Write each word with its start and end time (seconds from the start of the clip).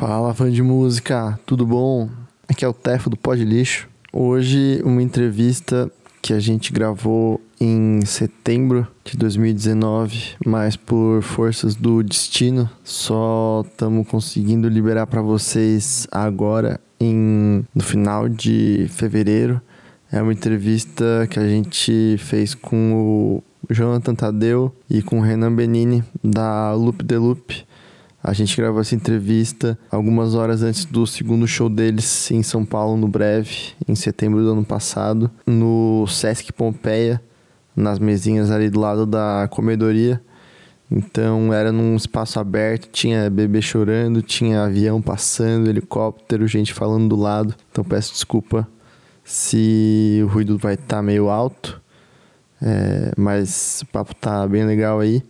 Fala 0.00 0.32
fã 0.32 0.50
de 0.50 0.62
música, 0.62 1.38
tudo 1.44 1.66
bom? 1.66 2.08
Aqui 2.48 2.64
é 2.64 2.68
o 2.68 2.72
Tefo 2.72 3.10
do 3.10 3.18
Pod 3.18 3.44
Lixo. 3.44 3.86
Hoje 4.10 4.80
uma 4.82 5.02
entrevista 5.02 5.92
que 6.22 6.32
a 6.32 6.40
gente 6.40 6.72
gravou 6.72 7.38
em 7.60 8.00
setembro 8.06 8.88
de 9.04 9.18
2019, 9.18 10.36
mas 10.46 10.74
por 10.74 11.20
forças 11.20 11.74
do 11.74 12.02
destino, 12.02 12.66
só 12.82 13.62
estamos 13.66 14.08
conseguindo 14.08 14.70
liberar 14.70 15.06
para 15.06 15.20
vocês 15.20 16.08
agora 16.10 16.80
em 16.98 17.62
no 17.74 17.82
final 17.82 18.26
de 18.26 18.86
fevereiro. 18.88 19.60
É 20.10 20.22
uma 20.22 20.32
entrevista 20.32 21.28
que 21.28 21.38
a 21.38 21.46
gente 21.46 22.16
fez 22.16 22.54
com 22.54 22.94
o 22.94 23.42
Jonathan 23.68 24.14
Tadeu 24.14 24.74
e 24.88 25.02
com 25.02 25.18
o 25.18 25.22
Renan 25.22 25.54
Benini 25.54 26.02
da 26.24 26.72
Loop 26.72 27.04
de 27.04 27.18
Loop. 27.18 27.68
A 28.22 28.34
gente 28.34 28.54
gravou 28.54 28.82
essa 28.82 28.94
entrevista 28.94 29.78
algumas 29.90 30.34
horas 30.34 30.62
antes 30.62 30.84
do 30.84 31.06
segundo 31.06 31.48
show 31.48 31.70
deles 31.70 32.30
em 32.30 32.42
São 32.42 32.66
Paulo, 32.66 32.96
no 32.96 33.08
Breve, 33.08 33.72
em 33.88 33.94
setembro 33.94 34.42
do 34.42 34.52
ano 34.52 34.64
passado, 34.64 35.30
no 35.46 36.06
Sesc 36.06 36.52
Pompeia, 36.52 37.20
nas 37.74 37.98
mesinhas 37.98 38.50
ali 38.50 38.68
do 38.68 38.78
lado 38.78 39.06
da 39.06 39.48
comedoria. 39.50 40.20
Então 40.90 41.54
era 41.54 41.72
num 41.72 41.96
espaço 41.96 42.38
aberto, 42.38 42.90
tinha 42.90 43.30
bebê 43.30 43.62
chorando, 43.62 44.20
tinha 44.20 44.64
avião 44.64 45.00
passando, 45.00 45.70
helicóptero, 45.70 46.46
gente 46.46 46.74
falando 46.74 47.08
do 47.08 47.16
lado. 47.16 47.54
Então 47.70 47.82
peço 47.82 48.12
desculpa 48.12 48.68
se 49.24 50.20
o 50.24 50.26
ruído 50.26 50.58
vai 50.58 50.74
estar 50.74 50.96
tá 50.96 51.02
meio 51.02 51.30
alto, 51.30 51.80
é, 52.60 53.12
mas 53.16 53.80
o 53.82 53.86
papo 53.86 54.14
tá 54.14 54.46
bem 54.46 54.66
legal 54.66 55.00
aí. 55.00 55.22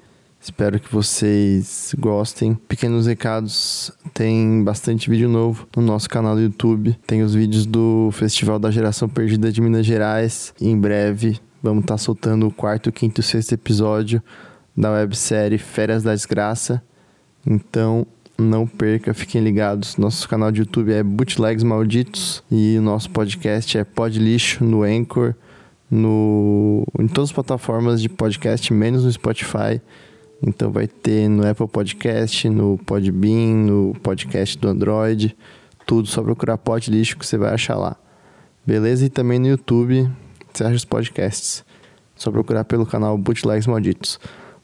Espero 0.43 0.81
que 0.81 0.91
vocês 0.91 1.95
gostem. 1.99 2.55
Pequenos 2.55 3.07
recados, 3.07 3.93
tem 4.15 4.65
bastante 4.65 5.11
vídeo 5.11 5.29
novo 5.29 5.69
no 5.77 5.83
nosso 5.83 6.09
canal 6.09 6.35
do 6.35 6.41
YouTube. 6.41 6.99
Tem 7.07 7.23
os 7.23 7.35
vídeos 7.35 7.67
do 7.67 8.09
Festival 8.13 8.59
da 8.59 8.71
Geração 8.71 9.07
Perdida 9.07 9.53
de 9.53 9.61
Minas 9.61 9.85
Gerais. 9.85 10.55
E 10.59 10.67
em 10.67 10.81
breve 10.81 11.39
vamos 11.63 11.83
estar 11.83 11.95
tá 11.95 11.99
soltando 11.99 12.47
o 12.47 12.51
quarto, 12.51 12.91
quinto 12.91 13.21
e 13.21 13.23
sexto 13.23 13.53
episódio 13.53 14.23
da 14.75 14.91
websérie 14.91 15.59
Férias 15.59 16.03
da 16.03 16.15
Desgraça. 16.15 16.83
Então 17.47 18.07
não 18.39 18.67
perca, 18.67 19.13
fiquem 19.13 19.43
ligados. 19.43 19.99
Nosso 19.99 20.27
canal 20.27 20.51
de 20.51 20.61
YouTube 20.61 20.91
é 20.91 21.03
Bootlegs 21.03 21.63
Malditos 21.63 22.43
e 22.51 22.79
o 22.79 22.83
nosso 22.83 23.11
podcast 23.11 23.77
é 23.77 23.85
Pod 23.85 24.19
Lixo 24.19 24.65
no 24.65 24.85
Anchor, 24.85 25.35
no, 25.91 26.87
em 26.99 27.07
todas 27.07 27.29
as 27.29 27.35
plataformas 27.35 28.01
de 28.01 28.09
podcast, 28.09 28.73
menos 28.73 29.05
no 29.05 29.13
Spotify. 29.13 29.83
Então 30.43 30.71
vai 30.71 30.87
ter 30.87 31.29
no 31.29 31.47
Apple 31.47 31.69
Podcast, 31.69 32.49
no 32.49 32.79
Podbean, 32.79 33.67
no 33.67 33.95
podcast 34.03 34.57
do 34.57 34.69
Android, 34.69 35.37
tudo 35.87 36.09
só 36.09 36.23
procurar 36.23 36.57
Pod 36.57 36.91
Lixo 36.91 37.19
que 37.19 37.27
você 37.27 37.37
vai 37.37 37.53
achar 37.53 37.77
lá. 37.77 37.97
Beleza? 38.65 39.05
E 39.05 39.09
também 39.09 39.39
no 39.39 39.49
YouTube, 39.49 40.11
você 40.53 40.65
acha 40.65 40.77
os 40.77 40.85
podcasts. 40.85 41.65
Só 42.17 42.31
procurar 42.31 42.65
pelo 42.65 42.87
canal 42.87 43.17
Bootlegs 43.19 43.67
Malditos. 43.67 44.19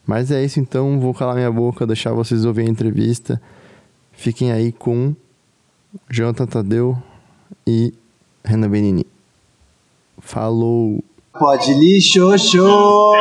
Mas 0.05 0.31
é 0.31 0.43
isso 0.43 0.59
então, 0.59 0.99
vou 0.99 1.13
calar 1.13 1.35
minha 1.35 1.51
boca, 1.51 1.85
deixar 1.85 2.13
vocês 2.13 2.45
ouvirem 2.45 2.69
a 2.69 2.71
entrevista. 2.71 3.41
Fiquem 4.13 4.51
aí 4.51 4.71
com 4.71 5.13
Jonathan 6.09 6.45
Tadeu 6.45 6.97
e 7.67 7.93
Renan 8.43 8.69
Benini. 8.69 9.05
Falou! 10.19 11.03
Pode 11.37 11.73
lixo, 11.73 12.35
show! 12.37 13.13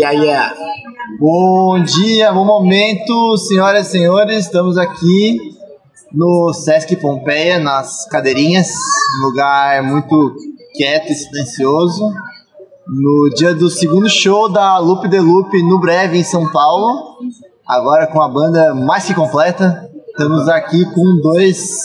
Yeah, 0.00 0.24
yeah. 0.24 0.54
Bom 1.18 1.82
dia, 1.82 2.32
bom 2.32 2.46
momento, 2.46 3.36
senhoras 3.36 3.88
e 3.88 3.90
senhores. 3.90 4.46
Estamos 4.46 4.78
aqui 4.78 5.36
no 6.10 6.54
Sesc 6.54 6.96
Pompeia, 6.96 7.58
nas 7.58 8.06
cadeirinhas, 8.06 8.70
um 9.18 9.26
lugar 9.26 9.82
muito 9.82 10.36
quieto 10.74 11.10
e 11.10 11.14
silencioso. 11.14 12.10
No 12.88 13.28
dia 13.36 13.54
do 13.54 13.68
segundo 13.68 14.08
show 14.08 14.48
da 14.48 14.78
Loop 14.78 15.06
de 15.06 15.20
Loop 15.20 15.62
no 15.64 15.78
Breve, 15.78 16.16
em 16.16 16.24
São 16.24 16.50
Paulo. 16.50 17.18
Agora 17.68 18.06
com 18.06 18.22
a 18.22 18.28
banda 18.30 18.74
mais 18.74 19.04
que 19.04 19.12
completa. 19.12 19.86
Estamos 20.08 20.48
aqui 20.48 20.82
com 20.94 21.20
dois 21.20 21.84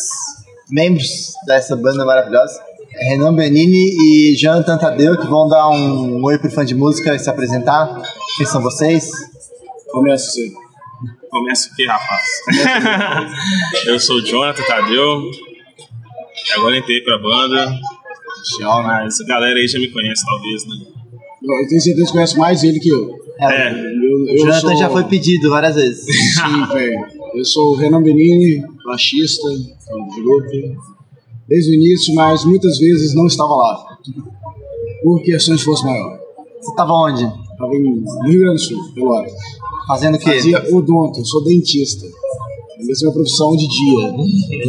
membros 0.71 1.33
dessa 1.45 1.75
banda 1.75 2.05
maravilhosa. 2.05 2.61
Renan 2.97 3.35
Benini 3.35 4.31
e 4.31 4.35
Jonathan 4.35 4.77
Tadeu, 4.77 5.17
que 5.19 5.27
vão 5.27 5.47
dar 5.47 5.69
um 5.69 6.23
oi 6.23 6.37
pro 6.37 6.49
fã 6.49 6.63
de 6.63 6.73
música 6.73 7.13
e 7.13 7.19
se 7.19 7.29
apresentar. 7.29 8.01
Quem 8.37 8.45
são 8.45 8.61
vocês? 8.61 9.09
Começa 9.91 10.31
você. 10.31 10.51
Começa 11.29 11.69
aqui, 11.71 11.85
rapaz. 11.85 12.21
eu 13.87 13.99
sou 13.99 14.17
o 14.17 14.21
Jonathan 14.21 14.63
Tadeu. 14.63 15.21
Agora 16.55 16.77
entrei 16.77 17.01
pra 17.01 17.17
banda. 17.17 17.77
Tchau, 18.43 18.83
mas 18.83 19.19
a 19.19 19.25
galera 19.25 19.59
aí 19.59 19.67
já 19.67 19.79
me 19.79 19.89
conhece, 19.89 20.25
talvez, 20.25 20.65
né? 20.65 20.75
Eu 21.43 21.67
tenho 21.67 21.81
certeza 21.81 22.07
que 22.07 22.13
conhece 22.13 22.37
mais 22.37 22.63
ele 22.63 22.79
que 22.79 22.89
eu. 22.89 23.15
É, 23.39 23.71
eu, 23.71 24.27
eu 24.27 24.33
o 24.33 24.37
Jonathan 24.37 24.59
sou... 24.61 24.77
já 24.77 24.89
foi 24.89 25.03
pedido 25.03 25.49
várias 25.49 25.75
vezes. 25.75 26.05
Sim, 26.05 26.65
velho. 26.73 27.05
Eu 27.35 27.43
sou 27.43 27.73
o 27.73 27.75
Renan 27.75 28.01
Benini, 28.01 28.63
baixista 28.85 29.49
do 29.49 30.23
grupo 30.23 30.94
desde 31.47 31.71
o 31.71 31.73
início, 31.75 32.13
mas 32.15 32.43
muitas 32.45 32.77
vezes 32.77 33.13
não 33.13 33.27
estava 33.27 33.55
lá, 33.55 33.97
por 35.03 35.21
questões 35.21 35.59
de 35.59 35.65
força 35.65 35.85
maior. 35.85 36.19
Você 36.61 36.71
estava 36.71 36.93
onde? 36.93 37.23
Estava 37.23 37.71
no 37.71 38.27
Rio 38.27 38.39
Grande 38.39 38.55
do 38.55 38.59
Sul, 38.59 38.93
Pelotas. 38.93 39.33
Fazendo 39.87 40.15
o 40.15 40.19
quê? 40.19 40.31
Fazia 40.31 40.75
odonto, 40.75 41.25
sou 41.25 41.43
dentista. 41.43 42.05
Essa 42.89 43.05
é 43.05 43.07
minha 43.07 43.13
profissão 43.13 43.55
de 43.55 43.67
dia. 43.67 44.13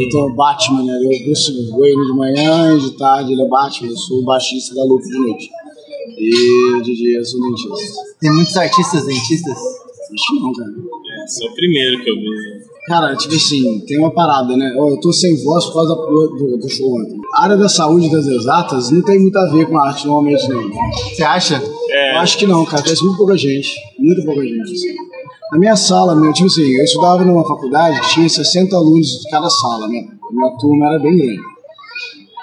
Então, 0.06 0.34
Batman, 0.34 0.84
né? 0.84 0.98
Eu 1.02 1.24
Bruce 1.24 1.52
Wayne 1.70 2.06
de 2.06 2.12
manhã 2.12 2.76
e 2.76 2.80
de 2.80 2.90
tarde 2.96 3.32
ele 3.32 3.42
é 3.42 3.48
Batman. 3.48 3.90
Eu 3.90 3.96
sou 3.96 4.20
o 4.20 4.24
baixista 4.24 4.74
da 4.74 4.84
Lupa 4.84 5.04
de 5.04 5.18
noite. 5.18 5.50
E 6.18 6.82
de 6.82 6.94
dia 6.94 7.18
eu 7.18 7.24
sou 7.24 7.40
dentista. 7.40 8.00
Tem 8.20 8.30
muitos 8.30 8.56
artistas 8.56 9.04
dentistas? 9.06 9.56
Acho 9.56 10.34
que 10.34 10.40
não, 10.40 10.52
cara. 10.52 10.70
É, 10.70 11.26
sou 11.26 11.50
o 11.50 11.54
primeiro 11.54 12.02
que 12.02 12.10
eu 12.10 12.14
vi. 12.14 12.65
Cara, 12.86 13.16
tipo 13.16 13.34
assim, 13.34 13.80
tem 13.80 13.98
uma 13.98 14.12
parada, 14.12 14.56
né? 14.56 14.72
eu 14.76 14.96
tô 15.00 15.12
sem 15.12 15.42
voz 15.42 15.64
por 15.66 15.74
causa 15.74 15.94
do, 15.94 16.56
do 16.56 16.68
show 16.68 16.86
ontem. 17.00 17.18
A 17.34 17.42
área 17.42 17.56
da 17.56 17.68
saúde 17.68 18.08
das 18.08 18.26
exatas 18.26 18.92
não 18.92 19.02
tem 19.02 19.18
muito 19.18 19.36
a 19.36 19.50
ver 19.50 19.66
com 19.66 19.76
a 19.76 19.88
arte 19.88 20.06
normalmente, 20.06 20.48
não. 20.48 20.62
Você 21.12 21.24
acha? 21.24 21.60
É. 21.90 22.14
Eu 22.14 22.18
acho 22.18 22.38
que 22.38 22.46
não, 22.46 22.64
cara. 22.64 22.84
Conhece 22.84 23.02
muito 23.02 23.16
pouca 23.16 23.36
gente. 23.36 23.74
Muito 23.98 24.24
pouca 24.24 24.40
gente. 24.40 24.72
Assim. 24.72 24.94
Na 25.50 25.58
minha 25.58 25.74
sala, 25.74 26.14
meu, 26.14 26.32
tipo 26.32 26.46
assim, 26.46 26.62
eu 26.62 26.84
estudava 26.84 27.24
numa 27.24 27.46
faculdade 27.46 28.00
que 28.00 28.14
tinha 28.14 28.28
60 28.28 28.76
alunos 28.76 29.20
de 29.20 29.30
cada 29.30 29.50
sala, 29.50 29.88
né? 29.88 30.06
Minha 30.30 30.56
turma 30.56 30.86
era 30.86 30.98
bem 31.00 31.16
grande. 31.16 31.40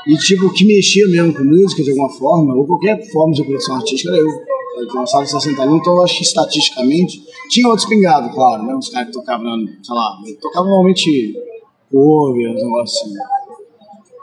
E, 0.07 0.17
tipo, 0.17 0.47
o 0.47 0.53
que 0.53 0.65
mexia 0.65 1.07
mesmo 1.07 1.33
com 1.33 1.43
música 1.43 1.81
de 1.81 1.91
alguma 1.91 2.09
forma, 2.09 2.53
ou 2.55 2.65
qualquer 2.65 3.01
forma 3.11 3.33
de 3.33 3.43
produção 3.43 3.75
artística, 3.75 4.09
era 4.09 4.19
eu. 4.19 4.27
De 4.73 5.29
60 5.29 5.61
alunos, 5.61 5.81
então 5.81 5.93
eu 5.93 6.03
acho 6.03 6.17
que 6.17 6.23
estatisticamente 6.23 7.23
tinha 7.49 7.67
outros 7.67 7.87
pingados, 7.87 8.33
claro, 8.33 8.63
né? 8.63 8.75
Uns 8.75 8.89
caras 8.89 9.07
que 9.07 9.13
tocavam, 9.13 9.65
sei 9.83 9.95
lá, 9.95 10.17
tocavam 10.41 10.69
normalmente 10.69 11.33
cover, 11.91 12.51
uns 12.51 12.63
negócios 12.63 13.01
assim. 13.01 13.13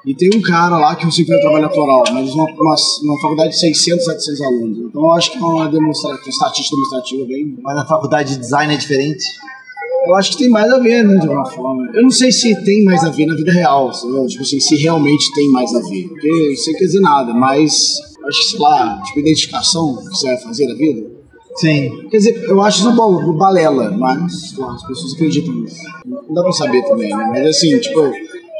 E 0.06 0.14
tem 0.14 0.30
um 0.34 0.40
cara 0.40 0.78
lá 0.78 0.96
que 0.96 1.06
eu 1.06 1.10
sei 1.10 1.24
que 1.24 1.30
vai 1.30 1.40
trabalhar 1.40 1.66
autoral, 1.66 2.02
mas 2.12 2.34
uma, 2.34 2.44
uma, 2.44 2.74
uma 3.02 3.20
faculdade 3.20 3.50
de 3.50 3.58
600, 3.60 4.04
700 4.04 4.40
alunos. 4.40 4.78
Então 4.78 5.02
eu 5.02 5.12
acho 5.12 5.30
que 5.30 5.38
é 5.38 5.40
uma 5.40 5.68
demonstrativa, 5.68 6.28
estatística 6.28 6.74
demonstrativa 6.74 7.26
bem. 7.26 7.58
Mas 7.62 7.76
na 7.76 7.86
faculdade 7.86 8.34
de 8.34 8.40
design 8.40 8.72
é 8.72 8.76
diferente? 8.76 9.24
Eu 10.06 10.14
acho 10.16 10.30
que 10.30 10.38
tem 10.38 10.48
mais 10.48 10.72
a 10.72 10.78
ver, 10.78 11.04
né, 11.04 11.14
de 11.16 11.28
alguma 11.28 11.44
forma. 11.50 11.90
Eu 11.94 12.02
não 12.02 12.10
sei 12.10 12.32
se 12.32 12.54
tem 12.64 12.82
mais 12.84 13.04
a 13.04 13.10
ver 13.10 13.26
na 13.26 13.34
vida 13.34 13.52
real, 13.52 13.90
entendeu? 13.90 14.26
Tipo 14.26 14.42
assim, 14.42 14.58
se 14.58 14.76
realmente 14.76 15.32
tem 15.34 15.50
mais 15.50 15.74
a 15.74 15.80
ver. 15.80 16.08
Porque 16.08 16.52
isso 16.52 16.72
não 16.72 16.78
quer 16.78 16.84
dizer 16.86 17.00
nada, 17.00 17.34
mas 17.34 17.98
acho 18.30 18.41
que, 18.41 18.46
sei 18.50 18.58
lá, 18.58 19.02
tipo, 19.02 19.20
identificação 19.20 19.96
que 19.96 20.08
você 20.08 20.26
vai 20.28 20.38
fazer 20.38 20.66
da 20.66 20.74
vida. 20.74 21.20
Sim. 21.56 22.08
Quer 22.10 22.16
dizer, 22.18 22.44
eu 22.44 22.60
acho 22.62 22.80
isso 22.80 22.92
bom, 22.92 23.32
balela, 23.34 23.91
mas 23.91 24.56
lá, 24.56 24.72
as 24.72 24.86
pessoas 24.86 25.15
acreditam 25.15 25.53
nisso. 25.54 25.77
Não 26.06 26.34
dá 26.34 26.42
pra 26.42 26.53
saber 26.53 26.82
também, 26.84 27.10
né? 27.10 27.27
Mas 27.30 27.48
assim, 27.48 27.78
tipo, 27.78 28.00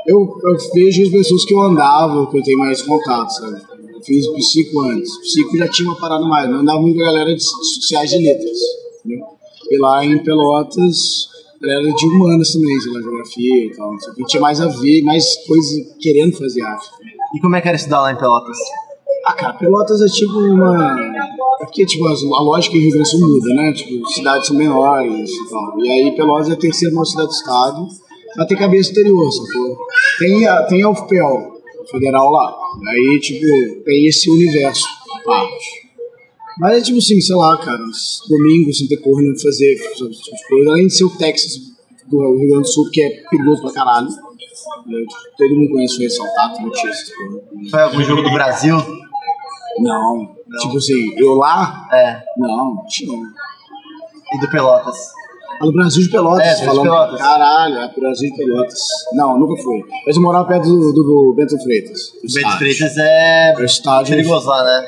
eu, 0.07 0.39
eu 0.45 0.57
vejo 0.75 1.03
as 1.05 1.09
pessoas 1.09 1.45
que 1.45 1.55
eu 1.55 1.61
andava, 1.63 2.29
que 2.31 2.39
eu 2.39 2.43
tenho 2.43 2.59
mais 2.59 2.83
contato, 2.83 3.31
sabe? 3.31 3.63
Eu 3.95 4.03
fiz 4.03 4.27
psico 4.29 4.81
antes. 4.81 5.17
Psico 5.19 5.57
já 5.57 5.69
tinha 5.69 5.89
uma 5.89 5.99
parada 5.99 6.25
mais, 6.27 6.51
não 6.51 6.61
andava 6.61 6.81
muito 6.81 6.97
com 6.97 7.03
a 7.03 7.07
galera 7.07 7.35
de 7.35 7.43
sociais 7.43 8.11
de 8.11 8.19
letras, 8.19 8.59
entendeu? 9.05 9.27
E 9.71 9.79
lá 9.79 10.05
em 10.05 10.19
Pelotas, 10.19 11.29
galera 11.61 11.95
de 11.95 12.07
humanas 12.07 12.53
também, 12.53 12.81
sei 12.81 12.93
lá, 12.93 13.01
geografia 13.01 13.67
e 13.67 13.71
tal. 13.77 14.01
Só 14.01 14.13
que 14.15 14.25
tinha 14.25 14.41
mais 14.41 14.61
a 14.61 14.67
ver, 14.67 15.03
mais 15.03 15.25
coisas 15.47 15.97
querendo 16.01 16.37
fazer 16.37 16.63
arte. 16.63 16.89
E 17.35 17.41
como 17.41 17.55
é 17.55 17.61
que 17.61 17.69
era 17.69 17.77
estudar 17.77 18.01
lá 18.01 18.13
em 18.13 18.17
Pelotas? 18.19 18.59
Ah, 19.27 19.35
cara, 19.35 19.53
Pelotas 19.55 20.01
é 20.01 20.07
tipo 20.07 20.39
uma. 20.39 20.97
É 21.61 21.65
porque, 21.65 21.85
tipo, 21.85 22.07
a 22.07 22.43
lógica 22.43 22.77
em 22.77 22.81
Rio 22.81 22.91
Grande 22.93 23.05
do 23.05 23.11
Sul 23.11 23.21
muda, 23.21 23.55
né? 23.55 23.73
Tipo, 23.73 24.07
cidades 24.09 24.47
são 24.47 24.57
menores 24.57 25.31
e 25.31 25.51
tal. 25.51 25.81
E 25.81 25.91
aí 25.91 26.17
Pelotas 26.17 26.49
é 26.49 26.53
a 26.53 26.57
terceira 26.57 26.95
maior 26.95 27.05
cidade 27.05 27.29
do 27.29 27.35
estado, 27.35 27.87
mas 28.37 28.47
tem 28.47 28.57
cabeça 28.57 28.91
exterior, 28.91 29.31
sacou? 29.31 29.77
Tem 30.19 30.47
a, 30.47 30.63
tem 30.65 30.83
a 30.83 30.91
UFPEL, 30.91 31.61
federal 31.91 32.31
lá. 32.31 32.57
Aí, 32.89 33.21
tipo, 33.21 33.85
tem 33.85 34.07
esse 34.07 34.31
universo. 34.31 34.87
Mas 36.59 36.79
é 36.79 36.81
tipo 36.83 36.99
assim, 36.99 37.21
sei 37.21 37.37
lá, 37.37 37.57
cara, 37.59 37.83
os 37.83 38.23
domingos 38.29 38.79
sem 38.79 38.87
ter 38.87 38.99
corno, 38.99 39.39
fazer 39.41 39.77
sabe, 39.97 40.11
tipo 40.11 40.37
coisa. 40.49 40.71
Além 40.71 40.87
de 40.87 40.97
ser 40.97 41.05
o 41.05 41.11
Texas 41.11 41.53
do 42.07 42.19
Rio 42.19 42.49
Grande 42.49 42.63
do 42.63 42.69
Sul, 42.69 42.91
que 42.91 43.01
é 43.01 43.23
perigoso 43.31 43.63
pra 43.63 43.73
caralho. 43.73 44.09
né, 44.09 45.05
Todo 45.39 45.57
mundo 45.57 45.71
conhece 45.71 45.97
o 45.97 46.01
não 46.01 46.73
essas 46.75 47.15
coisas. 47.15 47.71
Foi 47.71 47.81
algum 47.81 48.03
jogo 48.03 48.23
do 48.23 48.31
Brasil? 48.33 48.77
Não. 49.83 50.35
Tipo 50.63 50.77
assim, 50.79 51.15
eu 51.17 51.35
lá? 51.35 51.87
É. 51.93 52.23
Não, 52.39 52.49
não 52.75 52.85
tinha. 52.89 53.19
E 54.33 54.41
do 54.41 54.51
Pelotas? 54.51 54.97
Ah, 55.61 55.65
do 55.67 55.73
Brasil 55.73 56.03
de 56.05 56.09
Pelotas, 56.11 56.41
É, 56.41 56.45
Brasil 56.45 56.61
de 56.61 56.67
falando. 56.67 56.83
Pelotas. 56.85 57.21
Caralho, 57.21 57.77
é 57.77 58.01
Brasil 58.01 58.31
de 58.31 58.37
Pelotas. 58.37 58.81
Não, 59.13 59.39
nunca 59.39 59.63
fui. 59.63 59.83
Mas 60.07 60.17
eu 60.17 60.23
morava 60.23 60.47
perto 60.49 60.65
do, 60.69 60.93
do 60.93 61.35
Bento 61.37 61.59
Freitas. 61.63 62.13
do 62.27 62.33
Bento. 62.35 62.57
Freitas 62.59 62.97
é 62.97 63.53
É 63.53 63.57
o 63.59 63.65
estádio. 63.65 64.17
perigoso 64.17 64.47
lá, 64.49 64.65
né? 64.65 64.87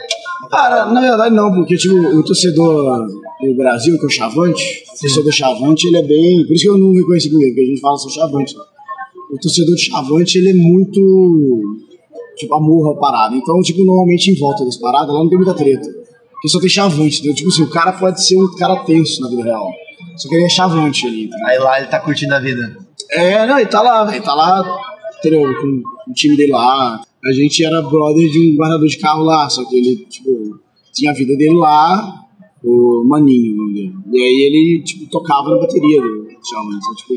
Cara, 0.50 0.86
na 0.86 1.00
verdade 1.00 1.34
não, 1.34 1.52
porque 1.54 1.76
tipo, 1.76 1.94
o 1.94 2.24
torcedor 2.24 3.06
do 3.06 3.54
Brasil, 3.56 3.96
que 3.98 4.04
é 4.04 4.06
o 4.06 4.10
Chavante, 4.10 4.82
o 4.96 5.00
torcedor 5.00 5.32
Chavante, 5.32 5.86
ele 5.86 5.98
é 5.98 6.02
bem. 6.02 6.46
Por 6.46 6.54
isso 6.54 6.64
que 6.64 6.70
eu 6.70 6.78
não 6.78 6.92
reconheci 6.92 7.28
primeiro, 7.28 7.54
porque 7.54 7.66
a 7.66 7.70
gente 7.70 7.80
fala 7.80 7.96
só 7.98 8.08
Chavante. 8.08 8.54
O 9.30 9.38
torcedor 9.40 9.74
de 9.74 9.82
Chavante, 9.90 10.38
ele 10.38 10.50
é 10.50 10.54
muito. 10.54 11.60
Tipo, 12.36 12.54
amor 12.54 12.92
à 12.92 12.98
parada. 12.98 13.36
Então, 13.36 13.60
tipo, 13.60 13.84
normalmente 13.84 14.30
em 14.30 14.38
volta 14.38 14.64
das 14.64 14.76
paradas, 14.76 15.14
lá 15.14 15.20
não 15.20 15.28
tem 15.28 15.38
muita 15.38 15.54
treta. 15.54 15.88
Porque 16.32 16.48
só 16.48 16.58
tem 16.58 16.68
Chavante, 16.68 17.18
entendeu? 17.18 17.34
Tipo 17.34 17.48
assim, 17.50 17.62
o 17.62 17.70
cara 17.70 17.92
pode 17.92 18.26
ser 18.26 18.36
um 18.36 18.54
cara 18.56 18.76
tenso 18.84 19.20
na 19.20 19.28
vida 19.28 19.44
real. 19.44 19.68
Só 20.16 20.28
que 20.28 20.34
ele 20.34 20.44
é 20.44 20.48
Chavante 20.48 21.06
ali, 21.06 21.24
entendeu? 21.24 21.46
Aí 21.46 21.58
lá 21.58 21.78
ele 21.78 21.88
tá 21.88 22.00
curtindo 22.00 22.34
a 22.34 22.40
vida. 22.40 22.76
É, 23.10 23.46
não, 23.46 23.58
ele 23.58 23.68
tá 23.68 23.80
lá, 23.80 24.04
velho. 24.04 24.22
Tá 24.22 24.34
lá, 24.34 24.80
entendeu? 25.18 25.42
Com 25.60 25.82
o 26.10 26.12
time 26.14 26.36
dele 26.36 26.52
lá. 26.52 27.00
A 27.24 27.32
gente 27.32 27.64
era 27.64 27.80
brother 27.82 28.28
de 28.28 28.52
um 28.52 28.56
guardador 28.56 28.88
de 28.88 28.98
carro 28.98 29.22
lá, 29.22 29.48
só 29.48 29.64
que 29.64 29.76
ele, 29.76 30.04
tipo, 30.06 30.58
tinha 30.92 31.12
a 31.12 31.14
vida 31.14 31.36
dele 31.36 31.54
lá, 31.54 32.22
o 32.64 33.04
Maninho, 33.06 33.54
o 33.54 33.56
nome 33.58 33.74
dele. 33.74 33.94
E 34.12 34.20
aí 34.20 34.42
ele, 34.42 34.82
tipo, 34.82 35.08
tocava 35.08 35.50
na 35.50 35.58
bateria 35.58 36.00
do 36.00 36.26
Xiaomi. 36.42 36.74
Então, 36.74 36.94
tipo, 36.96 37.14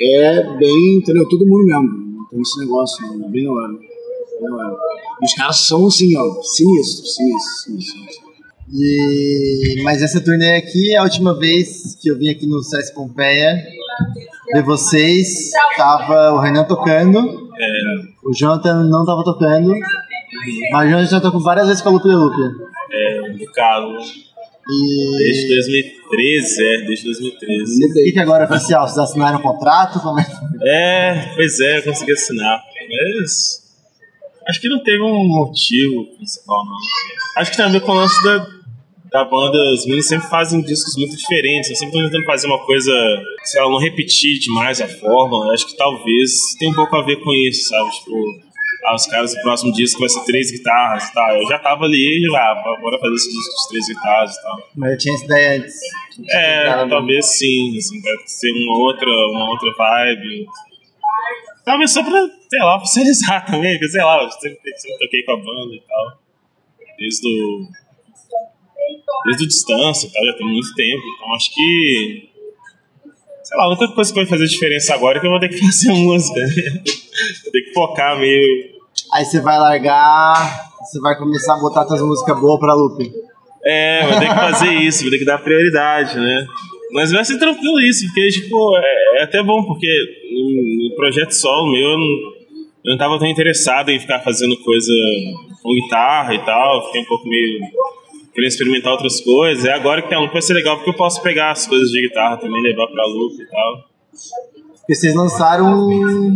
é 0.00 0.56
bem, 0.58 0.96
entendeu? 0.96 1.28
Todo 1.28 1.46
mundo 1.46 1.64
mesmo. 1.64 2.26
Tem 2.28 2.40
esse 2.40 2.58
negócio, 2.58 3.06
não. 3.06 3.26
É 3.26 3.28
bem 3.28 3.44
na 3.44 3.52
hora. 3.52 3.72
E 5.20 5.24
os 5.24 5.34
caras 5.34 5.66
são, 5.66 5.86
assim, 5.86 6.16
ó, 6.16 6.42
sinistros, 6.42 7.14
sinistros, 7.14 7.62
sinistros. 7.64 8.24
E... 8.72 9.82
Mas 9.82 10.02
essa 10.02 10.20
turnê 10.20 10.56
aqui, 10.56 10.96
a 10.96 11.02
última 11.02 11.38
vez 11.38 11.96
que 12.00 12.10
eu 12.10 12.18
vim 12.18 12.30
aqui 12.30 12.46
no 12.46 12.62
Sesc 12.62 12.94
Pompeia 12.94 13.62
ver 14.52 14.62
vocês, 14.62 15.50
tava 15.76 16.32
o 16.32 16.40
Renan 16.40 16.64
tocando, 16.64 17.18
É, 17.56 18.28
o 18.28 18.32
Jonathan 18.34 18.84
não 18.84 19.04
tava 19.04 19.22
tocando, 19.22 19.72
mas 20.72 20.86
o 20.86 20.90
Jonathan 20.90 21.10
já 21.10 21.20
tocou 21.20 21.40
várias 21.40 21.66
vezes 21.68 21.82
com 21.82 21.90
a 21.90 21.92
Lupe 21.92 22.08
Lupe. 22.08 22.42
é, 22.90 23.30
do 23.30 23.52
Carlos. 23.52 24.34
E 24.66 25.18
Desde 25.18 25.48
2013, 25.48 26.64
é, 26.64 26.86
desde 26.86 27.04
2013. 27.04 27.86
o 27.86 28.12
que, 28.12 28.18
agora 28.18 28.44
é 28.44 28.46
oficial? 28.46 28.88
Vocês 28.88 28.98
assinaram 28.98 29.38
um 29.38 29.42
contrato? 29.42 30.00
É? 30.62 31.10
É, 31.10 31.32
pois 31.34 31.60
é, 31.60 31.78
eu 31.78 31.82
consegui 31.84 32.12
assinar. 32.12 32.62
Mas. 32.88 33.63
Acho 34.46 34.60
que 34.60 34.68
não 34.68 34.82
teve 34.82 35.02
um 35.02 35.24
motivo 35.26 36.06
principal, 36.16 36.64
não. 36.64 36.76
Acho 37.36 37.50
que 37.50 37.56
tem 37.56 37.66
a 37.66 37.68
ver 37.68 37.80
com 37.80 37.92
o 37.92 37.94
lance 37.94 38.22
da, 38.22 38.46
da 39.10 39.24
banda. 39.24 39.58
Os 39.72 39.84
meninos 39.84 40.06
sempre 40.06 40.28
fazem 40.28 40.60
discos 40.62 40.96
muito 40.96 41.16
diferentes. 41.16 41.70
Eu 41.70 41.76
sempre 41.76 41.94
tô 41.94 42.04
tentando 42.04 42.24
fazer 42.24 42.46
uma 42.46 42.64
coisa, 42.64 42.92
sei 43.44 43.62
lá, 43.62 43.70
não 43.70 43.78
repetir 43.78 44.38
demais 44.38 44.80
a 44.80 44.88
forma. 44.88 45.52
Acho 45.52 45.66
que 45.66 45.76
talvez 45.76 46.32
tenha 46.58 46.70
um 46.70 46.74
pouco 46.74 46.94
a 46.96 47.02
ver 47.02 47.16
com 47.16 47.32
isso, 47.32 47.68
sabe? 47.68 47.90
Tipo, 47.90 48.44
ah, 48.84 48.94
os 48.94 49.06
caras, 49.06 49.32
o 49.32 49.42
próximo 49.42 49.72
disco 49.72 49.98
vai 49.98 50.08
ser 50.08 50.22
três 50.24 50.50
guitarras 50.50 51.08
e 51.08 51.14
tal. 51.14 51.36
Eu 51.36 51.48
já 51.48 51.58
tava 51.58 51.84
ali, 51.84 52.28
lá, 52.30 52.62
bora 52.82 52.98
fazer 52.98 53.14
esse 53.14 53.30
disco 53.30 53.62
de 53.62 53.68
três 53.70 53.88
guitarras 53.88 54.36
e 54.36 54.42
tal. 54.42 54.68
Mas 54.76 54.92
eu 54.92 54.98
tinha 54.98 55.14
essa 55.14 55.24
ideia 55.24 55.58
antes. 55.58 55.74
É, 56.30 56.86
talvez 56.88 57.26
sim, 57.26 57.76
assim, 57.78 58.00
vai 58.02 58.14
ser 58.26 58.52
uma 58.52 58.78
outra, 58.78 59.08
uma 59.08 59.50
outra 59.50 59.70
vibe. 59.76 60.46
Talvez 61.64 61.92
só 61.92 62.02
pra, 62.02 62.26
sei 62.50 62.60
lá, 62.60 62.76
oficializar 62.76 63.46
também, 63.50 63.72
porque, 63.78 63.88
sei 63.88 64.04
lá, 64.04 64.22
eu 64.22 64.30
sempre, 64.30 64.58
sempre 64.76 64.98
toquei 64.98 65.22
com 65.24 65.32
a 65.32 65.36
banda 65.36 65.74
e 65.74 65.80
tal. 65.80 66.18
Desde 66.98 67.26
o. 67.28 67.66
Desde 69.26 69.44
o 69.44 69.48
distância 69.48 70.06
e 70.06 70.12
tal, 70.12 70.24
já 70.26 70.32
tem 70.34 70.46
muito 70.46 70.74
tempo. 70.74 71.02
Então 71.16 71.34
acho 71.34 71.54
que. 71.54 72.28
Sei 73.42 73.58
lá, 73.58 73.64
a 73.64 73.68
única 73.68 73.88
coisa 73.88 74.12
que 74.12 74.18
vai 74.20 74.26
fazer 74.26 74.46
diferença 74.46 74.94
agora 74.94 75.18
é 75.18 75.20
que 75.20 75.26
eu 75.26 75.30
vou 75.30 75.40
ter 75.40 75.48
que 75.48 75.58
fazer 75.64 75.92
música. 75.92 76.40
né? 76.40 76.82
Vou 77.42 77.52
ter 77.52 77.62
que 77.62 77.72
focar 77.72 78.18
meio. 78.18 78.74
Aí 79.12 79.24
você 79.24 79.40
vai 79.40 79.58
largar, 79.58 80.70
você 80.80 81.00
vai 81.00 81.16
começar 81.16 81.54
a 81.54 81.60
botar 81.60 81.86
suas 81.86 82.02
músicas 82.02 82.38
boas 82.40 82.60
pra 82.60 82.74
Lupe. 82.74 83.12
É, 83.64 84.06
vai 84.06 84.18
ter 84.20 84.28
que 84.28 84.34
fazer 84.34 84.72
isso, 84.74 85.02
vai 85.02 85.10
ter 85.10 85.18
que 85.18 85.24
dar 85.24 85.38
prioridade, 85.38 86.18
né? 86.18 86.46
Mas 86.94 87.10
vai 87.10 87.24
ser 87.24 87.38
tranquilo 87.38 87.80
isso, 87.80 88.06
porque, 88.06 88.28
tipo, 88.28 88.76
é, 88.76 89.18
é 89.18 89.22
até 89.24 89.42
bom, 89.42 89.64
porque 89.64 89.88
no, 90.32 90.88
no 90.88 90.94
projeto 90.94 91.32
solo 91.32 91.72
meu, 91.72 91.90
eu 91.90 91.98
não, 91.98 92.06
eu 92.84 92.90
não 92.92 92.96
tava 92.96 93.18
tão 93.18 93.26
interessado 93.26 93.88
em 93.90 93.98
ficar 93.98 94.20
fazendo 94.20 94.56
coisa 94.58 94.92
com 95.60 95.74
guitarra 95.74 96.34
e 96.34 96.44
tal, 96.44 96.86
fiquei 96.86 97.00
um 97.00 97.06
pouco 97.06 97.28
meio 97.28 97.58
querendo 98.32 98.48
experimentar 98.48 98.92
outras 98.92 99.20
coisas. 99.20 99.64
É 99.64 99.72
agora 99.72 100.02
que 100.02 100.08
tem 100.08 100.18
um 100.18 100.30
vai 100.30 100.40
ser 100.40 100.54
legal, 100.54 100.76
porque 100.76 100.90
eu 100.90 100.94
posso 100.94 101.20
pegar 101.20 101.50
as 101.50 101.66
coisas 101.66 101.90
de 101.90 102.00
guitarra 102.00 102.36
também, 102.36 102.62
levar 102.62 102.86
pra 102.86 103.06
loop 103.06 103.42
e 103.42 103.46
tal. 103.46 103.90
Vocês 104.88 105.14
lançaram 105.16 105.88
um 105.88 106.32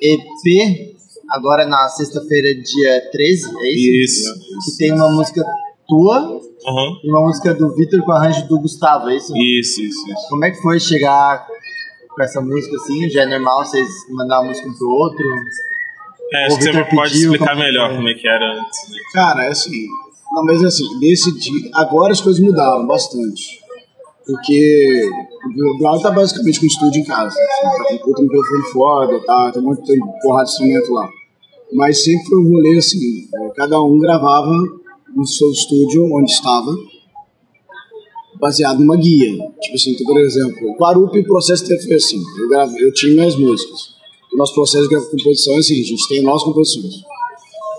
EP 0.00 0.92
agora 1.30 1.64
na 1.66 1.88
sexta-feira, 1.88 2.48
dia 2.54 3.10
13, 3.10 3.46
é 3.46 3.70
isso? 3.70 4.28
Isso. 4.28 4.34
Que 4.64 4.78
tem 4.78 4.92
uma 4.92 5.10
música 5.10 5.42
tua 5.92 6.16
Aham. 6.18 6.96
e 7.04 7.10
uma 7.10 7.20
música 7.22 7.52
do 7.54 7.74
Vitor 7.74 8.02
com 8.02 8.12
arranjo 8.12 8.46
do 8.48 8.58
Gustavo, 8.60 9.10
é 9.10 9.16
isso? 9.16 9.32
Isso, 9.36 9.82
isso, 9.82 10.10
isso. 10.10 10.28
Como 10.30 10.44
é 10.44 10.50
que 10.50 10.62
foi 10.62 10.80
chegar 10.80 11.46
com 12.08 12.22
essa 12.22 12.40
música 12.40 12.76
assim? 12.76 13.10
Já 13.10 13.22
é 13.22 13.26
normal 13.26 13.64
vocês 13.64 13.88
mandar 14.10 14.40
uma 14.40 14.48
música 14.48 14.68
um 14.68 14.72
pro 14.74 14.88
outro? 14.88 15.24
É, 16.32 16.44
O 16.44 16.46
acho 16.46 16.56
que 16.56 16.62
você 16.64 16.72
Victor 16.72 16.94
pode 16.96 17.10
pediu, 17.12 17.32
explicar 17.32 17.50
como 17.52 17.62
é 17.62 17.66
melhor 17.66 17.88
foi? 17.88 17.96
como 17.96 18.08
é 18.08 18.14
que 18.14 18.26
era 18.28 18.52
antes, 18.58 18.88
né? 18.90 18.96
Cara, 19.12 19.44
é 19.44 19.48
assim. 19.48 19.86
Não, 20.32 20.44
mas 20.46 20.64
assim, 20.64 20.84
nesse 20.98 21.38
dia. 21.38 21.70
Agora 21.74 22.12
as 22.12 22.20
coisas 22.22 22.42
mudaram 22.42 22.86
bastante. 22.86 23.60
Porque 24.26 25.10
o 25.58 25.78
Brown 25.78 26.00
tá 26.00 26.10
basicamente 26.10 26.60
com 26.60 26.66
estúdio 26.66 27.02
em 27.02 27.04
casa. 27.04 27.36
Assim, 27.38 27.82
tá 27.82 27.84
com 27.90 27.98
puta 27.98 28.22
microfone 28.22 28.62
foda, 28.72 29.20
tá, 29.26 29.50
tem 29.52 29.60
um 29.60 29.66
monte 29.66 29.82
de 29.82 30.00
porrada 30.22 30.44
de 30.44 30.50
instrumento 30.52 30.92
lá. 30.92 31.08
Mas 31.74 32.02
sempre 32.04 32.24
foi 32.28 32.38
um 32.38 32.48
rolê 32.48 32.78
assim: 32.78 32.98
é, 33.34 33.48
cada 33.56 33.82
um 33.82 33.98
gravava 33.98 34.52
no 35.14 35.26
seu 35.26 35.50
estúdio 35.50 36.04
onde 36.12 36.32
estava, 36.32 36.74
baseado 38.42 38.80
numa 38.80 38.96
guia. 38.96 39.30
Tipo 39.60 39.74
assim, 39.76 39.92
então, 39.92 40.06
por 40.06 40.20
exemplo, 40.20 40.70
o 40.70 40.76
Quarupi, 40.76 41.20
o 41.20 41.24
processo 41.24 41.62
inteiro 41.64 41.82
foi 41.84 41.96
assim: 41.96 42.20
eu, 42.38 42.48
gravei, 42.48 42.84
eu 42.84 42.92
tinha 42.92 43.14
minhas 43.14 43.36
músicas. 43.36 43.92
O 44.32 44.36
nosso 44.36 44.54
processo 44.54 44.88
de 44.88 45.10
composição 45.10 45.54
é 45.54 45.58
assim: 45.58 45.80
a 45.80 45.84
gente 45.84 46.08
tem 46.08 46.22
nossas 46.22 46.44
composições. 46.44 46.94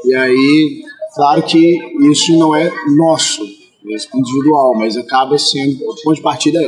E 0.06 0.16
aí, 0.16 0.82
claro 1.16 1.44
que 1.44 1.80
isso 2.12 2.38
não 2.38 2.56
é 2.56 2.72
nosso, 2.96 3.44
é 3.44 4.18
individual, 4.18 4.76
mas 4.78 4.96
acaba 4.96 5.38
sendo, 5.38 5.84
o 5.84 5.96
ponto 6.04 6.16
de 6.16 6.22
partida 6.22 6.62
é. 6.62 6.68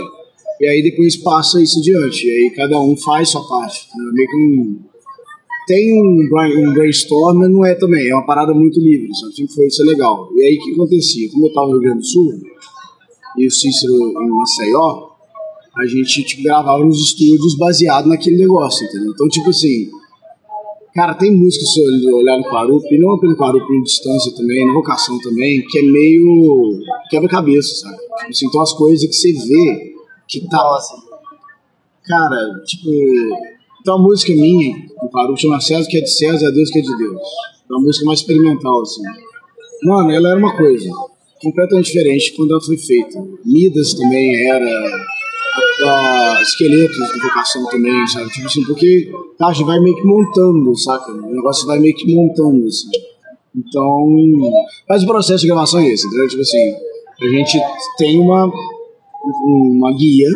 E 0.61 0.67
aí 0.67 0.81
depois 0.81 1.17
passa 1.17 1.61
isso 1.61 1.79
adiante, 1.79 2.25
e 2.25 2.31
aí 2.31 2.49
cada 2.55 2.79
um 2.79 2.95
faz 2.95 3.29
sua 3.29 3.45
parte. 3.45 3.87
né? 3.93 4.11
Meio 4.13 4.29
que 4.29 4.37
um, 4.37 4.79
tem 5.67 5.93
um, 5.93 6.21
um 6.21 6.73
brainstorm, 6.73 7.39
mas 7.39 7.51
não 7.51 7.65
é 7.65 7.75
também, 7.75 8.09
é 8.09 8.13
uma 8.13 8.25
parada 8.25 8.53
muito 8.53 8.79
livre, 8.79 9.09
sabe? 9.15 9.35
sempre 9.35 9.53
foi 9.53 9.67
isso 9.67 9.81
é 9.81 9.85
legal. 9.85 10.29
E 10.35 10.43
aí 10.43 10.57
o 10.57 10.63
que 10.63 10.71
acontecia? 10.73 11.29
Como 11.31 11.45
eu 11.45 11.49
estava 11.49 11.67
no 11.67 11.73
Rio 11.73 11.81
Grande 11.81 11.99
do 11.99 12.05
Sul, 12.05 12.33
e 13.37 13.47
o 13.47 13.51
Cícero 13.51 13.93
em 13.93 14.29
Maceió, 14.29 15.09
a 15.77 15.85
gente 15.85 16.23
tipo, 16.23 16.43
gravava 16.43 16.83
nos 16.83 17.01
estúdios 17.01 17.57
baseado 17.57 18.07
naquele 18.07 18.37
negócio, 18.37 18.85
entendeu? 18.87 19.11
Então, 19.11 19.27
tipo 19.27 19.49
assim, 19.49 19.89
Cara, 20.95 21.13
tem 21.13 21.29
música, 21.29 21.65
se 21.65 21.81
eu 21.81 22.15
olhar 22.15 22.37
no 22.37 22.45
Quarup, 22.45 22.85
e 22.89 22.97
não 22.97 23.19
pelo 23.19 23.35
Quarup 23.35 23.69
em 23.69 23.83
distância 23.83 24.33
também, 24.33 24.65
na 24.65 24.71
vocação 24.71 25.19
também, 25.19 25.61
que 25.67 25.79
é 25.79 25.81
meio 25.81 26.79
quebra-cabeça, 27.09 27.75
sabe? 27.75 27.97
Tipo 27.97 28.29
assim, 28.29 28.47
então 28.47 28.61
as 28.61 28.71
coisas 28.71 29.05
que 29.05 29.13
você 29.13 29.33
vê 29.33 29.93
que 30.25 30.47
tá. 30.47 30.55
Nossa. 30.55 30.95
Cara, 32.01 32.63
tipo. 32.65 32.89
Então 33.81 33.95
a 33.95 34.01
música 34.01 34.31
minha, 34.31 34.73
Quarup, 35.15 35.39
chama 35.39 35.61
César 35.61 35.87
que 35.89 35.97
é 35.97 36.01
de 36.01 36.09
César, 36.11 36.47
a 36.47 36.51
Deus 36.51 36.69
que 36.69 36.79
é 36.79 36.81
de 36.81 36.97
Deus. 36.97 37.21
É 37.69 37.73
uma 37.73 37.81
música 37.81 38.05
mais 38.05 38.19
experimental, 38.19 38.81
assim. 38.81 39.01
Mano, 39.83 40.11
ela 40.11 40.29
era 40.31 40.37
uma 40.39 40.55
coisa 40.55 40.89
completamente 41.41 41.85
diferente 41.87 42.33
quando 42.35 42.51
ela 42.51 42.61
foi 42.61 42.77
feita. 42.77 43.23
Midas 43.45 43.93
também 43.93 44.47
era. 44.49 44.65
a- 44.65 45.15
a- 45.87 46.41
esqueletos 46.41 46.97
de 46.97 47.19
vocação 47.21 47.65
também, 47.67 48.07
sabe? 48.07 48.29
Tipo 48.29 48.45
assim, 48.47 48.63
porque 48.65 49.09
tá, 49.37 49.47
a 49.47 49.53
gente 49.53 49.65
vai 49.65 49.79
meio 49.79 49.95
que 49.95 50.03
montando, 50.03 50.75
saca? 50.77 51.11
O 51.13 51.31
negócio 51.33 51.65
vai 51.65 51.79
meio 51.79 51.95
que 51.95 52.13
montando, 52.13 52.67
assim. 52.67 52.89
Então. 53.55 54.05
Mas 54.89 55.03
o 55.03 55.07
processo 55.07 55.41
de 55.41 55.47
gravação 55.47 55.79
é 55.79 55.87
esse, 55.87 56.05
entendeu? 56.07 56.27
Tipo 56.27 56.41
assim, 56.41 56.73
a 57.21 57.27
gente 57.29 57.57
tem 57.97 58.19
uma, 58.19 58.51
uma 59.45 59.93
guia. 59.95 60.27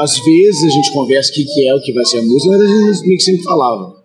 Às 0.00 0.18
vezes 0.18 0.64
a 0.64 0.68
gente 0.68 0.92
conversa 0.92 1.30
o 1.30 1.34
que, 1.34 1.44
que 1.44 1.68
é 1.68 1.74
o 1.74 1.80
que 1.80 1.92
vai 1.92 2.04
ser 2.06 2.20
a 2.20 2.22
música, 2.22 2.56
mas 2.56 2.60
a 2.60 2.66
gente 2.66 3.06
meio 3.06 3.18
que 3.18 3.24
sempre 3.24 3.42
falava. 3.42 3.96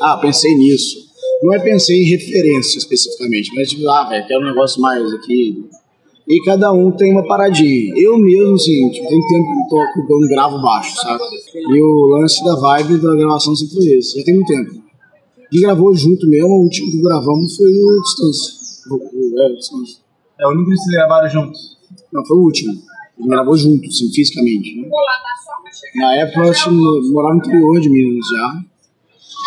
Ah, 0.00 0.18
pensei 0.18 0.54
nisso. 0.54 1.06
Não 1.42 1.52
é 1.52 1.58
pensei 1.58 2.02
em 2.02 2.08
referência 2.08 2.78
especificamente, 2.78 3.50
mas 3.54 3.70
tipo, 3.70 3.88
ah, 3.88 4.08
velho, 4.08 4.26
quero 4.26 4.40
um 4.40 4.46
negócio 4.46 4.80
mais 4.80 5.02
aqui. 5.14 5.64
E 6.28 6.42
cada 6.44 6.72
um 6.72 6.90
tem 6.92 7.12
uma 7.12 7.26
paradinha. 7.26 7.92
Eu 7.96 8.18
mesmo, 8.18 8.54
assim, 8.54 8.90
tipo, 8.90 9.08
tem 9.08 9.26
tempo 9.26 9.46
que 9.46 9.68
toco, 9.68 10.12
eu 10.12 10.20
não 10.20 10.28
gravo 10.28 10.62
baixo, 10.62 10.94
sabe? 10.96 11.22
E 11.54 11.82
o 11.82 12.06
lance 12.06 12.44
da 12.44 12.54
vibe 12.54 12.98
da 12.98 13.14
gravação 13.16 13.54
sempre 13.54 13.74
foi 13.74 13.86
esse, 13.98 14.18
já 14.18 14.24
tem 14.24 14.34
muito 14.34 14.48
tempo. 14.48 14.82
E 15.52 15.60
gravou 15.60 15.94
junto 15.94 16.26
mesmo, 16.28 16.48
o 16.48 16.62
último 16.62 16.90
que 16.90 17.02
gravamos 17.02 17.56
foi 17.56 17.68
o 17.68 18.02
Distância. 18.02 18.54
O, 18.90 18.94
o, 18.94 19.42
é, 19.42 19.52
o 19.52 19.56
Distância. 19.56 19.98
É 20.40 20.46
o 20.46 20.50
único 20.50 20.70
que 20.70 20.76
vocês 20.76 20.96
gravaram 20.96 21.30
juntos. 21.30 21.76
Não, 22.12 22.24
foi 22.24 22.36
o 22.36 22.42
último. 22.42 22.72
Ele 23.18 23.28
gravou 23.28 23.56
junto, 23.56 23.86
assim, 23.86 24.10
fisicamente. 24.12 24.76
Né? 24.80 24.88
Na 25.96 26.14
época, 26.16 26.52
eu 26.66 27.12
morava 27.12 27.34
no 27.34 27.40
interior 27.40 27.80
de 27.80 27.88
Minas 27.88 28.26
já. 28.26 28.64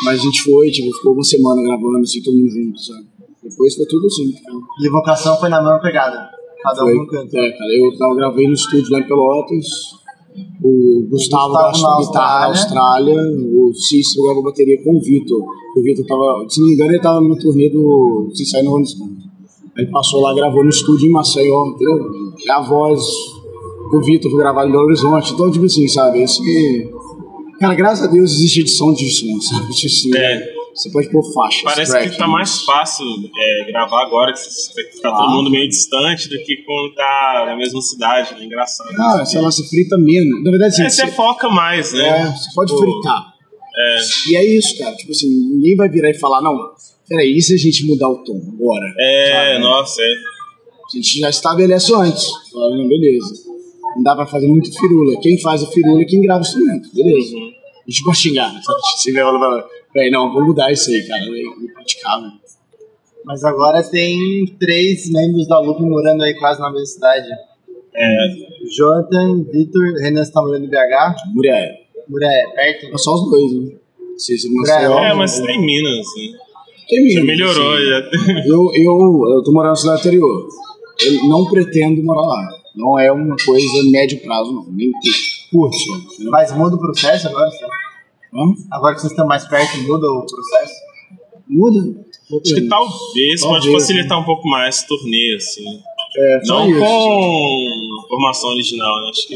Mas 0.05 0.19
a 0.19 0.23
gente 0.23 0.43
foi, 0.43 0.71
tipo, 0.71 0.95
ficou 0.95 1.13
uma 1.13 1.23
semana 1.23 1.61
gravando, 1.61 1.99
assim, 1.99 2.21
todo 2.23 2.37
mundo 2.37 2.49
junto, 2.49 2.79
sabe? 2.79 3.05
Depois 3.43 3.75
foi 3.75 3.85
tudo 3.85 4.07
assim. 4.07 4.29
Então, 4.29 4.61
E 4.81 4.87
a 4.87 4.91
vocação 4.91 5.37
foi 5.39 5.49
na 5.49 5.61
mesma 5.61 5.79
pegada. 5.79 6.29
Cada 6.61 6.81
foi, 6.81 6.93
um 6.93 7.01
no 7.01 7.07
canto. 7.07 7.37
é, 7.37 7.51
cara, 7.51 7.71
eu 7.71 7.97
tava, 7.97 8.15
gravei 8.15 8.47
no 8.47 8.53
estúdio 8.53 8.91
lá 8.91 8.99
em 8.99 9.07
Pelotas. 9.07 9.67
O 10.63 11.07
Gustavo, 11.09 11.53
Gustavo 11.53 11.81
na 11.81 12.05
guitarra 12.05 12.39
na 12.39 12.45
Austrália. 12.47 13.15
O 13.15 13.73
Cícero 13.73 14.25
gravou 14.25 14.43
bateria 14.43 14.81
com 14.83 14.97
o 14.97 15.01
Vitor. 15.01 15.41
O 15.75 15.81
Vitor 15.81 16.05
tava, 16.05 16.45
se 16.49 16.59
não 16.59 16.67
me 16.67 16.73
engano, 16.73 16.91
ele 16.91 17.01
tava 17.01 17.21
no 17.21 17.37
turnê 17.37 17.69
do 17.69 18.29
Cincinnati 18.33 18.67
Rolling 18.67 18.85
Stone. 18.85 19.17
Aí 19.77 19.83
ele 19.83 19.91
passou 19.91 20.21
lá, 20.21 20.33
gravou 20.33 20.63
no 20.63 20.69
estúdio 20.69 21.07
em 21.07 21.11
Maceió, 21.11 21.67
entendeu? 21.67 21.97
É 22.47 22.51
a 22.51 22.61
voz 22.61 23.01
do 23.91 24.01
Vitor 24.03 24.29
foi 24.31 24.39
gravada 24.39 24.67
em 24.67 24.71
Belo 24.71 24.83
Horizonte. 24.85 25.33
Então, 25.33 25.51
tipo 25.51 25.65
assim, 25.65 25.87
sabe? 25.87 26.21
Esse... 26.21 26.89
Cara, 27.59 27.73
graças 27.75 28.07
a 28.07 28.11
Deus 28.11 28.31
existe 28.33 28.61
edição 28.61 28.93
de 28.93 29.09
som, 29.09 29.39
sabe? 29.41 29.73
Tipo 29.73 29.87
assim, 29.87 30.15
É. 30.17 30.59
Você 30.75 30.89
pode 30.91 31.09
pôr 31.09 31.21
faixa. 31.33 31.61
Parece 31.63 31.91
track, 31.91 32.11
que 32.11 32.17
tá 32.17 32.27
mais 32.27 32.61
fácil 32.61 33.03
é, 33.37 33.65
gravar 33.69 34.03
agora, 34.05 34.31
que 34.31 35.01
tá 35.01 35.11
todo 35.11 35.23
Ah. 35.27 35.35
mundo 35.35 35.49
meio 35.49 35.67
distante 35.67 36.29
do 36.29 36.37
que 36.37 36.57
quando 36.63 36.93
tá 36.95 37.43
na 37.47 37.57
mesma 37.57 37.81
cidade, 37.81 38.33
né? 38.35 38.45
Engraçado. 38.45 38.87
Ah, 38.97 39.25
sei 39.25 39.41
lá, 39.41 39.51
você 39.51 39.67
frita 39.67 39.97
menos. 39.97 40.41
Na 40.41 40.51
verdade, 40.51 40.73
assim, 40.75 40.83
É, 40.83 40.89
você 40.89 41.05
você, 41.07 41.11
foca 41.11 41.49
mais, 41.49 41.91
né? 41.91 42.07
é, 42.07 42.25
você 42.27 42.49
pode 42.55 42.71
Pô, 42.71 42.77
fritar. 42.77 43.33
É, 43.75 43.99
E 44.31 44.35
é 44.37 44.45
isso, 44.57 44.77
cara. 44.77 44.95
Tipo 44.95 45.11
assim, 45.11 45.27
ninguém 45.27 45.75
vai 45.75 45.89
virar 45.89 46.11
e 46.11 46.17
falar, 46.17 46.41
não, 46.41 46.55
peraí, 47.09 47.35
e 47.35 47.41
se 47.41 47.55
a 47.55 47.57
gente 47.57 47.85
mudar 47.85 48.07
o 48.07 48.23
tom 48.23 48.39
agora? 48.55 48.85
é 48.97 49.51
Sabe? 49.53 49.63
nossa, 49.63 50.01
é. 50.01 50.05
A 50.05 50.95
gente 50.95 51.19
já 51.19 51.29
estabelece 51.29 51.93
antes. 51.93 52.25
Fala, 52.53 52.87
beleza. 52.87 53.48
Não 53.99 54.03
dá 54.03 54.15
pra 54.15 54.25
fazer 54.25 54.47
muito 54.47 54.71
firula. 54.79 55.19
Quem 55.21 55.37
faz 55.41 55.61
a 55.61 55.67
firula 55.67 56.01
é 56.01 56.05
quem 56.05 56.21
grava 56.21 56.39
o 56.39 56.43
instrumento, 56.43 56.89
beleza. 56.95 57.35
Uhum. 57.35 57.51
A 57.85 57.91
gente 57.91 58.03
pode 58.05 58.17
xingar, 58.17 58.49
sabe? 58.63 58.79
Você 58.95 59.11
vai 59.11 59.23
falar, 59.23 59.65
não, 60.09 60.31
vamos 60.31 60.47
mudar 60.47 60.71
isso 60.71 60.89
aí, 60.89 61.05
cara. 61.05 61.21
É 61.21 61.65
impraticável. 61.65 62.29
Mas 63.25 63.43
agora 63.43 63.83
tem 63.83 64.17
três 64.57 65.11
membros 65.11 65.47
da 65.49 65.59
Loop 65.59 65.81
morando 65.81 66.23
aí 66.23 66.33
quase 66.35 66.61
na 66.61 66.71
mesma 66.71 66.85
cidade. 66.85 67.27
É, 67.93 68.27
Jonathan, 68.77 69.43
Vitor, 69.51 69.93
Renan 70.01 70.21
está 70.21 70.41
morando 70.41 70.63
em 70.63 70.69
BH. 70.69 71.33
Muré, 71.35 71.75
é 72.27 72.47
perto? 72.55 72.95
é 72.95 72.97
só 72.97 73.15
os 73.15 73.29
dois, 73.29 73.51
né? 73.51 73.75
Se 74.17 74.37
você 74.37 74.47
não 74.47 74.65
É, 74.65 75.11
é, 75.11 75.13
mas 75.13 75.41
tem 75.41 75.59
Minas, 75.59 76.05
né? 76.15 76.39
tem 76.87 77.09
Já 77.09 77.21
mesmo, 77.21 77.25
melhorou, 77.25 77.73
assim. 77.73 77.85
já. 77.85 78.45
Eu, 78.47 78.71
eu, 78.75 79.33
eu 79.35 79.43
tô 79.43 79.51
morando 79.51 79.71
na 79.71 79.75
cidade 79.75 79.99
anterior. 79.99 80.47
Eu 81.05 81.27
não 81.27 81.45
pretendo 81.45 82.01
morar 82.03 82.21
lá. 82.21 82.58
Não 82.79 82.97
é 82.97 83.11
uma 83.11 83.35
coisa 83.35 83.83
médio 83.91 84.21
prazo, 84.21 84.53
não. 84.53 84.65
Nem 84.71 84.89
curto. 85.51 85.77
Mas 86.31 86.55
muda 86.55 86.77
o 86.77 86.79
processo 86.79 87.27
agora? 87.27 87.51
sabe? 87.51 87.71
Hã? 88.33 88.53
Agora 88.71 88.95
que 88.95 89.01
vocês 89.01 89.11
estão 89.11 89.27
mais 89.27 89.45
perto, 89.45 89.77
muda 89.79 90.07
o 90.07 90.25
processo? 90.25 90.73
Muda. 91.45 91.79
Acho 92.41 92.55
que 92.55 92.67
talvez, 92.67 93.41
pode 93.41 93.65
Talvez, 93.65 93.73
facilitar 93.73 94.19
um 94.19 94.23
pouco 94.23 94.47
mais 94.47 94.83
turnê, 94.83 95.35
assim. 95.35 95.65
É, 96.15 96.39
Não 96.45 96.69
isso. 96.69 96.79
com 96.79 98.07
formação 98.07 98.51
original, 98.51 99.01
né? 99.01 99.09
Acho 99.09 99.27
que 99.27 99.35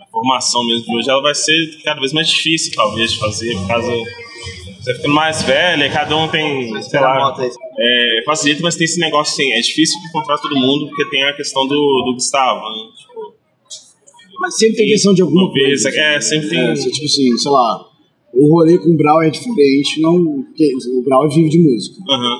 a 0.00 0.06
formação 0.10 0.64
mesmo 0.64 0.86
de 0.86 0.96
hoje 0.96 1.10
ela 1.10 1.20
vai 1.20 1.34
ser 1.34 1.82
cada 1.84 2.00
vez 2.00 2.12
mais 2.12 2.28
difícil, 2.28 2.72
talvez, 2.74 3.12
de 3.12 3.18
fazer, 3.18 3.54
por 3.56 3.66
causa. 3.68 3.92
Você 4.86 4.94
ficando 4.94 5.14
mais 5.14 5.42
velho, 5.42 5.82
e 5.82 5.90
cada 5.90 6.16
um 6.16 6.28
tem, 6.28 6.80
sei 6.80 7.00
lá, 7.00 7.36
é, 7.76 8.22
facilita, 8.24 8.62
mas 8.62 8.76
tem 8.76 8.84
esse 8.84 9.00
negócio 9.00 9.32
assim, 9.32 9.52
é 9.52 9.60
difícil 9.60 9.98
encontrar 10.08 10.38
todo 10.38 10.56
mundo, 10.56 10.86
porque 10.86 11.10
tem 11.10 11.24
a 11.24 11.32
questão 11.32 11.66
do, 11.66 12.04
do 12.04 12.14
Gustavo, 12.14 12.60
né? 12.60 12.92
Tipo, 12.96 13.34
Mas 14.38 14.56
sempre 14.56 14.76
tem 14.76 14.86
questão 14.86 15.12
de 15.12 15.22
alguma 15.22 15.42
uma 15.42 15.52
vez, 15.52 15.82
coisa. 15.82 15.98
é, 15.98 16.20
sempre 16.20 16.50
tem. 16.50 16.60
É, 16.60 16.76
você, 16.76 16.88
tipo 16.88 17.04
assim, 17.04 17.36
sei 17.36 17.50
lá, 17.50 17.84
o 18.32 18.48
rolê 18.48 18.78
com 18.78 18.90
o 18.90 18.96
Brau 18.96 19.20
é 19.24 19.28
diferente, 19.28 20.00
não. 20.00 20.44
Porque 20.44 20.72
o 20.96 21.02
Brau 21.02 21.28
vive 21.30 21.48
de 21.48 21.58
música. 21.58 21.96
Aham. 22.08 22.38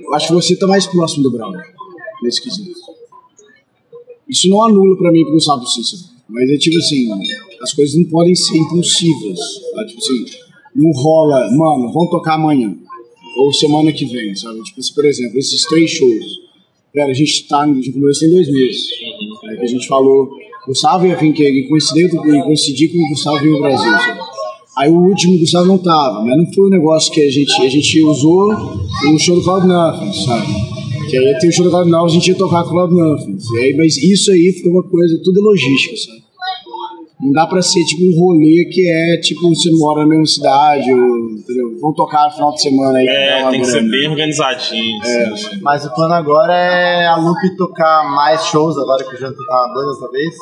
Eu 0.00 0.14
acho 0.14 0.26
que 0.26 0.34
você 0.34 0.58
tá 0.58 0.66
mais 0.66 0.86
próximo 0.86 1.22
do 1.22 1.30
Brau, 1.30 1.50
nesse 2.22 2.42
quesito. 2.42 2.78
Isso 4.28 4.50
não 4.50 4.62
anula 4.62 4.98
pra 4.98 5.10
mim 5.10 5.22
pro 5.24 5.32
Gustavo 5.32 5.66
Cícero. 5.66 6.02
Mas 6.28 6.50
é 6.50 6.58
tipo 6.58 6.76
assim, 6.76 7.08
as 7.62 7.72
coisas 7.72 7.96
não 7.96 8.04
podem 8.04 8.34
ser 8.34 8.58
impulsivas. 8.58 9.38
Tá? 9.74 9.86
Tipo 9.86 9.98
assim, 9.98 10.49
não 10.74 10.90
rola, 10.92 11.50
mano, 11.50 11.92
vamos 11.92 12.10
tocar 12.10 12.34
amanhã. 12.34 12.74
Ou 13.36 13.52
semana 13.52 13.92
que 13.92 14.04
vem, 14.06 14.34
sabe? 14.34 14.62
Tipo 14.62 14.80
assim, 14.80 14.94
por 14.94 15.04
exemplo, 15.04 15.38
esses 15.38 15.64
três 15.66 15.90
shows. 15.90 16.40
Cara, 16.94 17.10
a 17.10 17.14
gente 17.14 17.46
tá, 17.46 17.62
a 17.62 17.66
gente 17.66 17.92
começou 17.92 18.28
em 18.28 18.32
dois 18.32 18.50
meses. 18.50 18.88
Aí 19.48 19.56
que 19.56 19.64
a 19.64 19.68
gente 19.68 19.86
falou, 19.86 20.30
Gustavo 20.66 21.06
ia 21.06 21.16
vir, 21.16 21.32
que 21.32 21.68
coincidiu, 21.68 22.08
coincidir 22.44 22.92
com 22.92 22.98
o 22.98 23.08
Gustavo 23.08 23.38
vir 23.38 23.52
ao 23.52 23.60
Brasil, 23.60 23.90
sabe? 23.90 24.20
Aí 24.78 24.90
o 24.90 24.96
último 24.96 25.34
o 25.34 25.38
Gustavo 25.38 25.66
não 25.66 25.78
tava, 25.78 26.24
mas 26.24 26.36
não 26.36 26.52
foi 26.52 26.66
um 26.66 26.70
negócio 26.70 27.12
que 27.12 27.20
a 27.20 27.30
gente, 27.30 27.52
a 27.60 27.68
gente 27.68 28.02
usou 28.02 28.52
o 28.52 29.18
show 29.18 29.36
do 29.36 29.42
Cloud 29.42 29.66
Nothing, 29.66 30.12
sabe? 30.12 30.46
Que 31.08 31.18
aí 31.18 31.38
tem 31.38 31.50
o 31.50 31.52
show 31.52 31.64
do 31.64 31.70
Cloud 31.70 31.90
Nothing, 31.90 32.06
a 32.06 32.08
gente 32.08 32.28
ia 32.28 32.34
tocar 32.34 32.62
com 32.64 32.70
o 32.70 32.72
Cloud 32.72 32.94
Nothing. 32.94 33.36
E 33.54 33.58
aí, 33.58 33.76
mas 33.76 33.96
isso 33.96 34.30
aí 34.30 34.52
foi 34.62 34.70
uma 34.70 34.82
coisa, 34.82 35.20
tudo 35.22 35.40
é 35.40 35.42
logística, 35.42 35.96
sabe? 35.96 36.19
Não 37.22 37.32
dá 37.32 37.46
pra 37.46 37.60
ser 37.60 37.84
tipo 37.84 38.02
um 38.02 38.18
rolê 38.18 38.64
que 38.72 38.88
é 38.90 39.20
tipo, 39.20 39.48
você 39.54 39.70
mora 39.72 40.00
na 40.00 40.08
mesma 40.08 40.26
cidade, 40.26 40.90
ou, 40.92 41.30
entendeu? 41.32 41.78
Vão 41.80 41.92
tocar 41.92 42.24
no 42.26 42.30
final 42.32 42.52
de 42.54 42.62
semana 42.62 42.98
aí. 42.98 43.06
É, 43.06 43.50
tem 43.50 43.60
que 43.60 43.66
ser 43.66 43.82
bem 43.90 44.08
organizadinho. 44.08 45.00
assim. 45.02 45.60
Mas 45.60 45.84
o 45.84 45.94
plano 45.94 46.14
agora 46.14 46.54
é 46.54 47.06
a 47.06 47.16
Loop 47.16 47.38
tocar 47.58 48.10
mais 48.14 48.46
shows 48.46 48.78
agora 48.78 49.04
que 49.04 49.14
o 49.14 49.18
Jonathan 49.18 49.44
tá 49.46 49.66
na 49.66 49.74
banda, 49.74 50.00
talvez. 50.00 50.34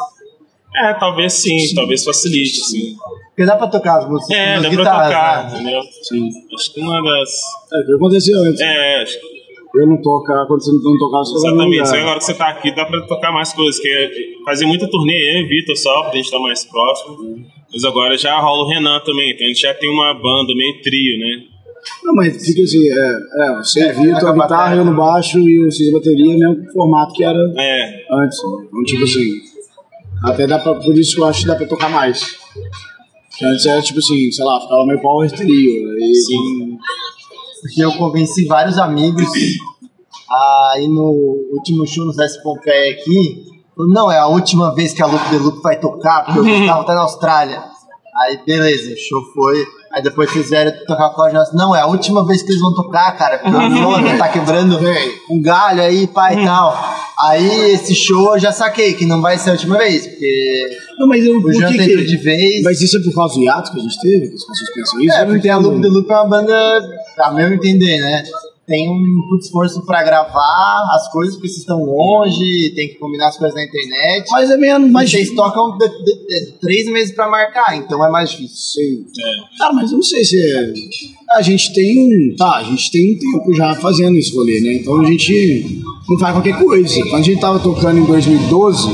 É, 0.76 0.94
talvez 0.94 1.32
sim, 1.32 1.74
talvez 1.74 2.04
facilite, 2.04 2.60
sim. 2.60 2.94
Porque 3.30 3.44
dá 3.44 3.56
pra 3.56 3.66
tocar 3.66 3.98
as 3.98 4.08
músicas 4.08 4.36
É, 4.36 4.60
dá 4.60 4.70
pra 4.70 4.84
tocar, 4.84 5.50
né? 5.50 5.60
entendeu? 5.60 5.80
Sim. 6.02 6.28
Acho 6.54 6.74
que 6.74 6.80
uma 6.80 7.02
das. 7.02 7.30
É, 7.72 7.80
o 7.82 7.86
que 7.86 7.92
aconteceu 7.94 8.38
antes. 8.40 8.60
É, 8.60 9.02
acho 9.02 9.18
que 9.20 9.37
Eu 9.78 9.86
não 9.86 10.02
tocar, 10.02 10.44
quando 10.46 10.60
você 10.64 10.72
não 10.72 10.98
tocar, 10.98 11.18
você 11.18 11.34
toca 11.34 11.48
no 11.48 11.54
Exatamente, 11.54 11.88
só 11.88 11.96
agora 11.96 12.18
que 12.18 12.24
você 12.24 12.34
tá 12.34 12.48
aqui 12.48 12.74
dá 12.74 12.84
pra 12.84 13.00
tocar 13.06 13.32
mais 13.32 13.52
coisas, 13.52 13.80
que 13.80 13.88
é 13.88 14.10
fazer 14.44 14.66
muita 14.66 14.90
turnê 14.90 15.12
eu 15.12 15.42
e 15.42 15.48
Vitor 15.48 15.76
só, 15.76 16.02
pra 16.02 16.16
gente 16.16 16.24
estar 16.24 16.40
mais 16.40 16.64
próximo. 16.64 17.16
Mas 17.72 17.84
agora 17.84 18.16
já 18.18 18.40
rola 18.40 18.64
o 18.64 18.68
Renan 18.68 18.98
também, 19.04 19.32
então 19.32 19.44
a 19.46 19.48
gente 19.48 19.60
já 19.60 19.72
tem 19.74 19.88
uma 19.88 20.14
banda 20.14 20.52
meio 20.54 20.82
trio, 20.82 21.18
né? 21.18 21.44
Não, 22.02 22.14
mas 22.14 22.44
fica 22.44 22.62
assim, 22.62 22.88
é, 22.88 23.18
é 23.44 23.56
você 23.56 23.80
É, 23.80 23.92
Vitor, 23.92 24.26
a 24.26 24.30
a 24.30 24.32
guitarra, 24.32 24.76
eu 24.76 24.84
no 24.84 24.96
baixo 24.96 25.38
e 25.38 25.64
o 25.64 25.70
Cis 25.70 25.92
bateria, 25.92 26.36
mesmo 26.36 26.72
formato 26.72 27.12
que 27.14 27.22
era 27.22 27.38
É, 27.56 28.04
antes. 28.10 28.38
né? 28.42 28.66
Então, 28.66 28.84
tipo 28.84 29.04
assim, 29.04 29.30
até 30.24 30.46
dá 30.46 30.58
pra, 30.58 30.74
por 30.74 30.96
isso 30.98 31.14
que 31.14 31.20
eu 31.20 31.26
acho 31.26 31.42
que 31.42 31.46
dá 31.46 31.54
pra 31.54 31.66
tocar 31.66 31.88
mais. 31.88 32.36
Que 33.38 33.44
antes 33.44 33.64
era 33.64 33.80
tipo 33.80 34.00
assim, 34.00 34.30
sei 34.32 34.44
lá, 34.44 34.60
ficava 34.60 34.84
meio 34.86 35.00
power 35.00 35.30
trio. 35.30 35.90
Aí, 35.92 36.14
Sim. 36.14 36.67
Porque 37.60 37.84
eu 37.84 37.92
convenci 37.92 38.46
vários 38.46 38.78
amigos 38.78 39.26
a 40.30 40.74
ir 40.78 40.88
no 40.88 41.36
último 41.52 41.86
show 41.86 42.04
no 42.04 42.12
Zé 42.12 42.26
Pompeia 42.42 42.92
aqui. 42.92 43.46
Não, 43.76 44.10
é 44.10 44.18
a 44.18 44.26
última 44.26 44.74
vez 44.74 44.92
que 44.92 45.02
a 45.02 45.06
Loop 45.06 45.30
The 45.30 45.38
Loop 45.38 45.62
vai 45.62 45.78
tocar, 45.78 46.24
porque 46.24 46.40
o 46.40 46.44
Gustavo 46.44 46.84
tá 46.84 46.94
na 46.94 47.02
Austrália. 47.02 47.62
Aí, 48.22 48.40
beleza, 48.44 48.92
o 48.92 48.96
show 48.96 49.22
foi. 49.32 49.64
Aí 49.92 50.02
depois 50.02 50.30
vocês 50.30 50.50
vieram 50.50 50.72
tocar 50.86 51.10
com 51.10 51.22
a 51.22 51.30
gente. 51.30 51.54
Não, 51.54 51.74
é 51.74 51.80
a 51.80 51.86
última 51.86 52.26
vez 52.26 52.42
que 52.42 52.50
eles 52.50 52.60
vão 52.60 52.74
tocar, 52.74 53.16
cara. 53.16 53.38
Porque 53.38 53.56
o 53.56 53.76
Jonathan 53.76 54.18
tá 54.18 54.28
quebrando 54.28 54.78
um 55.30 55.40
galho 55.40 55.82
aí, 55.82 56.06
pai 56.08 56.42
e 56.42 56.44
tal. 56.44 56.76
Aí 57.20 57.72
esse 57.72 57.94
show 57.94 58.34
eu 58.34 58.38
já 58.38 58.52
saquei 58.52 58.94
que 58.94 59.04
não 59.04 59.20
vai 59.20 59.36
ser 59.38 59.50
a 59.50 59.52
última 59.54 59.76
vez, 59.78 60.06
porque 60.06 60.78
Não, 60.98 61.08
mas 61.08 61.24
eu, 61.24 61.36
o 61.36 61.42
que 61.42 61.56
entrou 61.56 61.76
que... 61.76 62.04
de 62.04 62.16
vez. 62.18 62.62
Mas 62.62 62.80
isso 62.80 62.96
é 62.96 63.00
por 63.02 63.12
causa 63.14 63.34
do 63.34 63.42
hiato 63.42 63.72
que 63.72 63.78
a 63.78 63.82
gente 63.82 64.00
teve? 64.00 64.28
Que 64.28 64.34
as 64.34 64.44
pessoas 64.44 64.74
pensam 64.74 65.00
isso? 65.00 65.16
É, 65.16 65.24
porque 65.24 65.48
a. 65.48 65.56
Loop 65.56 65.80
The 65.82 65.88
Loop 65.88 66.10
é 66.10 66.14
uma 66.14 66.28
banda, 66.28 66.80
a 67.18 67.32
meu 67.32 67.52
entender, 67.52 67.98
né? 68.00 68.22
Tem 68.68 68.86
um 68.86 69.22
puto 69.30 69.46
esforço 69.46 69.84
pra 69.86 70.02
gravar 70.04 70.82
as 70.94 71.10
coisas, 71.10 71.34
porque 71.36 71.48
vocês 71.48 71.60
estão 71.60 71.82
longe, 71.84 72.70
tem 72.76 72.88
que 72.88 72.96
combinar 72.96 73.28
as 73.28 73.38
coisas 73.38 73.54
na 73.56 73.64
internet. 73.64 74.26
Mas 74.30 74.50
é 74.50 74.56
menos, 74.58 74.90
Mas 74.90 75.04
mas... 75.04 75.10
vocês 75.10 75.30
tocam 75.34 75.78
de- 75.78 75.88
de- 75.88 76.26
de- 76.26 76.52
três 76.60 76.86
meses 76.92 77.14
pra 77.14 77.30
marcar, 77.30 77.78
então 77.78 78.04
é 78.04 78.10
mais 78.10 78.30
difícil. 78.30 78.54
Sim. 78.54 79.06
é. 79.24 79.58
Cara, 79.58 79.72
mas 79.72 79.90
eu 79.90 79.96
não 79.96 80.02
sei 80.02 80.22
se 80.22 80.38
é... 80.38 80.72
A 81.30 81.40
gente 81.40 81.72
tem... 81.72 82.36
Tá, 82.36 82.56
a 82.56 82.62
gente 82.62 82.90
tem 82.90 83.14
um 83.14 83.18
tempo 83.18 83.54
já 83.54 83.74
fazendo 83.76 84.16
esse 84.18 84.34
rolê, 84.36 84.60
né? 84.60 84.74
Então 84.74 85.00
a 85.00 85.04
gente 85.06 85.80
não 86.08 86.18
faz 86.18 86.34
qualquer 86.34 86.58
coisa. 86.58 87.00
Quando 87.02 87.14
a 87.14 87.22
gente 87.22 87.40
tava 87.40 87.58
tocando 87.60 87.98
em 87.98 88.04
2012, 88.04 88.88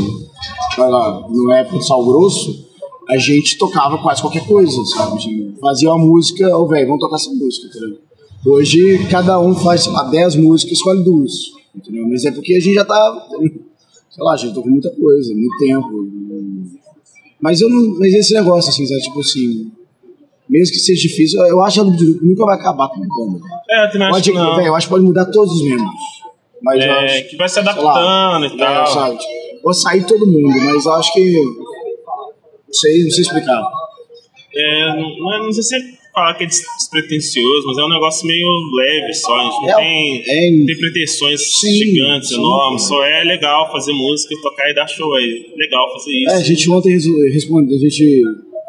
vai 0.76 0.90
lá, 0.90 1.26
no 1.28 1.52
época 1.52 1.78
do 1.78 1.84
Sal 1.84 2.04
Grosso, 2.04 2.64
a 3.08 3.16
gente 3.18 3.58
tocava 3.58 3.98
quase 3.98 4.20
qualquer 4.20 4.46
coisa, 4.46 4.84
sabe? 4.86 5.16
A 5.16 5.20
gente 5.20 5.54
fazia 5.60 5.90
uma 5.90 6.04
música, 6.04 6.56
ô 6.56 6.66
velho, 6.66 6.86
vamos 6.86 7.00
tocar 7.00 7.16
essa 7.16 7.30
música, 7.30 7.68
entendeu? 7.68 7.98
Hoje 8.46 9.06
cada 9.10 9.40
um 9.40 9.54
faz, 9.54 9.84
sei 9.84 9.92
lá, 9.92 10.04
10 10.04 10.36
músicas, 10.36 10.78
escolhe 10.78 11.02
duas, 11.02 11.32
entendeu? 11.74 12.06
Mas 12.08 12.24
é 12.24 12.30
porque 12.30 12.54
a 12.54 12.60
gente 12.60 12.74
já 12.74 12.84
tá... 12.84 13.26
sei 14.10 14.24
lá, 14.24 14.36
já 14.36 14.48
tocou 14.52 14.70
muita 14.70 14.90
coisa, 14.90 15.32
muito 15.34 15.56
tempo. 15.58 16.08
Mas 17.40 17.60
eu 17.60 17.68
não. 17.68 17.98
Mas 17.98 18.12
esse 18.14 18.32
negócio, 18.34 18.70
assim, 18.70 18.86
sabe? 18.86 19.02
Tipo 19.02 19.20
assim. 19.20 19.70
Mesmo 20.48 20.74
que 20.74 20.80
seja 20.80 21.00
difícil, 21.00 21.40
eu 21.46 21.62
acho 21.62 21.82
que 21.82 21.88
a 21.88 22.18
nunca 22.22 22.44
vai 22.44 22.54
acabar 22.56 22.88
com 22.88 22.96
a 22.96 23.06
banda. 23.06 23.40
É, 23.70 23.86
eu 23.86 23.92
também 23.92 24.06
acho 24.08 24.16
Pode, 24.16 24.30
que 24.30 24.36
não. 24.36 24.56
véi, 24.56 24.68
eu 24.68 24.74
acho 24.74 24.86
que 24.86 24.92
pode 24.92 25.04
mudar 25.04 25.24
todos 25.26 25.54
os 25.54 25.62
membros. 25.62 25.90
Mas 26.64 26.80
É, 26.82 26.90
acho. 26.90 27.28
que 27.28 27.36
vai 27.36 27.48
se 27.48 27.54
sei 27.54 27.62
lá, 27.64 27.70
adaptando 27.72 28.44
e 28.46 28.54
é, 28.54 28.64
tal. 28.64 28.86
sabe? 28.86 29.18
Tipo, 29.18 29.62
Pode 29.62 29.80
sair 29.80 30.06
todo 30.06 30.26
mundo, 30.26 30.48
mas 30.64 30.86
acho 30.86 31.12
que. 31.12 31.32
Não 31.32 32.72
sei, 32.72 33.02
não 33.04 33.10
sei 33.10 33.22
explicar. 33.22 33.62
É, 34.56 34.88
não, 34.96 35.44
não 35.46 35.52
sei 35.52 35.62
se 35.62 35.76
é 35.76 35.80
falar 36.14 36.34
que 36.34 36.44
é 36.44 36.46
des- 36.46 36.62
despretensioso, 36.78 37.66
mas 37.66 37.78
é 37.78 37.82
um 37.82 37.88
negócio 37.88 38.26
meio 38.26 38.46
leve 38.76 39.12
só. 39.14 39.34
A 39.34 39.44
gente 39.44 39.62
não 39.62 39.68
É, 39.70 39.74
tem, 39.76 40.20
é- 40.22 40.66
tem 40.66 40.78
pretensões 40.78 41.60
Sim, 41.60 41.70
gigantes, 41.72 42.28
sim. 42.28 42.34
enormes. 42.36 42.82
Só 42.82 43.04
é 43.04 43.24
legal 43.24 43.70
fazer 43.72 43.92
música, 43.92 44.34
tocar 44.42 44.70
e 44.70 44.74
dar 44.74 44.86
show. 44.86 45.08
É 45.16 45.20
legal 45.56 45.92
fazer 45.92 46.12
isso. 46.12 46.30
É, 46.34 46.36
a 46.36 46.42
gente 46.44 46.70
ontem 46.70 46.90
reso- 46.92 47.18
responde, 47.32 47.74
a 47.74 47.78
gente 47.78 48.22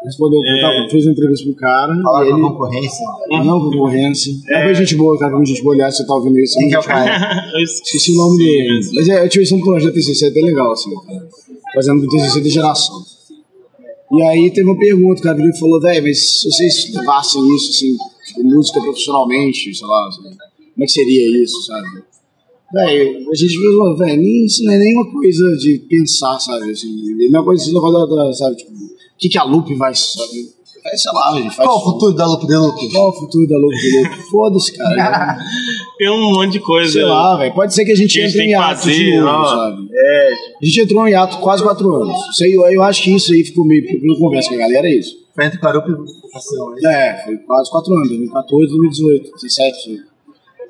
respondeu, 0.06 0.40
tava- 0.60 0.88
fez 0.90 1.04
uma 1.04 1.12
entrevista 1.12 1.44
pro 1.46 1.54
cara. 1.56 1.94
Falar 2.02 2.20
com 2.20 2.24
a 2.24 2.38
ele, 2.38 2.40
concorrência. 2.48 3.06
Ah, 3.32 3.44
não, 3.44 3.60
concorrência. 3.60 4.32
É. 4.48 4.64
Foi 4.64 4.74
gente 4.74 4.96
boa, 4.96 5.18
cara, 5.18 5.44
gente 5.44 5.62
boa. 5.62 5.74
Aliás, 5.74 5.96
você 5.96 6.06
tá 6.06 6.14
ouvindo 6.14 6.38
isso. 6.38 6.56
Quem 6.58 6.68
que 6.68 6.74
é 6.74 6.78
o 6.78 6.82
cara? 6.82 7.52
Esqueci 7.62 8.12
o 8.12 8.14
nome 8.16 8.38
dele. 8.38 8.80
Mas 8.94 9.08
é, 9.08 9.24
eu 9.24 9.28
tive 9.28 9.54
um 9.54 9.60
projeto 9.60 9.92
TCC 9.94 10.26
até 10.26 10.40
legal, 10.40 10.72
assim, 10.72 10.90
cara. 11.06 11.28
Fazendo 11.74 12.00
do 12.02 12.08
TCC 12.08 12.40
de 12.40 12.48
geração. 12.50 13.02
E 14.12 14.22
aí 14.22 14.50
teve 14.52 14.68
uma 14.68 14.78
pergunta, 14.78 15.20
o 15.20 15.22
cara 15.22 15.36
virou 15.36 15.50
e 15.50 15.58
falou, 15.58 15.80
velho, 15.80 16.02
mas 16.04 16.40
se 16.40 16.50
vocês 16.50 16.94
levassem 16.94 17.42
isso, 17.56 17.70
assim, 17.70 17.96
tipo, 18.28 18.44
música 18.44 18.80
profissionalmente, 18.80 19.74
sei 19.74 19.86
lá, 19.86 20.06
assim, 20.08 20.22
como 20.22 20.38
é 20.82 20.84
que 20.86 20.92
seria 20.92 21.42
isso, 21.42 21.60
sabe? 21.64 21.86
Velho, 22.72 23.30
a 23.30 23.34
gente 23.34 23.54
falou, 23.56 23.96
velho, 23.96 24.22
nem- 24.22 24.44
isso 24.44 24.62
não 24.64 24.72
é 24.72 24.78
nenhuma 24.78 25.10
coisa 25.10 25.56
de 25.56 25.78
pensar, 25.88 26.38
sabe? 26.38 26.70
Assim, 26.70 26.88
é 27.20 27.28
uma 27.28 27.44
coisa, 27.44 27.64
esse 27.64 27.74
negócio 27.74 28.06
da, 28.08 28.24
da, 28.26 28.32
sabe, 28.32 28.56
tipo, 28.56 28.72
o 29.16 29.18
que, 29.18 29.30
que 29.30 29.38
a 29.38 29.44
Loop 29.44 29.74
vai, 29.76 29.94
sabe? 29.94 30.54
Vai, 30.84 30.96
sei 30.96 31.12
lá, 31.12 31.34
gente 31.34 31.56
faz. 31.56 31.68
Qual 31.68 31.78
o 31.78 31.84
futuro 31.84 32.14
da 32.14 32.26
Loop 32.26 32.46
de 32.46 32.54
Loop? 32.54 32.92
Qual 32.92 33.08
o 33.08 33.12
futuro 33.12 33.48
da 33.48 33.56
Loop 33.56 33.74
de 33.74 33.98
Loop? 33.98 34.16
Foda-se, 34.30 34.72
cara. 34.76 35.38
Tem 35.98 36.10
um 36.10 36.32
monte 36.32 36.52
de 36.52 36.60
coisa. 36.60 36.92
Sei 36.92 37.02
lá, 37.02 37.36
velho. 37.38 37.54
Pode 37.54 37.74
ser 37.74 37.84
que 37.86 37.92
a 37.92 37.96
gente 37.96 38.12
Que 38.12 38.20
a 38.20 38.28
gente 38.28 38.36
entre 38.36 38.48
em 38.48 38.50
hiato 38.50 38.80
fazer, 38.80 38.92
de 38.92 39.16
novo, 39.18 39.32
ó. 39.32 39.46
sabe? 39.46 39.88
É. 39.90 40.32
A 40.62 40.64
gente 40.64 40.80
entrou 40.82 41.08
em 41.08 41.12
hiato 41.12 41.38
quase 41.38 41.62
quatro 41.62 41.94
anos. 41.94 42.18
Isso 42.30 42.44
aí, 42.44 42.52
eu, 42.52 42.66
eu 42.66 42.82
acho 42.82 43.02
que 43.02 43.14
isso 43.14 43.32
aí 43.32 43.42
ficou 43.42 43.64
meio... 43.64 43.82
Porque 43.82 43.98
pelo 43.98 44.18
conversa 44.18 44.50
com 44.50 44.54
a 44.54 44.58
galera, 44.58 44.86
é 44.86 44.98
isso. 44.98 45.16
Foi 45.34 45.44
entre 45.46 45.58
Carupa 45.58 45.88
e 45.88 46.82
né? 46.82 47.08
É, 47.08 47.24
foi 47.24 47.36
quase 47.38 47.70
quatro 47.70 47.92
anos. 47.94 48.08
2014, 48.08 48.68
2018, 48.68 49.32
17. 49.32 50.00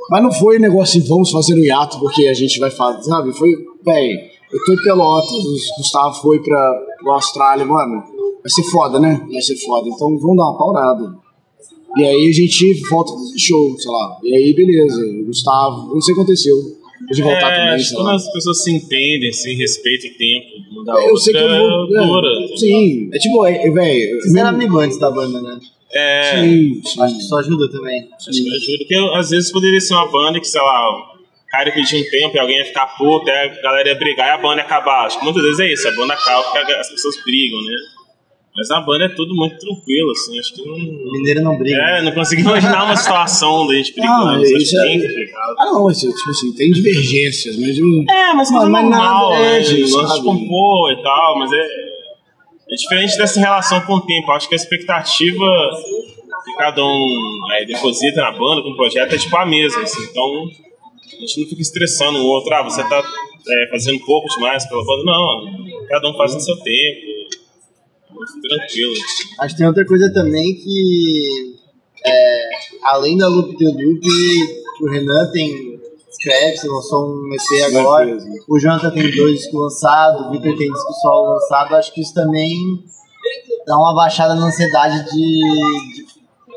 Mas 0.09 0.23
não 0.23 0.33
foi 0.33 0.59
um 0.59 0.61
negócio 0.61 1.01
assim, 1.01 1.09
vamos 1.09 1.31
fazer 1.31 1.55
um 1.55 1.65
hiato 1.65 1.99
porque 1.99 2.29
a 2.29 2.35
gente 2.35 2.59
vai 2.61 2.71
fazer, 2.71 3.03
sabe? 3.03 3.33
Foi, 3.33 3.51
velho, 3.85 4.21
eu 4.53 4.65
tô 4.65 4.73
em 4.73 4.83
Pelotas, 4.83 5.31
o 5.31 5.77
Gustavo 5.79 6.15
foi 6.15 6.41
pra, 6.41 6.83
pra 7.03 7.15
Austrália, 7.15 7.65
mano. 7.67 8.03
Vai 8.47 8.51
ser 8.51 8.71
foda, 8.71 9.01
né? 9.01 9.27
Vai 9.33 9.43
ser 9.43 9.57
foda. 9.57 9.89
Então 9.89 10.09
vamos 10.19 10.37
dar 10.37 10.45
uma 10.45 10.59
paurada. 10.59 11.15
E 11.97 12.05
aí 12.05 12.29
a 12.29 12.33
gente 12.33 12.75
volta 12.91 13.13
show, 13.39 13.75
sei 13.79 13.91
lá. 13.91 14.19
E 14.23 14.35
aí, 14.37 14.55
beleza. 14.55 15.01
O 15.01 15.25
Gustavo, 15.25 15.95
não 15.95 16.01
sei 16.01 16.13
o 16.13 16.17
que 16.17 16.21
aconteceu. 16.23 16.57
De 17.11 17.23
voltar 17.23 17.53
É, 17.53 17.67
também, 17.69 17.85
sei 17.85 17.95
quando 17.97 18.07
lá. 18.07 18.15
as 18.15 18.33
pessoas 18.33 18.63
se 18.63 18.73
entendem, 18.75 19.31
se 19.33 19.55
respeitam 19.55 20.11
o 20.11 20.15
tempo, 20.15 20.85
da 20.85 20.93
Eu 20.95 21.01
outra, 21.09 21.17
sei 21.19 21.33
que 21.35 21.39
eu 21.39 21.49
vou. 21.49 21.87
dura. 21.89 22.29
É, 22.53 22.57
sim, 22.57 23.11
é 23.13 23.19
tipo, 23.19 23.47
é, 23.47 23.67
é, 23.67 23.71
velho. 23.71 24.21
Vocês 24.21 24.35
eram 24.35 24.49
amigos 24.51 24.83
antes 24.83 24.99
da 24.99 25.11
banda, 25.11 25.41
né? 25.43 25.59
É, 25.93 26.35
Sim, 26.43 26.81
sim. 26.85 27.03
Acho 27.03 27.15
que 27.17 27.23
isso 27.23 27.37
ajuda 27.37 27.71
também. 27.71 28.09
acho 28.17 28.31
que 28.31 28.49
ajuda. 28.51 28.79
Porque 28.79 28.95
às 29.15 29.31
vezes 29.31 29.53
poderia 29.53 29.81
ser 29.81 29.95
uma 29.95 30.11
banda 30.11 30.41
que, 30.41 30.47
sei 30.49 30.61
lá, 30.61 30.91
o 30.91 31.17
cara 31.51 31.71
pedir 31.73 31.97
um 31.97 32.11
tempo 32.11 32.37
e 32.37 32.39
alguém 32.39 32.59
ia 32.59 32.65
ficar 32.65 32.87
puto, 32.99 33.31
aí 33.31 33.49
a 33.51 33.63
galera 33.63 33.89
ia 33.91 33.95
brigar 33.95 34.29
e 34.29 34.31
a 34.33 34.39
banda 34.43 34.57
ia 34.61 34.65
acabar. 34.65 35.07
Acho 35.07 35.19
que 35.19 35.25
muitas 35.25 35.43
vezes 35.43 35.61
é 35.61 35.73
isso, 35.73 35.89
a 35.89 35.93
banda 35.95 36.15
acaba 36.15 36.43
porque 36.43 36.73
as 36.73 36.89
pessoas 36.91 37.15
brigam, 37.25 37.63
né? 37.63 37.75
Mas 38.57 38.69
na 38.71 38.81
banda 38.81 39.05
é 39.05 39.09
tudo 39.11 39.35
muito 39.35 39.59
tranquilo, 39.59 40.11
assim, 40.13 40.39
acho 40.39 40.55
que 40.55 40.65
não. 40.65 40.79
Mineiro 41.13 41.43
não 41.43 41.59
briga. 41.59 41.77
É, 41.77 42.03
não 42.03 42.13
consigo 42.13 42.41
imaginar 42.41 42.85
uma 42.85 42.97
situação 42.97 43.67
da 43.67 43.75
gente 43.75 43.93
brigando, 43.93 44.33
Não, 44.33 44.43
complicado. 44.43 45.55
Ah, 45.59 45.65
não, 45.67 45.85
mas, 45.85 46.01
tipo 46.01 46.31
assim, 46.31 46.53
tem 46.55 46.71
divergências, 46.71 47.57
mas. 47.59 47.77
É, 47.79 48.33
mas 48.33 48.51
coisa 48.51 48.67
Mas- 48.69 48.71
mas 48.71 48.83
normal, 48.91 49.31
nada, 49.31 49.43
né? 49.43 49.59
é, 49.59 49.61
de 49.61 50.23
compor 50.23 50.93
e 50.93 51.03
tal, 51.03 51.39
mas 51.39 51.53
é, 51.53 51.67
é 52.71 52.75
diferente 52.75 53.19
dessa 53.19 53.39
relação 53.39 53.81
com 53.83 53.95
o 53.97 54.01
tempo. 54.01 54.31
Acho 54.33 54.49
que 54.49 54.55
a 54.55 54.57
expectativa 54.57 55.47
que 56.47 56.53
cada 56.57 56.83
um 56.83 57.07
é, 57.53 57.65
deposita 57.67 58.23
na 58.23 58.33
banda, 58.33 58.63
com 58.63 58.71
o 58.71 58.77
projeto, 58.77 59.15
é 59.15 59.19
tipo 59.19 59.37
a 59.37 59.45
mesma, 59.45 59.83
assim. 59.83 60.03
Então, 60.03 60.49
a 61.19 61.21
gente 61.21 61.41
não 61.41 61.49
fica 61.49 61.61
estressando 61.61 62.19
o 62.21 62.27
outro. 62.27 62.55
Ah, 62.55 62.63
você 62.63 62.83
tá 62.89 63.03
é, 63.49 63.69
fazendo 63.71 63.99
pouco 64.07 64.29
demais 64.35 64.67
pela 64.67 64.83
banda. 64.83 65.05
Não, 65.05 65.87
cada 65.89 66.09
um 66.09 66.15
faz 66.17 66.35
no 66.35 66.41
seu 66.41 66.57
tempo. 66.57 67.06
Tranquilo. 68.43 68.95
Acho 69.41 69.55
que 69.55 69.59
tem 69.59 69.67
outra 69.67 69.87
coisa 69.87 70.13
também 70.13 70.55
que, 70.55 71.57
é, 72.05 72.49
além 72.85 73.17
da 73.17 73.29
Loop 73.29 73.57
de 73.57 73.67
Loop, 73.67 74.07
o 74.83 74.91
Renan 74.91 75.31
tem 75.33 75.77
você 76.27 76.69
lançou 76.69 77.07
um 77.07 77.31
EP 77.33 77.77
agora, 77.77 78.19
o 78.49 78.59
Jonathan 78.59 78.91
tem 78.91 79.15
dois 79.15 79.39
discos 79.39 79.61
lançados, 79.61 80.27
o 80.27 80.31
Victor 80.31 80.57
tem 80.57 80.73
disco 80.73 80.93
solo 80.95 81.35
lançado, 81.35 81.77
acho 81.77 81.93
que 81.93 82.01
isso 82.01 82.15
também 82.15 82.57
dá 83.67 83.77
uma 83.77 83.95
baixada 83.95 84.35
na 84.35 84.47
ansiedade 84.47 85.05
de, 85.05 85.13
de, 85.13 86.07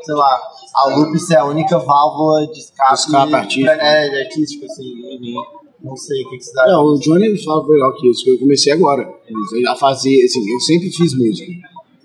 sei 0.02 0.14
lá, 0.14 0.40
a 0.74 0.96
Loop 0.96 1.18
ser 1.18 1.36
a 1.36 1.44
única 1.44 1.78
válvula 1.78 2.46
de 2.46 2.58
escape, 2.58 2.94
Escape 2.94 3.34
artístico. 3.34 3.70
é, 3.70 4.22
artístico, 4.22 4.64
assim, 4.64 5.34
não 5.82 5.96
sei 5.96 6.22
o 6.24 6.30
que, 6.30 6.38
que 6.38 6.44
você 6.44 6.52
dá. 6.54 6.70
É, 6.70 6.76
o 6.76 6.94
Johnny 6.98 7.42
fala 7.42 7.66
melhor 7.66 7.92
que 7.96 8.08
isso, 8.08 8.24
que 8.24 8.30
eu 8.30 8.38
comecei 8.38 8.72
agora. 8.72 9.08
A 9.68 9.76
fazer, 9.76 10.24
assim, 10.24 10.50
eu 10.50 10.60
sempre 10.60 10.90
fiz 10.90 11.14
música 11.14 11.52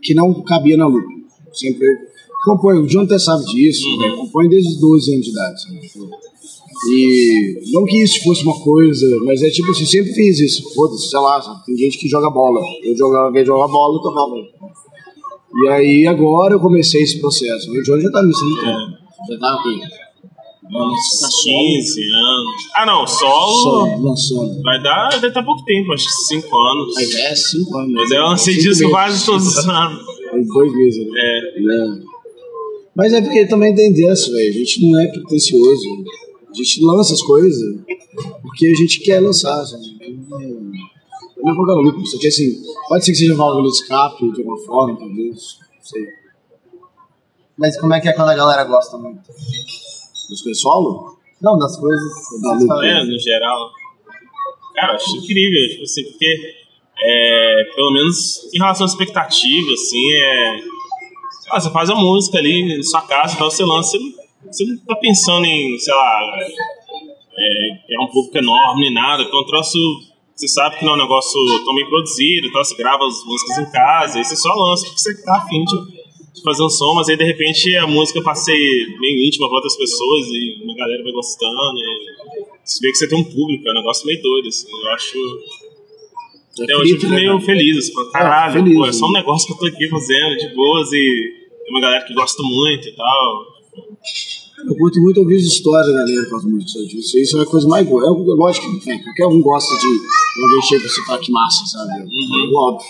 que 0.01 0.13
não 0.13 0.33
cabia 0.43 0.77
na 0.77 0.88
loop. 0.88 1.05
Sempre 1.51 1.88
compõe, 2.43 2.79
o 2.79 2.88
Jonathan 2.88 3.17
sabe 3.17 3.43
disso, 3.45 3.85
né? 3.97 4.15
compõe 4.15 4.47
desde 4.47 4.69
os 4.69 4.79
12 4.79 5.13
anos 5.13 5.25
de 5.25 5.31
idade. 5.31 5.61
Sabe? 5.61 5.79
E 6.88 7.71
não 7.71 7.85
que 7.85 8.03
isso 8.03 8.21
fosse 8.23 8.43
uma 8.43 8.59
coisa, 8.61 9.07
mas 9.23 9.41
é 9.41 9.49
tipo 9.49 9.71
assim, 9.71 9.85
sempre 9.85 10.13
fiz 10.13 10.39
isso. 10.39 10.73
Foda-se, 10.73 11.09
sei 11.09 11.19
lá, 11.19 11.41
sabe? 11.41 11.65
tem 11.65 11.77
gente 11.77 11.97
que 11.97 12.07
joga 12.07 12.29
bola. 12.29 12.61
Eu 12.83 12.95
jogava, 12.95 13.31
vez 13.31 13.47
jogar 13.47 13.67
bola, 13.67 13.97
eu 13.97 14.01
tocava. 14.01 14.35
E 15.63 15.67
aí 15.69 16.07
agora 16.07 16.55
eu 16.55 16.59
comecei 16.59 17.01
esse 17.01 17.19
processo. 17.19 17.71
O 17.71 17.83
Johnny 17.83 18.03
já 18.03 18.11
tá 18.11 18.21
nisso, 18.21 18.45
né? 18.45 18.97
Já 19.29 19.39
tá 19.39 19.53
aqui. 19.55 20.05
Uns 20.67 21.43
15 21.43 22.01
anos. 22.01 22.69
Ah, 22.75 22.86
não, 22.86 23.06
solo. 23.06 23.63
Só 23.63 24.01
lançando. 24.01 24.62
Vai 24.63 24.82
dar, 24.82 25.10
deve 25.10 25.28
estar 25.28 25.43
pouco 25.43 25.63
tempo, 25.63 25.93
acho 25.93 26.06
que 26.06 26.12
5 26.12 26.58
anos. 26.58 26.93
Mas 26.95 27.15
é 27.15 27.36
cinco 27.36 27.78
anos. 27.78 27.93
Mas 27.93 28.12
eu 28.12 28.21
lancei 28.23 28.56
disco 28.56 28.89
quase 28.89 29.25
todos 29.25 29.47
os 29.47 29.67
anos. 29.67 30.04
Em 30.34 30.45
dois 30.45 30.73
meses, 30.73 31.08
né? 31.08 31.19
É. 31.19 31.62
Né? 31.62 32.01
Mas 32.95 33.13
é 33.13 33.21
porque 33.21 33.45
também 33.45 33.75
tem 33.75 33.93
dessa, 33.93 34.32
velho. 34.32 34.49
A 34.49 34.54
gente 34.54 34.89
não 34.89 34.99
é 34.99 35.08
pretencioso. 35.08 35.88
A 36.49 36.54
gente 36.58 36.84
lança 36.84 37.13
as 37.13 37.21
coisas 37.21 37.82
porque 38.41 38.67
a 38.67 38.75
gente 38.75 39.01
quer 39.01 39.19
lançar, 39.19 39.65
sabe? 39.65 39.84
Não 41.38 41.51
é 41.51 41.56
qualquer 41.56 41.73
lucro. 41.73 42.01
Isso 42.01 42.15
aqui, 42.15 42.28
assim, 42.28 42.62
pode 42.88 43.06
ser 43.06 43.12
que 43.12 43.17
seja 43.17 43.36
válvula 43.36 43.69
de 43.69 43.75
escape 43.75 44.32
de 44.32 44.41
alguma 44.41 44.58
forma, 44.65 44.97
talvez. 44.97 45.60
Não 45.75 45.84
sei. 45.84 46.08
Mas 47.58 47.80
como 47.80 47.93
é 47.93 48.01
que 48.01 48.08
é 48.08 48.13
quando 48.13 48.30
a 48.30 48.36
galera 48.36 48.63
gosta 48.63 48.97
muito? 48.97 49.21
Mas 50.29 50.41
foi 50.41 50.53
solo? 50.53 51.17
Não, 51.41 51.57
das 51.57 51.77
coisas 51.77 52.11
Da. 52.41 52.88
É, 52.88 53.03
no 53.03 53.19
geral. 53.19 53.71
Cara, 54.75 54.93
eu 54.93 54.95
acho 54.95 55.17
incrível, 55.17 55.69
tipo 55.69 55.83
assim, 55.83 56.03
porque 56.03 56.55
é, 56.97 57.63
pelo 57.75 57.91
menos 57.91 58.49
em 58.53 58.57
relação 58.57 58.85
à 58.85 58.89
expectativa, 58.89 59.71
assim, 59.73 60.11
é. 60.11 60.63
Ah, 61.51 61.59
você 61.59 61.69
faz 61.69 61.89
a 61.89 61.95
música 61.95 62.39
ali 62.39 62.75
na 62.75 62.83
sua 62.83 63.01
casa 63.01 63.35
e 63.35 63.38
tal, 63.38 63.51
você 63.51 63.63
lança, 63.63 63.97
você 64.45 64.65
não, 64.65 64.77
tá 64.79 64.95
pensando 64.95 65.45
em, 65.45 65.77
sei 65.77 65.93
lá, 65.93 66.21
é, 67.38 67.95
é 67.95 67.99
um 68.01 68.07
público 68.07 68.38
enorme 68.38 68.81
nem 68.81 68.93
nada, 68.93 69.23
porque 69.23 69.38
é 69.38 69.39
um 69.39 69.45
troço. 69.45 69.77
Você 70.35 70.49
sabe 70.49 70.77
que 70.77 70.83
não 70.83 70.91
é 70.91 70.95
um 70.95 71.01
negócio 71.01 71.39
tão 71.63 71.73
bem 71.73 71.88
produzido, 71.88 72.47
então 72.47 72.61
você 72.61 72.75
grava 72.75 73.05
as 73.05 73.23
músicas 73.23 73.57
em 73.57 73.71
casa, 73.71 74.17
aí 74.17 74.25
você 74.25 74.35
só 74.35 74.53
lança 74.53 74.85
porque 74.85 74.99
você 74.99 75.23
tá 75.23 75.38
afim 75.38 75.63
de 75.63 75.94
fazer 76.43 76.63
um 76.63 76.69
som, 76.69 76.93
mas 76.93 77.10
aí 77.10 77.17
de 77.17 77.24
repente 77.24 77.76
a 77.76 77.88
música 77.88 78.21
passa 78.21 78.41
a 78.41 78.45
ser 78.45 78.98
meio 79.00 79.28
íntima 79.28 79.48
para 79.48 79.58
outras 79.58 79.78
pessoas 79.78 80.28
e 80.28 80.63
uma 80.63 80.76
galera 80.76 81.04
vai 81.04 81.12
gostando. 81.12 81.78
E 81.78 82.45
você 82.63 82.80
vê 82.82 82.91
que 82.91 82.98
você 82.98 83.08
tem 83.08 83.19
um 83.19 83.24
público, 83.24 83.67
é 83.67 83.71
um 83.71 83.76
negócio 83.76 84.06
meio 84.06 84.21
doido, 84.21 84.48
assim. 84.48 84.67
Eu 84.69 84.93
acho. 84.93 85.17
Até 86.62 86.76
hoje 86.78 86.93
eu 86.93 87.00
fico 87.00 87.12
né, 87.12 87.17
meio 87.17 87.32
cara? 87.34 87.45
feliz, 87.45 87.78
assim, 87.78 88.12
caralho, 88.12 88.54
feliz, 88.54 88.78
pô, 88.78 88.86
é 88.86 88.91
só 88.93 89.06
um 89.08 89.12
né? 89.12 89.19
negócio 89.19 89.45
que 89.45 89.54
eu 89.54 89.58
tô 89.58 89.65
aqui 89.65 89.89
fazendo 89.89 90.38
de 90.38 90.56
boas 90.56 90.89
e 90.93 91.45
tem 91.65 91.69
uma 91.69 91.82
galera 91.82 92.06
que 92.06 92.13
gosta 92.13 92.41
muito 92.41 92.88
e 92.88 92.95
tal. 92.95 93.56
Eu 94.65 94.76
curto 94.78 95.00
muito 95.02 95.19
ouvir 95.19 95.36
as 95.36 95.43
histórias 95.43 95.88
da 95.88 96.00
galera 96.00 96.30
com 96.30 96.36
as 96.38 96.45
músicas. 96.45 96.74
sabe? 96.74 97.00
Isso, 97.00 97.17
isso 97.19 97.38
é 97.38 97.43
a 97.43 97.45
coisa 97.45 97.67
mais 97.67 97.86
boa. 97.86 98.04
É, 98.04 98.10
lógico 98.10 98.80
que 98.80 98.88
né, 98.88 99.00
qualquer 99.04 99.28
um 99.28 99.41
gosta 99.41 99.76
de 99.78 99.88
alguém 100.41 100.62
chega 100.62 100.86
e 100.86 100.89
você 100.89 101.06
fala 101.06 101.19
que 101.19 101.32
massa, 101.32 101.65
sabe? 101.65 102.04
Uhum. 102.04 102.56
Óbvio. 102.56 102.88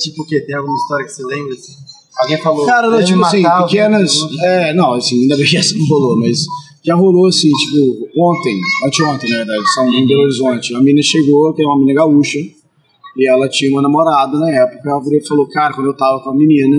Tipo 0.00 0.22
o 0.22 0.26
quê? 0.26 0.40
Tem 0.40 0.56
alguma 0.56 0.76
história 0.76 1.04
que 1.04 1.12
você 1.12 1.24
lembra? 1.24 1.54
Assim? 1.54 1.81
Alguém 2.20 2.38
falou. 2.38 2.66
Cara, 2.66 2.88
não, 2.90 3.00
"Eu 3.00 3.04
tipo 3.04 3.22
assim, 3.24 3.40
matava", 3.40 3.64
pequenas. 3.66 4.14
É, 4.42 4.74
não, 4.74 4.92
assim, 4.94 5.22
ainda 5.22 5.36
bem 5.36 5.46
que 5.46 5.56
essa 5.56 5.76
não 5.76 5.86
rolou, 5.86 6.18
mas 6.18 6.44
já 6.84 6.94
rolou 6.94 7.26
assim, 7.26 7.48
tipo, 7.48 8.08
ontem, 8.18 8.58
anteontem, 8.86 9.30
na 9.30 9.36
verdade, 9.38 9.72
são 9.72 9.88
em 9.92 10.06
Belo 10.06 10.22
Horizonte. 10.22 10.72
Uma 10.72 10.82
menina 10.82 11.02
chegou, 11.02 11.52
que 11.54 11.62
é 11.62 11.66
uma 11.66 11.78
menina 11.78 12.00
gaúcha, 12.00 12.38
E 12.38 13.28
ela 13.28 13.48
tinha 13.48 13.70
uma 13.70 13.82
namorada 13.82 14.38
na 14.38 14.50
época. 14.50 14.88
Ela 14.88 15.00
virou 15.00 15.18
e 15.18 15.26
falou: 15.26 15.46
Cara, 15.48 15.74
quando 15.74 15.86
eu 15.88 15.96
tava 15.96 16.22
com 16.22 16.30
a 16.30 16.34
menina, 16.34 16.76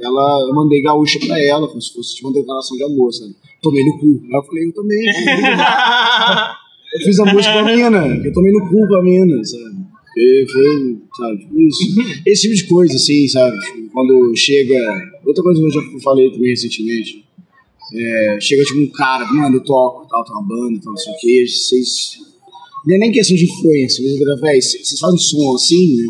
ela, 0.00 0.46
eu 0.48 0.54
mandei 0.54 0.82
gaúcha 0.82 1.18
pra 1.26 1.40
ela, 1.42 1.66
como 1.66 1.80
se 1.80 1.92
fosse 1.94 2.14
tipo, 2.16 2.28
uma 2.28 2.34
declaração 2.34 2.76
de 2.76 2.84
amor, 2.84 3.12
sabe? 3.12 3.34
Tomei 3.62 3.84
no 3.84 3.98
cu. 3.98 4.20
Aí 4.22 4.32
eu 4.32 4.42
falei: 4.42 4.66
Eu 4.66 4.74
também. 4.74 4.98
eu 6.94 7.00
fiz 7.04 7.20
a 7.20 7.24
música 7.24 7.52
com 7.52 7.58
a 7.60 7.62
mina. 7.62 8.06
Eu 8.24 8.32
tomei 8.32 8.52
no 8.52 8.68
cu 8.68 8.86
com 8.86 8.96
a 8.96 9.02
mina, 9.02 9.44
sabe? 9.44 9.81
E 10.16 10.46
foi, 10.50 10.98
sabe, 11.16 11.38
tipo 11.38 11.60
isso. 11.60 11.80
Esse 12.26 12.42
tipo 12.42 12.54
de 12.54 12.64
coisa, 12.64 12.94
assim, 12.94 13.26
sabe? 13.28 13.56
Tipo, 13.58 13.90
quando 13.92 14.36
chega. 14.36 14.76
Outra 15.24 15.42
coisa 15.42 15.60
que 15.60 15.66
eu 15.66 15.70
já 15.70 15.80
falei 16.02 16.30
também 16.30 16.50
recentemente. 16.50 17.24
É, 17.94 18.38
chega 18.40 18.64
tipo 18.64 18.80
um 18.80 18.90
cara, 18.90 19.26
mano, 19.26 19.56
eu 19.56 19.64
toco, 19.64 20.06
tal, 20.08 20.24
tem 20.24 20.32
uma 20.34 20.42
banda, 20.42 20.80
tal, 20.82 20.92
não 20.92 20.96
sei 20.96 21.12
o 21.12 21.16
que, 21.16 21.46
vocês. 21.46 22.18
Não 22.86 22.96
é 22.96 22.98
nem 22.98 23.12
questão 23.12 23.36
de 23.36 23.44
influência, 23.44 24.02
mas 24.02 24.18
eu 24.18 24.40
velho, 24.40 24.62
vocês 24.62 24.98
fazem 24.98 25.18
som 25.18 25.54
assim, 25.54 25.96
né? 25.96 26.04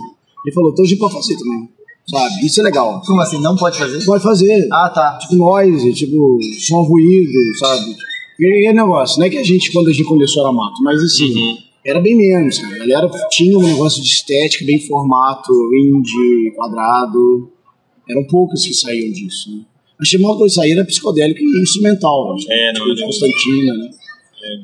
Ele 0.44 0.54
falou, 0.54 0.74
tô 0.74 0.84
de 0.84 0.96
pra 0.96 1.08
fazer 1.10 1.36
também. 1.36 1.68
Sabe? 2.08 2.46
Isso 2.46 2.60
é 2.60 2.64
legal. 2.64 3.00
Como 3.06 3.20
assim? 3.20 3.40
Não 3.40 3.56
pode 3.56 3.78
fazer? 3.78 4.04
Pode 4.04 4.22
fazer. 4.22 4.68
Ah, 4.72 4.90
tá. 4.90 5.18
Tipo 5.18 5.36
noise, 5.36 5.92
tipo 5.92 6.38
som 6.66 6.82
ruído, 6.82 7.58
sabe? 7.58 7.96
E 8.40 8.66
é 8.66 8.72
negócio, 8.72 9.18
não 9.18 9.26
é 9.26 9.30
que 9.30 9.38
a 9.38 9.44
gente, 9.44 9.70
quando 9.70 9.88
a 9.88 9.92
gente 9.92 10.04
começou 10.04 10.42
era 10.42 10.52
mato, 10.52 10.82
mas 10.82 11.00
assim, 11.02 11.32
Uhum. 11.32 11.71
Era 11.84 12.00
bem 12.00 12.16
menos, 12.16 12.58
cara. 12.58 12.74
A 12.74 12.78
galera 12.78 13.10
tinha 13.30 13.58
um 13.58 13.62
negócio 13.62 14.02
de 14.02 14.08
estética, 14.08 14.64
bem 14.64 14.80
formato, 14.80 15.52
indie, 15.74 16.52
quadrado. 16.56 17.50
Eram 18.08 18.24
poucos 18.26 18.64
que 18.66 18.74
saíam 18.74 19.10
disso, 19.12 19.50
né? 19.56 19.62
Achei 20.00 20.18
mal 20.20 20.36
que 20.36 20.48
saía 20.48 20.74
era 20.74 20.84
psicodélico 20.84 21.40
e 21.40 21.62
instrumental. 21.62 22.34
Tipo, 22.36 22.52
É, 22.52 22.72
não, 22.72 22.84
tipo, 22.86 22.88
não. 23.00 23.06
Constantina, 23.06 23.74
né? 23.74 23.90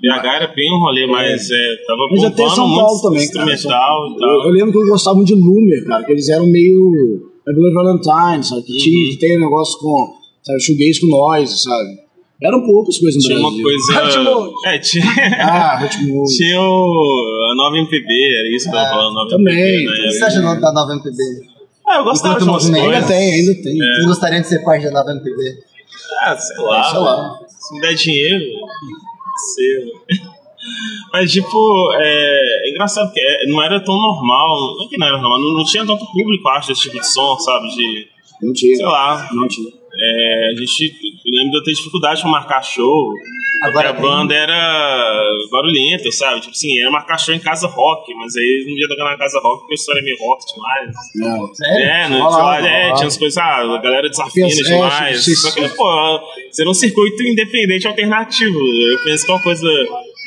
BH 0.02 0.26
era 0.26 0.46
bem 0.48 0.72
um 0.74 0.78
rolê, 0.80 1.06
mas 1.06 1.48
é, 1.50 1.76
tava 1.86 2.00
Mas 2.10 2.24
até 2.24 2.48
São 2.48 2.66
muito 2.66 2.80
Paulo 2.80 3.00
também, 3.00 3.30
cara. 3.30 3.52
instrumental 3.52 4.08
e 4.08 4.12
Eu, 4.14 4.18
tal. 4.18 4.44
eu 4.46 4.50
lembro 4.50 4.72
que 4.72 4.78
eu 4.78 4.86
gostava 4.88 5.22
de 5.24 5.34
Loomer, 5.34 5.84
cara, 5.86 6.04
que 6.04 6.12
eles 6.12 6.28
eram 6.28 6.46
meio. 6.46 7.30
Regular 7.46 7.72
Valentine, 7.72 8.44
sabe? 8.44 8.62
Que, 8.62 8.76
tinha, 8.76 9.04
Uhum. 9.04 9.10
que 9.10 9.16
tem 9.18 9.36
um 9.36 9.40
negócio 9.40 9.78
com. 9.78 10.12
Sabe, 10.42 10.60
shoegaze 10.60 11.00
com 11.00 11.06
noise, 11.06 11.58
sabe? 11.62 12.07
Eram 12.42 12.62
poucas 12.64 12.98
coisas 12.98 13.20
no 13.22 13.28
Tinha 13.28 13.38
uma 13.40 13.48
Brasil. 13.50 13.62
coisa. 13.64 14.66
É, 14.66 14.78
tinha, 14.78 15.04
Ah, 15.40 15.76
Ritmo. 15.78 16.22
tinha 16.24 16.60
o, 16.60 17.48
a 17.50 17.54
nova 17.56 17.76
MPB, 17.78 18.38
era 18.38 18.56
isso 18.56 18.70
que 18.70 18.76
eu 18.76 18.80
tava 18.80 18.90
falando, 18.90 19.14
nova 19.14 19.30
também. 19.30 19.54
MPB. 19.54 19.86
O 19.88 19.90
Né? 19.90 20.02
que 20.08 20.12
você 20.12 20.24
acha 20.24 20.40
da 20.40 20.72
nova 20.72 20.92
MPB? 20.92 21.18
Ah, 21.88 21.96
eu 21.98 22.04
gostava 22.04 22.38
de 22.38 22.44
umas 22.44 22.62
coisas. 22.68 22.84
Ainda 22.84 23.06
tem, 23.06 23.32
ainda 23.32 23.54
tem. 23.62 23.76
Vocês 23.78 24.06
gostariam 24.06 24.40
de 24.42 24.46
ser 24.46 24.62
parte 24.64 24.84
da 24.84 24.90
nova 24.92 25.10
MPB? 25.10 25.58
Ah, 26.22 26.36
sei 26.36 26.56
lá. 26.64 26.84
Sei 26.90 26.98
lá. 27.00 27.38
Se 27.48 27.74
me 27.74 27.80
der 27.80 27.94
dinheiro, 27.94 28.44
sei. 29.54 29.92
Mas, 31.12 31.32
tipo, 31.32 31.92
é, 31.98 32.66
é 32.66 32.70
engraçado 32.70 33.06
porque 33.06 33.20
é- 33.20 33.46
não 33.48 33.62
era 33.62 33.82
tão 33.82 33.94
normal. 33.96 34.76
Não 34.76 34.84
é 34.84 34.88
que 34.88 34.98
não 34.98 35.06
era 35.06 35.18
normal, 35.20 35.40
não, 35.40 35.54
não 35.54 35.64
tinha 35.64 35.84
tanto 35.86 36.04
público, 36.12 36.48
acho, 36.50 36.68
desse 36.68 36.82
tipo 36.82 37.00
de 37.00 37.06
som, 37.06 37.36
sabe? 37.38 37.68
De, 37.68 38.06
Não 38.42 38.52
tinha. 38.52 38.76
sei 38.76 38.84
lá. 38.86 39.28
Não 39.32 39.48
tinha. 39.48 39.68
É, 40.00 40.50
a 40.52 40.60
gente. 40.60 40.94
Eu 41.28 41.38
lembro 41.38 41.50
de 41.50 41.58
eu 41.58 41.62
ter 41.62 41.72
dificuldade 41.72 42.22
pra 42.22 42.30
marcar 42.30 42.62
show. 42.62 43.12
Agora 43.62 43.90
a 43.90 43.92
tem. 43.92 44.02
banda 44.02 44.34
era 44.34 45.22
barulhenta, 45.50 46.10
sabe? 46.10 46.40
Tipo 46.40 46.52
assim, 46.52 46.78
era 46.80 46.90
marcar 46.90 47.18
show 47.18 47.34
em 47.34 47.38
casa 47.38 47.66
rock, 47.66 48.14
mas 48.14 48.34
aí 48.36 48.64
não 48.66 48.78
ia 48.78 48.88
tocar 48.88 49.04
na 49.04 49.18
casa 49.18 49.38
rock 49.40 49.60
porque 49.60 49.74
a 49.74 49.74
história 49.74 50.00
é 50.00 50.02
meio 50.02 50.16
rock 50.20 50.44
demais. 50.54 50.96
Não. 51.16 51.54
Sério? 51.54 51.84
É, 51.84 52.08
não, 52.08 52.32
sei 52.32 52.42
lá, 52.42 52.66
é, 52.66 52.94
tinha 52.94 53.06
as 53.08 53.16
coisas, 53.18 53.36
ah, 53.36 53.74
a 53.74 53.78
galera 53.78 54.08
desafina 54.08 54.46
é, 54.46 54.50
demais. 54.50 55.24
sim, 55.24 55.34
Só 55.34 55.50
que, 55.50 55.68
pô, 55.70 56.20
você 56.50 56.64
num 56.64 56.72
circuito 56.74 57.22
independente 57.22 57.86
alternativo. 57.86 58.58
Eu 58.58 58.98
penso 59.04 59.26
que 59.26 59.32
é 59.32 59.34
uma 59.34 59.42
coisa, 59.42 59.68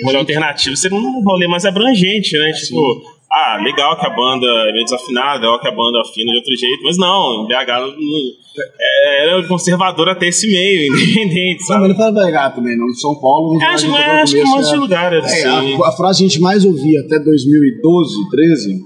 um 0.02 0.06
rolê 0.06 0.18
alternativo, 0.18 0.76
você 0.76 0.90
num 0.90 1.24
rolê 1.24 1.48
mais 1.48 1.66
abrangente, 1.66 2.38
né? 2.38 2.52
Tipo, 2.52 3.02
ah, 3.34 3.58
legal 3.64 3.98
que 3.98 4.06
a 4.06 4.10
banda 4.10 4.46
é 4.46 4.72
meio 4.74 4.84
desafinada, 4.84 5.40
legal 5.40 5.60
que 5.60 5.68
a 5.68 5.72
banda 5.72 6.02
afina 6.02 6.32
de 6.32 6.38
outro 6.38 6.56
jeito, 6.56 6.84
mas 6.84 6.98
não, 6.98 7.44
em 7.44 7.48
BH 7.48 7.80
não- 7.98 8.42
é, 8.80 9.24
era 9.30 9.48
conservador 9.48 10.10
até 10.10 10.28
esse 10.28 10.46
meio, 10.48 10.92
independente, 10.94 11.60
Não, 11.62 11.68
sabe? 11.68 11.88
mas 11.88 11.90
não 11.90 11.96
foi 11.96 12.12
BH 12.32 12.56
também, 12.56 12.78
não. 12.78 12.90
São 12.94 13.16
Paulo, 13.20 13.62
É, 13.62 13.66
acho, 13.68 13.88
é, 13.96 14.22
acho 14.22 14.34
que 14.36 14.44
um 14.44 14.48
monte 14.48 14.70
de 14.70 14.76
lugar 14.76 15.14
era 15.14 15.24
É, 15.26 15.26
assim. 15.26 15.82
a, 15.82 15.88
a 15.88 15.92
frase 15.94 16.20
que 16.20 16.26
a 16.26 16.28
gente 16.28 16.42
mais 16.42 16.66
ouvia 16.66 17.00
até 17.02 17.18
2012, 17.20 18.30
13 18.30 18.82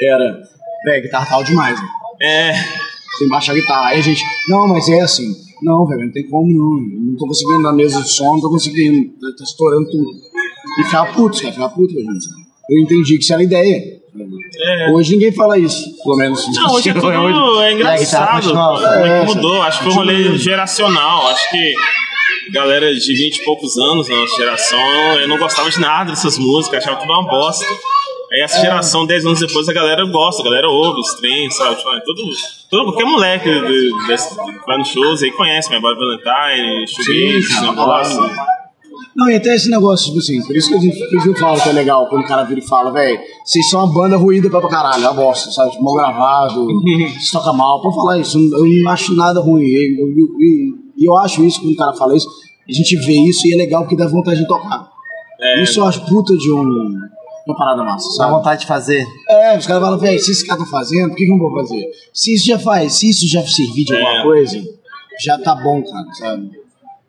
era: 0.00 0.40
velho, 0.84 1.02
guitarra 1.02 1.26
tal 1.26 1.42
demais, 1.44 1.80
né? 1.80 1.88
É, 2.22 2.52
Sem 3.18 3.28
baixar 3.28 3.54
guitarra. 3.54 3.86
Aí 3.88 3.98
a 3.98 4.02
gente, 4.02 4.22
não, 4.48 4.68
mas 4.68 4.88
é 4.88 5.00
assim. 5.00 5.26
Não, 5.62 5.86
velho, 5.86 6.02
não 6.04 6.12
tem 6.12 6.28
como 6.28 6.46
não. 6.46 7.10
Não 7.12 7.16
tô 7.16 7.26
conseguindo 7.26 7.62
na 7.62 7.72
mesa 7.72 8.02
de 8.02 8.10
som, 8.10 8.34
não 8.34 8.40
tô 8.40 8.50
conseguindo. 8.50 9.08
Tá, 9.18 9.26
tá 9.38 9.44
estourando 9.44 9.90
tudo. 9.90 10.10
E 10.80 10.84
ficava 10.84 11.12
puto, 11.14 11.38
cara, 11.40 11.52
ficava 11.52 11.74
puto 11.74 11.94
gente. 11.94 12.45
Eu 12.70 12.78
entendi 12.82 13.16
que 13.16 13.22
isso 13.24 13.32
era 13.32 13.42
ideia. 13.42 13.96
É. 14.58 14.90
Hoje 14.92 15.12
ninguém 15.12 15.30
fala 15.32 15.58
isso, 15.58 15.84
pelo 16.02 16.16
menos. 16.16 16.42
Não, 16.54 16.72
hoje 16.74 16.88
é 16.88 16.94
tudo 16.94 17.10
é 17.10 17.74
guitarra 17.74 18.40
engraçado. 18.40 18.84
é 18.94 19.20
é, 19.20 19.24
mudou. 19.24 19.60
Acho 19.62 19.78
que 19.78 19.84
foi 19.84 19.92
um 19.92 19.96
rolê 19.96 20.38
geracional. 20.38 21.26
Acho 21.28 21.50
que 21.50 21.74
galera 22.52 22.94
de 22.94 23.14
20 23.14 23.36
e 23.36 23.44
poucos 23.44 23.76
anos, 23.76 24.08
na 24.08 24.16
nossa 24.16 24.36
geração, 24.36 24.80
eu 25.20 25.28
não 25.28 25.36
gostava 25.38 25.68
de 25.70 25.78
nada 25.80 26.10
dessas 26.10 26.38
músicas, 26.38 26.78
achava 26.82 26.98
tudo 27.00 27.12
uma 27.12 27.26
bosta. 27.28 27.66
Aí 28.32 28.40
É. 28.40 28.44
essa 28.44 28.60
geração, 28.60 29.06
10 29.06 29.24
anos 29.26 29.38
depois, 29.40 29.68
a 29.68 29.72
galera 29.72 30.04
gosta, 30.06 30.42
a 30.42 30.44
galera 30.44 30.68
ouve 30.68 31.00
os 31.00 31.14
trem, 31.14 31.50
sabe? 31.50 31.76
Tipo, 31.76 31.90
é 31.94 32.00
todo, 32.00 32.22
todo, 32.70 32.84
qualquer 32.86 33.04
moleque 33.04 33.48
de- 33.48 34.06
desse- 34.08 34.34
que 34.34 34.66
vai 34.66 34.78
nos 34.78 34.88
shows 34.88 35.22
aí 35.22 35.30
conhece, 35.32 35.70
My 35.70 35.80
Boy 35.80 35.94
Valentine, 35.94 36.88
Shoegaze, 36.88 37.04
Sim, 37.04 37.36
esse 37.38 37.52
sim, 37.52 37.68
negócio. 37.68 38.30
Não, 39.16 39.30
e 39.30 39.36
até 39.36 39.54
esse 39.54 39.70
negócio, 39.70 40.06
tipo 40.06 40.18
assim, 40.18 40.40
por 40.46 40.54
isso 40.56 40.68
que 40.68 40.74
a 40.76 40.80
gente, 40.80 40.98
por 40.98 41.14
isso 41.16 41.22
que 41.22 41.28
eu 41.28 41.36
falo 41.36 41.60
que 41.60 41.68
é 41.68 41.72
legal 41.72 42.08
quando 42.08 42.22
o 42.24 42.26
cara 42.28 42.44
vira 42.44 42.60
e 42.60 42.66
fala, 42.66 42.90
velho, 42.92 43.18
vocês 43.44 43.68
são 43.70 43.84
uma 43.84 43.92
banda 43.92 44.16
ruída 44.16 44.48
pra 44.50 44.60
caralho, 44.68 45.04
é 45.04 45.08
uma 45.08 45.14
bosta, 45.14 45.50
sabe? 45.50 45.70
Tipo, 45.72 45.84
mal 45.84 45.94
gravado, 45.94 46.66
se 47.20 47.32
toca 47.32 47.52
mal, 47.52 47.80
pode 47.82 47.94
falar 47.94 48.18
isso, 48.18 48.38
eu 48.38 48.82
não 48.82 48.90
acho 48.90 49.14
nada 49.14 49.40
ruim. 49.40 49.62
E 49.64 50.00
eu, 50.00 50.08
eu- 50.08 50.40
e- 50.40 50.74
e 50.98 51.04
eu 51.08 51.16
acho 51.18 51.44
isso, 51.44 51.60
quando 51.60 51.72
o 51.72 51.76
cara 51.76 51.92
fala 51.94 52.16
isso, 52.16 52.26
a 52.68 52.72
gente 52.72 52.96
vê 52.96 53.12
isso 53.28 53.46
e 53.46 53.52
é 53.52 53.56
legal 53.56 53.82
porque 53.82 53.96
dá 53.96 54.06
vontade 54.08 54.38
de 54.40 54.46
tocar. 54.48 54.88
É, 55.40 55.62
Isso 55.62 55.80
eu 55.80 55.84
acho 55.86 56.00
puta 56.06 56.34
de 56.36 56.50
um, 56.50 56.62
uma 57.46 57.56
parada 57.56 57.84
massa, 57.84 58.08
Dá 58.08 58.14
sabe? 58.24 58.30
vontade 58.32 58.60
de 58.62 58.66
fazer. 58.66 59.04
É, 59.28 59.58
os 59.58 59.66
caras 59.66 59.82
falam, 59.82 59.98
velho, 59.98 60.18
se 60.18 60.30
esse 60.32 60.46
cara 60.46 60.58
tá 60.60 60.66
fazendo, 60.66 61.10
por 61.10 61.16
que, 61.16 61.24
que 61.26 61.30
eu 61.30 61.36
não 61.36 61.48
vou 61.50 61.54
fazer? 61.60 61.84
Se 62.14 62.32
isso 62.34 62.46
já 62.46 62.58
faz, 62.58 62.94
se 62.94 63.10
isso 63.10 63.28
já 63.28 63.42
servir 63.46 63.84
de 63.84 63.92
alguma 63.94 64.20
É. 64.20 64.22
coisa, 64.22 64.64
já 65.22 65.38
tá 65.38 65.54
bom, 65.54 65.82
cara, 65.82 66.06
sabe? 66.14 66.50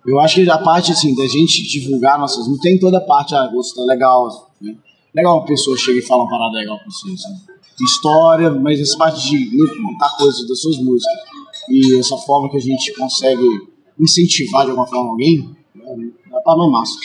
Eu 0.07 0.19
acho 0.21 0.35
que 0.35 0.49
a 0.49 0.57
parte, 0.57 0.93
assim, 0.93 1.13
da 1.13 1.27
gente 1.27 1.63
divulgar 1.63 2.17
nossas 2.17 2.47
músicas, 2.47 2.61
tem 2.61 2.79
toda 2.79 2.97
a 2.97 3.01
parte, 3.01 3.35
ah, 3.35 3.45
gosto, 3.47 3.83
legal, 3.85 4.53
né? 4.61 4.73
Legal 5.13 5.37
uma 5.37 5.45
pessoa 5.45 5.75
chega 5.75 5.99
e 5.99 6.01
fala 6.01 6.23
uma 6.23 6.29
parada 6.29 6.55
legal 6.55 6.77
pra 6.77 6.87
você, 6.89 7.17
sabe? 7.17 7.35
História, 7.81 8.49
mas 8.51 8.79
essa 8.79 8.97
parte 8.97 9.21
de 9.29 9.35
né, 9.35 9.65
contar 9.83 10.15
coisas 10.17 10.47
das 10.47 10.61
suas 10.61 10.77
músicas 10.77 11.13
e 11.69 11.99
essa 11.99 12.15
forma 12.17 12.49
que 12.49 12.57
a 12.57 12.61
gente 12.61 12.93
consegue 12.93 13.67
incentivar 13.99 14.63
de 14.63 14.71
alguma 14.71 14.87
forma 14.87 15.11
alguém, 15.11 15.55
é 15.75 16.41
pra 16.41 16.55
uma 16.55 16.69
massa. 16.69 16.97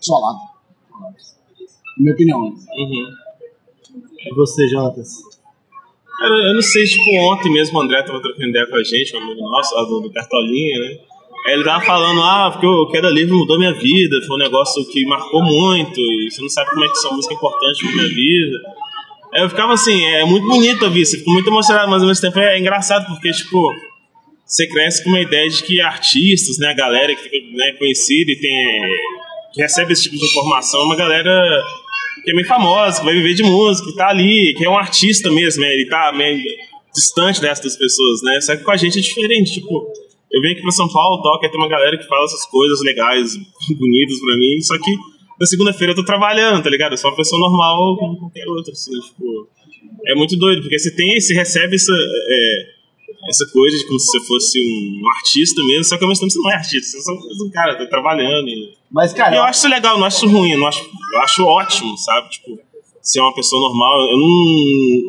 Só 0.00 0.18
lá. 0.18 0.36
Minha 1.98 2.14
opinião, 2.14 2.40
né? 2.44 2.50
Uhum. 2.50 3.06
E 4.20 4.34
você, 4.34 4.68
Jonas? 4.68 5.22
Cara, 6.18 6.34
eu 6.34 6.54
não 6.54 6.62
sei, 6.62 6.84
tipo, 6.84 7.10
ontem 7.32 7.52
mesmo 7.52 7.78
o 7.78 7.82
André 7.82 8.02
tava 8.04 8.22
trocando 8.22 8.48
ideia 8.48 8.66
com 8.68 8.76
a 8.76 8.84
gente, 8.84 9.16
um 9.16 9.20
amigo 9.20 9.40
nosso, 9.40 9.74
do, 9.86 10.00
do 10.02 10.12
Cartolinha, 10.12 10.78
né? 10.78 11.11
Ele 11.46 11.64
tava 11.64 11.84
falando, 11.84 12.22
ah, 12.22 12.50
porque 12.52 12.66
o 12.66 12.86
Queda 12.86 13.10
Livre 13.10 13.34
mudou 13.34 13.58
minha 13.58 13.74
vida, 13.74 14.16
foi 14.26 14.36
um 14.36 14.38
negócio 14.38 14.84
que 14.88 15.04
marcou 15.06 15.42
muito, 15.42 16.00
e 16.00 16.30
você 16.30 16.40
não 16.40 16.48
sabe 16.48 16.70
como 16.70 16.84
é 16.84 16.88
que 16.88 16.92
essa 16.92 17.10
música 17.10 17.34
é 17.34 17.36
importante 17.36 17.84
pra 17.84 17.92
minha 17.94 18.08
vida. 18.08 18.58
Eu 19.34 19.48
ficava 19.48 19.72
assim, 19.72 20.04
é 20.04 20.24
muito 20.24 20.46
bonito 20.46 20.84
ouvir, 20.84 21.04
você 21.04 21.18
fica 21.18 21.32
muito 21.32 21.48
emocionado, 21.48 21.90
mas 21.90 22.02
ao 22.02 22.08
mesmo 22.08 22.22
tempo 22.22 22.38
é 22.38 22.58
engraçado, 22.58 23.06
porque, 23.06 23.30
tipo, 23.32 23.74
você 24.46 24.68
cresce 24.68 25.02
com 25.02 25.10
uma 25.10 25.20
ideia 25.20 25.48
de 25.48 25.62
que 25.64 25.80
artistas, 25.80 26.58
né, 26.58 26.68
a 26.68 26.74
galera 26.74 27.14
que 27.14 27.22
fica 27.22 27.36
né, 27.56 27.72
conhecida 27.78 28.30
e 28.30 28.36
tem, 28.36 28.80
que 29.52 29.62
recebe 29.62 29.94
esse 29.94 30.04
tipo 30.04 30.16
de 30.16 30.24
informação, 30.24 30.80
é 30.80 30.84
uma 30.84 30.96
galera 30.96 31.62
que 32.22 32.30
é 32.30 32.34
meio 32.34 32.46
famosa, 32.46 33.00
que 33.00 33.04
vai 33.04 33.14
viver 33.14 33.34
de 33.34 33.42
música, 33.42 33.90
que 33.90 33.96
tá 33.96 34.08
ali, 34.08 34.54
que 34.56 34.64
é 34.64 34.70
um 34.70 34.76
artista 34.76 35.30
mesmo, 35.30 35.62
né? 35.62 35.72
Ele 35.72 35.88
tá 35.88 36.12
meio 36.12 36.40
distante 36.94 37.40
dessas 37.40 37.76
pessoas, 37.76 38.22
né? 38.22 38.40
Só 38.40 38.54
que 38.54 38.62
com 38.62 38.70
a 38.70 38.76
gente 38.76 38.98
é 38.98 39.02
diferente, 39.02 39.54
tipo, 39.54 39.92
eu 40.32 40.40
venho 40.40 40.52
aqui 40.54 40.62
pra 40.62 40.70
São 40.72 40.88
Paulo, 40.88 41.22
toco, 41.22 41.44
aí 41.44 41.50
tem 41.50 41.60
uma 41.60 41.68
galera 41.68 41.96
que 41.98 42.06
fala 42.06 42.24
essas 42.24 42.44
coisas 42.46 42.80
legais, 42.82 43.34
bonitas 43.78 44.20
pra 44.20 44.36
mim, 44.36 44.60
só 44.62 44.78
que 44.78 44.90
na 45.38 45.46
segunda-feira 45.46 45.92
eu 45.92 45.96
tô 45.96 46.04
trabalhando, 46.04 46.62
tá 46.62 46.70
ligado? 46.70 46.92
Eu 46.92 46.96
sou 46.96 47.10
uma 47.10 47.16
pessoa 47.16 47.40
normal 47.40 47.96
como 47.98 48.18
qualquer 48.18 48.46
outra, 48.48 48.72
assim, 48.72 48.92
tipo... 49.00 49.48
É 50.06 50.14
muito 50.14 50.36
doido, 50.36 50.62
porque 50.62 50.78
você 50.78 50.90
tem, 50.94 51.20
você 51.20 51.32
recebe 51.34 51.76
essa, 51.76 51.92
é, 51.92 52.66
essa 53.28 53.46
coisa 53.52 53.76
de 53.78 53.86
como 53.86 54.00
se 54.00 54.06
você 54.06 54.26
fosse 54.26 54.58
um 54.60 55.08
artista 55.16 55.62
mesmo, 55.64 55.84
só 55.84 55.96
que 55.96 56.02
ao 56.04 56.08
mesmo 56.08 56.22
tempo 56.22 56.32
você 56.32 56.38
não 56.40 56.50
é 56.50 56.54
artista, 56.54 56.86
você 56.90 56.98
é 56.98 57.02
só 57.02 57.44
um 57.44 57.50
cara, 57.50 57.76
tá 57.76 57.86
trabalhando 57.86 58.48
e... 58.48 58.74
Mas, 58.90 59.12
cara, 59.12 59.36
eu 59.36 59.42
acho 59.42 59.58
isso 59.60 59.68
legal, 59.68 59.98
não 59.98 60.06
acho 60.06 60.24
isso 60.26 60.28
ruim, 60.34 60.52
eu 60.52 60.58
não 60.58 60.66
acho, 60.66 60.82
eu 60.82 61.20
acho 61.20 61.44
ótimo, 61.44 61.96
sabe? 61.98 62.30
Tipo, 62.30 62.58
ser 63.02 63.20
uma 63.20 63.34
pessoa 63.34 63.60
normal. 63.60 64.00
Eu 64.10 64.16
não, 64.16 64.28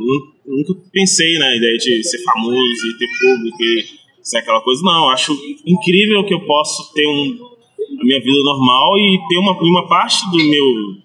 não- 0.06 0.58
nunca 0.58 0.74
pensei 0.92 1.38
na 1.38 1.56
ideia 1.56 1.78
de 1.78 2.04
ser 2.04 2.22
famoso 2.24 2.88
e 2.88 2.98
ter 2.98 3.08
público 3.22 3.58
e 3.64 3.86
ser 4.24 4.38
aquela 4.40 4.62
coisa. 4.62 4.82
Não, 4.84 5.06
eu 5.06 5.10
acho 5.10 5.34
incrível 5.66 6.26
que 6.26 6.34
eu 6.34 6.46
posso 6.46 6.94
ter 6.94 7.08
um, 7.08 7.54
a 8.00 8.06
minha 8.06 8.20
vida 8.20 8.44
normal 8.44 8.98
e 8.98 9.20
ter 9.30 9.38
uma, 9.38 9.52
uma 9.62 9.88
parte 9.88 10.30
do 10.32 10.38
meu 10.38 11.04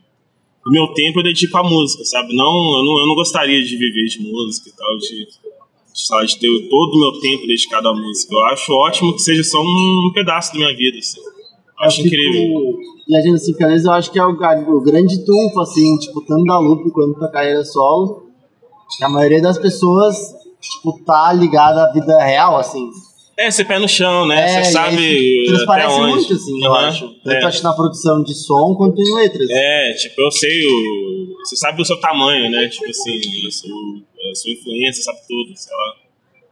o 0.69 0.71
meu 0.71 0.87
tempo 0.89 1.21
eu 1.21 1.23
dedico 1.23 1.57
à 1.57 1.63
música, 1.63 2.05
sabe? 2.05 2.37
Não, 2.37 2.45
eu 2.45 2.85
não, 2.85 2.99
eu 3.01 3.07
não 3.07 3.15
gostaria 3.15 3.63
de 3.63 3.77
viver 3.77 4.05
de 4.05 4.21
música 4.21 4.69
e 4.69 4.73
tal, 4.73 4.99
de, 4.99 5.09
de, 5.09 6.27
de 6.27 6.39
ter 6.39 6.69
todo 6.69 6.95
o 6.95 7.01
meu 7.01 7.21
tempo 7.21 7.47
dedicado 7.47 7.89
à 7.89 7.95
música. 7.95 8.35
Eu 8.35 8.45
acho 8.47 8.73
ótimo 8.73 9.15
que 9.15 9.23
seja 9.23 9.43
só 9.43 9.59
um, 9.59 10.09
um 10.09 10.13
pedaço 10.13 10.53
da 10.53 10.59
minha 10.59 10.77
vida, 10.77 10.99
assim. 10.99 11.21
Eu 11.21 11.87
acho 11.87 12.03
Tipo, 12.03 12.09
incrível. 12.09 12.79
E 13.09 13.17
a 13.17 13.19
Agenda 13.19 13.39
Sincanês 13.39 13.85
eu 13.85 13.93
acho 13.93 14.13
que 14.13 14.19
é 14.19 14.25
o, 14.25 14.31
o 14.31 14.81
grande 14.83 15.25
trunfo, 15.25 15.61
assim, 15.61 15.97
tipo, 15.97 16.21
tanto 16.21 16.45
da 16.45 16.59
Lupe 16.59 16.91
quanto 16.91 17.19
da 17.19 17.31
carreira 17.31 17.65
solo. 17.65 18.27
que 18.95 19.05
A 19.05 19.09
maioria 19.09 19.41
das 19.41 19.57
pessoas, 19.57 20.35
tipo, 20.61 21.03
tá 21.05 21.33
ligada 21.33 21.85
à 21.85 21.93
vida 21.93 22.23
real, 22.23 22.59
assim. 22.59 22.91
É, 23.39 23.51
ser 23.53 23.65
pé 23.67 23.79
no 23.79 23.89
chão, 23.89 24.27
né? 24.27 24.41
É, 24.45 24.49
Você 24.65 24.71
e 24.71 24.73
sabe 24.73 24.97
aí 24.99 25.43
até 25.47 25.57
transparece 25.57 25.95
onde. 26.01 26.13
muito, 26.13 26.33
assim, 26.35 26.65
eu 26.65 26.75
acho. 26.75 27.09
Tanto 27.23 27.37
é. 27.37 27.45
acho 27.45 27.63
na 27.63 27.73
produção 27.73 28.23
de 28.23 28.35
som 28.35 28.75
quanto 28.75 29.01
em 29.01 29.15
letras. 29.15 29.49
É, 29.51 29.93
tipo, 29.93 30.21
eu 30.21 30.31
sei 30.33 30.65
o. 30.67 31.37
Você 31.45 31.55
sabe 31.57 31.81
o 31.81 31.85
seu 31.85 32.01
tamanho, 32.01 32.51
né? 32.51 32.67
Tipo 32.69 32.91
assim, 32.91 33.17
a 33.47 33.51
sua, 33.51 33.71
a 34.33 34.35
sua 34.35 34.51
influência, 34.51 35.05
sabe 35.05 35.19
tudo, 35.29 35.57
sei 35.57 35.73
lá. 35.77 35.95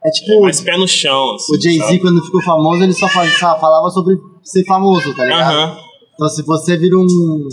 É 0.05 0.11
tipo, 0.11 0.41
Mais 0.43 0.61
pé 0.61 0.77
no 0.79 0.87
chão, 0.87 1.35
assim. 1.35 1.57
o 1.57 1.61
Jay-Z, 1.61 1.99
quando 1.99 2.25
ficou 2.25 2.41
famoso, 2.43 2.83
ele 2.85 2.93
só 2.93 3.09
faz- 3.09 3.37
só 3.37 3.59
falava 3.59 3.91
sobre 3.91 4.17
ser 4.45 4.65
famoso, 4.65 5.13
tá 5.17 5.25
ligado? 5.25 5.41
Aham. 5.57 5.79
Então, 6.15 6.29
se 6.29 6.43
você 6.45 6.77
vira 6.77 6.97
um 6.97 7.49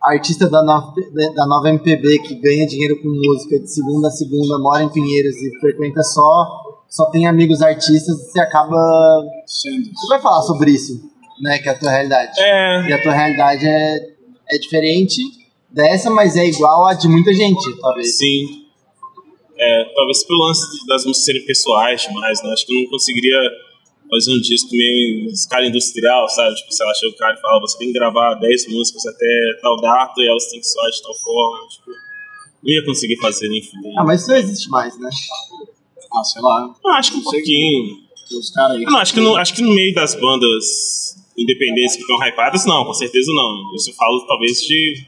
artista 0.00 0.48
da 0.48 0.62
nova, 0.62 0.92
da 1.34 1.46
nova 1.46 1.68
MPB 1.70 2.20
que 2.20 2.36
ganha 2.36 2.64
dinheiro 2.66 3.02
com 3.02 3.08
música 3.08 3.58
de 3.58 3.68
segunda 3.68 4.06
a 4.06 4.10
segunda, 4.12 4.56
mora 4.60 4.84
em 4.84 4.88
Pinheiros 4.88 5.34
e 5.34 5.58
frequenta 5.58 6.02
só, 6.04 6.62
só 6.88 7.06
tem 7.10 7.26
amigos 7.26 7.62
artistas, 7.62 8.16
você 8.16 8.40
acaba. 8.40 8.76
Sendo. 9.46 9.90
Você 9.94 10.08
vai 10.08 10.20
falar 10.20 10.42
sobre 10.42 10.70
isso, 10.70 11.10
né? 11.40 11.58
Que 11.58 11.68
é 11.68 11.72
a 11.72 11.78
tua 11.78 11.90
realidade. 11.90 12.32
É, 12.40 12.88
E 12.88 12.92
a 12.92 13.02
tua 13.02 13.12
realidade 13.12 13.66
é, 13.66 13.96
é 14.50 14.58
diferente 14.58 15.20
dessa, 15.70 16.10
mas 16.10 16.36
é 16.36 16.46
igual 16.46 16.86
a 16.86 16.94
de 16.94 17.08
muita 17.08 17.32
gente, 17.32 17.80
talvez. 17.80 18.16
sim. 18.16 18.64
É, 19.58 19.84
talvez 19.94 20.22
pelo 20.24 20.46
lance 20.46 20.86
das 20.86 21.06
músicas 21.06 21.24
serem 21.24 21.46
pessoais 21.46 22.02
demais, 22.02 22.42
né? 22.42 22.50
Acho 22.52 22.66
que 22.66 22.74
eu 22.76 22.82
não 22.82 22.90
conseguiria 22.90 23.38
fazer 24.10 24.32
um 24.32 24.40
disco 24.40 24.68
meio 24.70 25.24
em 25.24 25.32
escala 25.32 25.66
industrial, 25.66 26.28
sabe? 26.28 26.54
Tipo, 26.56 26.72
sei 26.72 26.86
lá, 26.86 26.94
chega 26.94 27.12
o 27.12 27.16
cara 27.16 27.34
e 27.34 27.40
fala, 27.40 27.60
você 27.60 27.78
tem 27.78 27.88
que 27.88 27.94
gravar 27.94 28.34
10 28.34 28.68
músicas 28.68 29.06
até 29.06 29.26
tal 29.62 29.80
data 29.80 30.12
e 30.18 30.28
elas 30.28 30.46
têm 30.50 30.60
que 30.60 30.66
soar 30.66 30.90
de 30.90 31.02
tal 31.02 31.14
forma. 31.14 31.68
Tipo, 31.68 31.90
não 32.62 32.72
ia 32.72 32.84
conseguir 32.84 33.16
fazer 33.16 33.48
nem 33.48 33.62
fuder. 33.62 33.92
Ah, 33.98 34.04
mas 34.04 34.20
isso 34.20 34.30
não 34.30 34.36
existe 34.36 34.68
mais, 34.68 34.98
né? 35.00 35.10
Ah, 36.16 36.24
sei 36.24 36.40
lá. 36.40 36.74
Acho 36.96 37.12
que 37.12 37.18
um 37.18 37.22
pouquinho. 37.22 37.98
Os 38.38 38.50
caras 38.50 38.76
aí. 38.76 38.84
Não, 38.84 38.98
acho 38.98 39.12
que, 39.12 39.20
no, 39.20 39.36
acho 39.36 39.54
que 39.54 39.62
no 39.62 39.74
meio 39.74 39.94
das 39.94 40.14
bandas 40.14 41.16
independentes 41.36 41.96
que 41.96 42.00
estão 42.00 42.16
hypadas, 42.26 42.64
não, 42.64 42.84
com 42.84 42.94
certeza 42.94 43.30
não. 43.32 43.72
Eu 43.72 43.94
falo 43.94 44.26
talvez 44.26 44.60
de 44.62 45.04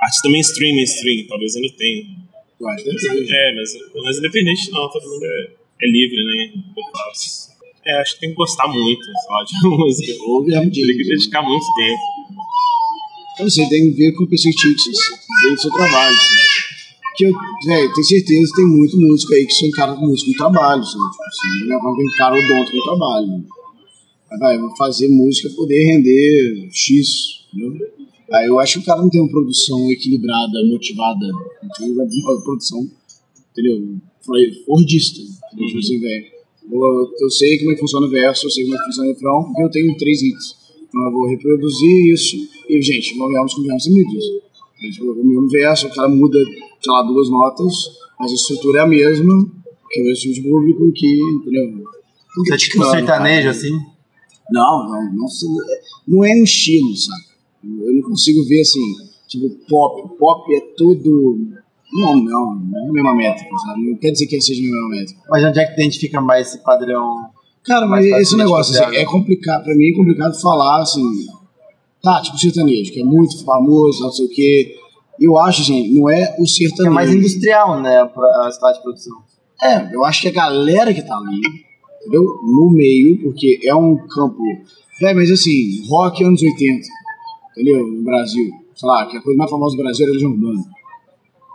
artista 0.00 0.28
mainstream, 0.28 0.74
mainstream, 0.74 1.26
talvez 1.28 1.56
ainda 1.56 1.68
tenha. 1.76 2.04
Eu 2.60 2.68
acho 2.68 2.84
que 2.84 2.90
deve 2.90 3.24
ter. 3.26 3.34
É, 3.34 3.54
mas, 3.54 3.70
mas 4.02 4.18
independente 4.18 4.70
não, 4.70 4.90
todo 4.90 5.08
mundo 5.08 5.24
é, 5.24 5.50
é 5.82 5.86
livre, 5.86 6.24
né? 6.24 6.52
É, 7.86 8.00
acho 8.00 8.14
que 8.14 8.20
tem 8.20 8.30
que 8.30 8.36
gostar 8.36 8.66
muito, 8.66 9.06
lá, 9.28 9.44
de 9.44 9.52
música. 9.68 10.12
Ou 10.24 10.42
Guilherme 10.42 10.70
Tem 10.70 10.84
que 10.84 11.04
dedicar 11.04 11.42
muito 11.42 11.66
tempo. 11.74 12.00
Eu 13.38 13.44
não 13.44 13.50
sei, 13.50 13.66
tem 13.68 13.90
a 13.90 13.96
ver 13.96 14.12
com 14.12 14.26
perspectivas, 14.26 14.84
tem 15.42 15.54
do 15.54 15.60
seu 15.60 15.70
trabalho, 15.70 16.16
sabe? 16.16 16.73
Que 17.16 17.24
eu, 17.24 17.32
velho, 17.66 17.92
tenho 17.94 18.06
certeza 18.06 18.52
tem 18.56 18.66
muito 18.66 18.98
músico 18.98 19.34
aí 19.34 19.46
que 19.46 19.54
são 19.54 19.68
encara 19.68 19.94
com 19.94 20.06
trabalho, 20.36 20.84
sabe? 20.84 21.10
Tipo 21.10 21.24
assim, 21.24 21.68
né? 21.68 21.78
Quando 21.80 22.02
encara 22.02 22.34
o 22.34 22.48
dom 22.48 22.64
com 22.64 22.84
trabalho. 22.84 23.26
né? 23.28 23.44
Vai, 24.38 24.58
vou 24.58 24.76
fazer 24.76 25.08
música 25.08 25.48
poder 25.50 25.84
render 25.84 26.68
X, 26.72 27.46
entendeu? 27.52 27.86
Aí 28.32 28.46
eu 28.48 28.58
acho 28.58 28.78
que 28.78 28.84
o 28.84 28.86
cara 28.86 29.00
não 29.00 29.10
tem 29.10 29.20
uma 29.20 29.30
produção 29.30 29.90
equilibrada, 29.92 30.64
motivada, 30.66 31.26
entendeu? 31.62 32.04
uma 32.04 32.42
produção, 32.42 32.90
entendeu? 33.52 33.96
Fordista, 34.66 35.20
entendeu? 35.20 35.66
Tipo 35.68 35.78
assim, 35.78 36.00
velho. 36.00 36.34
Eu, 36.72 37.12
eu 37.20 37.30
sei 37.30 37.58
como 37.58 37.70
é 37.70 37.74
que 37.74 37.80
funciona 37.80 38.06
o 38.06 38.10
verso, 38.10 38.46
eu 38.46 38.50
sei 38.50 38.64
como 38.64 38.74
é 38.74 38.78
que 38.78 38.84
funciona 38.86 39.10
o 39.10 39.12
refrão, 39.12 39.44
porque 39.44 39.62
eu 39.62 39.70
tenho 39.70 39.96
três 39.98 40.22
hits. 40.22 40.56
Então 40.88 41.04
eu 41.04 41.12
vou 41.12 41.28
reproduzir 41.28 42.12
isso. 42.12 42.36
E, 42.68 42.80
gente, 42.80 43.18
não 43.18 43.28
vemos 43.28 43.52
com 43.52 43.62
verso 43.62 43.84
tem 43.84 43.94
muito 43.94 44.16
isso. 44.16 44.42
A 44.80 44.86
gente, 44.86 45.02
o 45.02 45.24
mesmo 45.24 45.48
verso, 45.48 45.86
o 45.86 45.94
cara 45.94 46.08
muda, 46.08 46.38
sei 46.84 46.92
lá, 46.92 47.02
duas 47.02 47.30
notas, 47.30 47.72
mas 48.20 48.30
a 48.30 48.34
estrutura 48.34 48.80
é 48.80 48.82
a 48.82 48.86
mesma, 48.86 49.46
que 49.90 50.00
é 50.00 50.12
o 50.12 50.14
tipo 50.14 50.34
de 50.34 50.42
público 50.42 50.92
que, 50.92 51.20
entendeu? 51.36 51.84
É 52.52 52.56
tipo 52.56 52.82
um 52.82 52.90
sertanejo, 52.90 53.48
assim. 53.48 53.70
Não, 54.50 54.88
não, 54.88 55.14
não, 55.14 55.26
não 56.06 56.24
é 56.24 56.34
um 56.34 56.44
estilo, 56.44 56.94
saca? 56.96 57.34
Eu 57.62 57.94
não 57.94 58.02
consigo 58.02 58.44
ver 58.44 58.60
assim, 58.60 58.80
tipo, 59.26 59.48
pop. 59.68 60.16
Pop 60.18 60.54
é 60.54 60.60
todo. 60.76 61.38
Não, 61.92 62.16
não, 62.16 62.54
não 62.56 62.86
é 62.86 62.88
a 62.88 62.92
mesma 62.92 63.14
métrica, 63.14 63.56
sabe? 63.64 63.90
Não 63.90 63.96
quer 63.96 64.10
dizer 64.10 64.26
que 64.26 64.40
seja 64.40 64.60
a 64.60 64.64
mesma 64.64 64.88
métrica. 64.90 65.20
Mas 65.30 65.44
onde 65.44 65.60
é 65.60 65.64
que 65.64 65.72
identifica 65.74 66.20
mais 66.20 66.48
esse 66.48 66.62
padrão? 66.62 67.30
Cara, 67.64 67.86
mas 67.86 68.04
esse 68.04 68.36
negócio, 68.36 68.78
assim, 68.78 68.96
é 68.96 69.04
complicado, 69.06 69.64
pra 69.64 69.74
mim 69.74 69.90
é 69.90 69.94
complicado 69.94 70.38
falar, 70.38 70.82
assim, 70.82 71.26
tá, 72.02 72.20
tipo 72.20 72.36
sertanejo, 72.36 72.92
que 72.92 73.00
é 73.00 73.04
muito 73.04 73.42
famoso, 73.42 74.02
não 74.02 74.12
sei 74.12 74.26
o 74.26 74.28
quê. 74.28 74.76
Eu 75.20 75.38
acho, 75.38 75.62
assim, 75.62 75.92
não 75.94 76.10
é 76.10 76.34
o 76.38 76.42
É 76.42 76.46
sertanejo. 76.46 76.94
mais 76.94 77.14
industrial, 77.14 77.80
né? 77.80 77.96
A, 77.98 78.44
a 78.44 78.48
escala 78.48 78.72
de 78.72 78.82
produção. 78.82 79.12
É, 79.62 79.94
eu 79.94 80.04
acho 80.04 80.22
que 80.22 80.28
a 80.28 80.32
galera 80.32 80.92
que 80.92 81.02
tá 81.02 81.16
ali, 81.16 81.40
entendeu? 82.00 82.22
No 82.42 82.70
meio, 82.72 83.22
porque 83.22 83.60
é 83.64 83.74
um 83.74 83.96
campo. 84.08 84.42
Velho, 85.00 85.16
mas 85.16 85.30
assim, 85.30 85.86
rock 85.88 86.24
anos 86.24 86.42
80, 86.42 86.86
entendeu? 87.52 87.86
No 87.86 88.02
Brasil. 88.02 88.50
Sei 88.74 88.88
lá, 88.88 89.06
que 89.06 89.16
a 89.16 89.22
coisa 89.22 89.38
mais 89.38 89.50
famosa 89.50 89.76
do 89.76 89.82
Brasil 89.82 90.04
era 90.04 90.12
Legião 90.12 90.32
Urbana. 90.32 90.62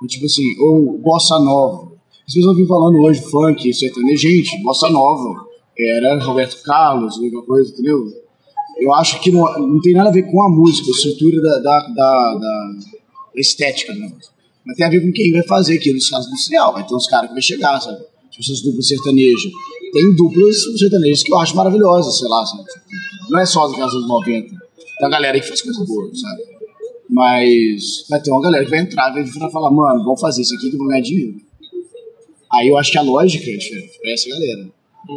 E, 0.04 0.08
tipo 0.08 0.26
assim, 0.26 0.58
ou 0.60 0.98
Bossa 0.98 1.38
Nova. 1.40 1.92
As 2.26 2.34
pessoas 2.34 2.56
vêm 2.56 2.66
falando 2.66 2.98
hoje 3.00 3.22
funk, 3.30 3.74
sertanejo. 3.74 4.18
Gente, 4.30 4.62
Bossa 4.64 4.90
Nova 4.90 5.46
era 5.78 6.18
Roberto 6.24 6.62
Carlos, 6.64 7.16
alguma 7.22 7.44
coisa, 7.44 7.72
entendeu? 7.72 8.06
Eu 8.78 8.94
acho 8.94 9.20
que 9.20 9.32
não, 9.32 9.42
não 9.60 9.82
tem 9.82 9.94
nada 9.94 10.10
a 10.10 10.14
ver 10.14 10.24
com 10.24 10.42
a 10.42 10.50
música, 10.50 10.88
a 10.88 10.92
estrutura 10.92 11.42
da, 11.42 11.60
da, 11.60 11.88
da, 11.94 12.36
da 12.36 12.74
estética 13.36 13.94
do 13.94 14.00
negócio. 14.00 14.32
Mas 14.66 14.76
tem 14.78 14.86
a 14.86 14.90
ver 14.90 15.02
com 15.02 15.12
quem 15.12 15.32
vai 15.32 15.44
fazer 15.44 15.76
aquilo, 15.76 15.96
nos 15.96 16.10
casos 16.10 16.28
industrial. 16.28 16.74
Vai 16.74 16.86
ter 16.86 16.96
uns 16.96 17.08
caras 17.08 17.28
que 17.30 17.34
vai 17.34 17.42
chegar, 17.42 17.80
sabe? 17.80 17.98
Tipo, 18.30 18.44
essas 18.44 18.62
duplas 18.62 18.88
sertanejas. 18.88 19.52
Tem 19.92 20.16
duplas 20.16 20.58
sertanejas 20.78 21.24
que 21.24 21.32
eu 21.32 21.40
acho 21.40 21.56
maravilhosas, 21.56 22.20
sei 22.20 22.28
lá, 22.28 22.46
sabe? 22.46 22.64
Não 23.30 23.40
é 23.40 23.46
só 23.46 23.68
das 23.68 23.94
anos 23.94 24.08
90. 24.08 24.50
Tem 24.50 24.58
uma 25.02 25.10
galera 25.10 25.40
que 25.40 25.48
faz 25.48 25.62
coisa 25.62 25.84
boa, 25.86 26.12
sabe? 26.14 26.44
Mas 27.10 28.06
vai 28.10 28.22
ter 28.22 28.32
uma 28.32 28.42
galera 28.42 28.64
que 28.64 28.70
vai 28.70 28.80
entrar 28.80 29.18
e 29.18 29.24
vai 29.24 29.52
falar, 29.52 29.72
mano, 29.72 30.04
vamos 30.04 30.22
fazer 30.22 30.42
isso 30.42 30.54
aqui 30.56 30.70
que 30.70 30.78
vão 30.78 30.88
ganhar 30.88 31.02
dinheiro. 31.02 31.38
Aí 32.54 32.68
eu 32.68 32.78
acho 32.78 32.92
que 32.92 32.98
a 32.98 33.02
lógica 33.02 33.50
é 33.50 33.58
diferente 33.58 34.00
pra 34.00 34.12
essa 34.12 34.30
galera. 34.30 34.72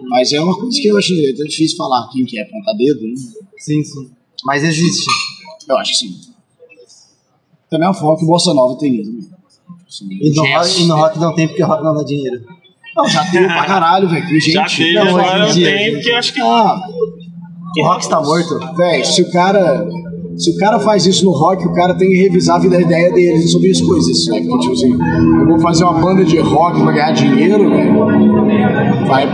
Mas 0.09 0.33
é 0.33 0.40
uma 0.40 0.59
coisa 0.59 0.81
que 0.81 0.88
eu 0.88 0.96
acho 0.96 1.12
até 1.12 1.44
difícil 1.44 1.77
falar 1.77 2.09
quem 2.11 2.25
que 2.25 2.38
é, 2.38 2.44
ponta 2.44 2.72
dedo, 2.75 3.03
né? 3.03 3.14
Sim, 3.59 3.83
sim. 3.85 4.11
Mas 4.44 4.64
existe. 4.64 5.07
Eu 5.68 5.77
acho 5.79 5.92
que 5.92 5.98
sim. 5.98 6.32
Também 7.72 7.87
é 7.87 7.88
uma 7.88 7.94
forma 7.94 8.18
que 8.18 8.24
o 8.24 8.26
Bossa 8.26 8.52
Nova 8.52 8.78
tem 8.78 8.92
né? 8.98 9.02
Assim, 9.88 10.06
E 10.11 10.30
no, 10.35 10.42
rock, 10.42 10.82
e 10.82 10.87
no 10.87 10.94
né? 10.94 11.00
rock 11.00 11.18
não 11.18 11.35
tem 11.35 11.48
porque 11.48 11.62
rock 11.62 11.82
não 11.82 11.94
dá 11.94 12.02
dinheiro. 12.04 12.40
Não, 12.94 13.08
já 13.08 13.24
teve 13.24 13.46
pra 13.46 13.64
caralho, 13.64 14.06
velho. 14.11 14.28
Tem 14.28 14.38
gente. 14.40 14.52
Já 14.52 14.66
teve, 14.66 14.92
não, 14.92 15.02
agora 15.18 15.46
não 15.46 15.54
tem, 15.54 15.92
porque 15.92 16.11
eu 16.11 16.16
acho 16.18 16.35
que. 16.35 16.40
Ah, 16.42 16.76
O 17.78 17.82
rock 17.87 18.02
está 18.02 18.20
morto. 18.20 18.58
velho, 18.76 19.04
se 19.06 19.22
o 19.22 19.30
cara. 19.32 19.88
Se 20.37 20.50
o 20.50 20.56
cara 20.56 20.80
faz 20.80 21.04
isso 21.06 21.24
no 21.26 21.30
rock, 21.30 21.66
o 21.66 21.72
cara 21.74 21.94
tem 21.94 22.08
que 22.08 22.16
revisar 22.22 22.56
a 22.56 22.58
vida 22.58 22.76
a 22.76 22.80
ideia 22.80 23.12
dele 23.12 23.42
sobre 23.46 23.70
as 23.70 23.80
coisas. 23.80 24.26
Né? 24.28 24.40
Porque, 24.40 24.58
tipo 24.61 24.72
assim, 24.72 24.92
eu 25.40 25.46
vou 25.46 25.58
fazer 25.61 25.85
uma 25.85 26.00
banda 26.00 26.24
de 26.24 26.38
rock 26.38 26.80
pra 26.82 26.90
ganhar 26.92 27.12
dinheiro, 27.12 27.68
velho. 27.70 29.06
Vai. 29.06 29.26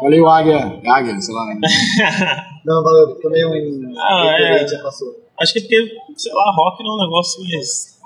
Olha 0.00 0.14
aí 0.14 0.20
o 0.20 0.28
Águia. 0.28 0.80
Águia, 0.88 1.20
sei 1.20 1.34
lá. 1.34 1.46
né? 1.46 1.54
Não, 2.68 2.82
valeu. 2.82 3.14
Tomei 3.20 3.44
um. 3.46 3.94
Ah, 3.98 4.36
é. 4.38 4.68
Já 4.68 4.82
passou. 4.82 5.08
Acho 5.40 5.52
que 5.54 5.58
é 5.58 5.62
porque, 5.62 5.96
sei 6.16 6.32
lá, 6.34 6.52
rock 6.54 6.84
não 6.84 6.92
é 6.92 6.94
um 6.96 7.04
negócio 7.06 7.42
mais. 7.42 7.98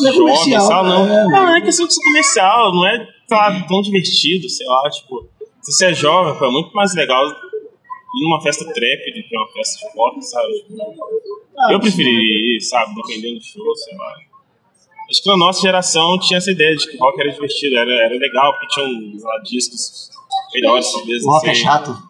Não 0.00 0.08
é 0.08 0.12
jovem, 0.12 0.34
comercial, 0.34 0.66
sabe? 0.66 0.88
Não, 0.88 1.06
né? 1.06 1.22
não, 1.24 1.30
não 1.30 1.56
é 1.56 1.60
questão 1.60 1.86
de 1.86 1.94
ser 1.94 2.02
comercial, 2.02 2.72
não 2.72 2.86
é 2.86 3.08
lá, 3.30 3.66
tão 3.68 3.82
divertido, 3.82 4.48
sei 4.48 4.66
lá, 4.66 4.88
tipo. 4.90 5.28
Se 5.60 5.72
você 5.72 5.86
é 5.86 5.94
jovem, 5.94 6.48
é 6.48 6.50
muito 6.50 6.72
mais 6.72 6.94
legal 6.94 7.26
ir 7.28 8.22
numa 8.22 8.40
festa 8.40 8.64
trap 8.64 9.12
do 9.12 9.28
que 9.28 9.36
uma 9.36 9.48
festa 9.48 9.86
de 9.86 9.98
rock, 9.98 10.22
sabe? 10.22 10.64
Ah, 11.58 11.72
eu 11.72 11.80
preferiria 11.80 12.56
ir, 12.56 12.60
sabe, 12.62 12.94
dependendo 12.94 13.38
do 13.38 13.44
show, 13.44 13.76
sei 13.76 13.96
lá. 13.96 14.14
Acho 15.10 15.22
que 15.22 15.28
na 15.28 15.36
nossa 15.36 15.60
geração 15.60 16.18
tinha 16.18 16.38
essa 16.38 16.50
ideia 16.50 16.74
de 16.74 16.88
que 16.88 16.96
rock 16.96 17.20
era 17.20 17.30
divertido, 17.32 17.76
era, 17.76 17.90
era 18.04 18.14
legal, 18.14 18.52
porque 18.52 18.68
tinham 18.68 19.18
sei 19.18 19.28
lá, 19.28 19.38
discos 19.40 20.10
melhores, 20.54 20.90
talvez. 20.92 21.24
O 21.24 21.30
rock 21.30 21.48
é 21.48 21.50
assim. 21.50 21.62
chato. 21.62 22.07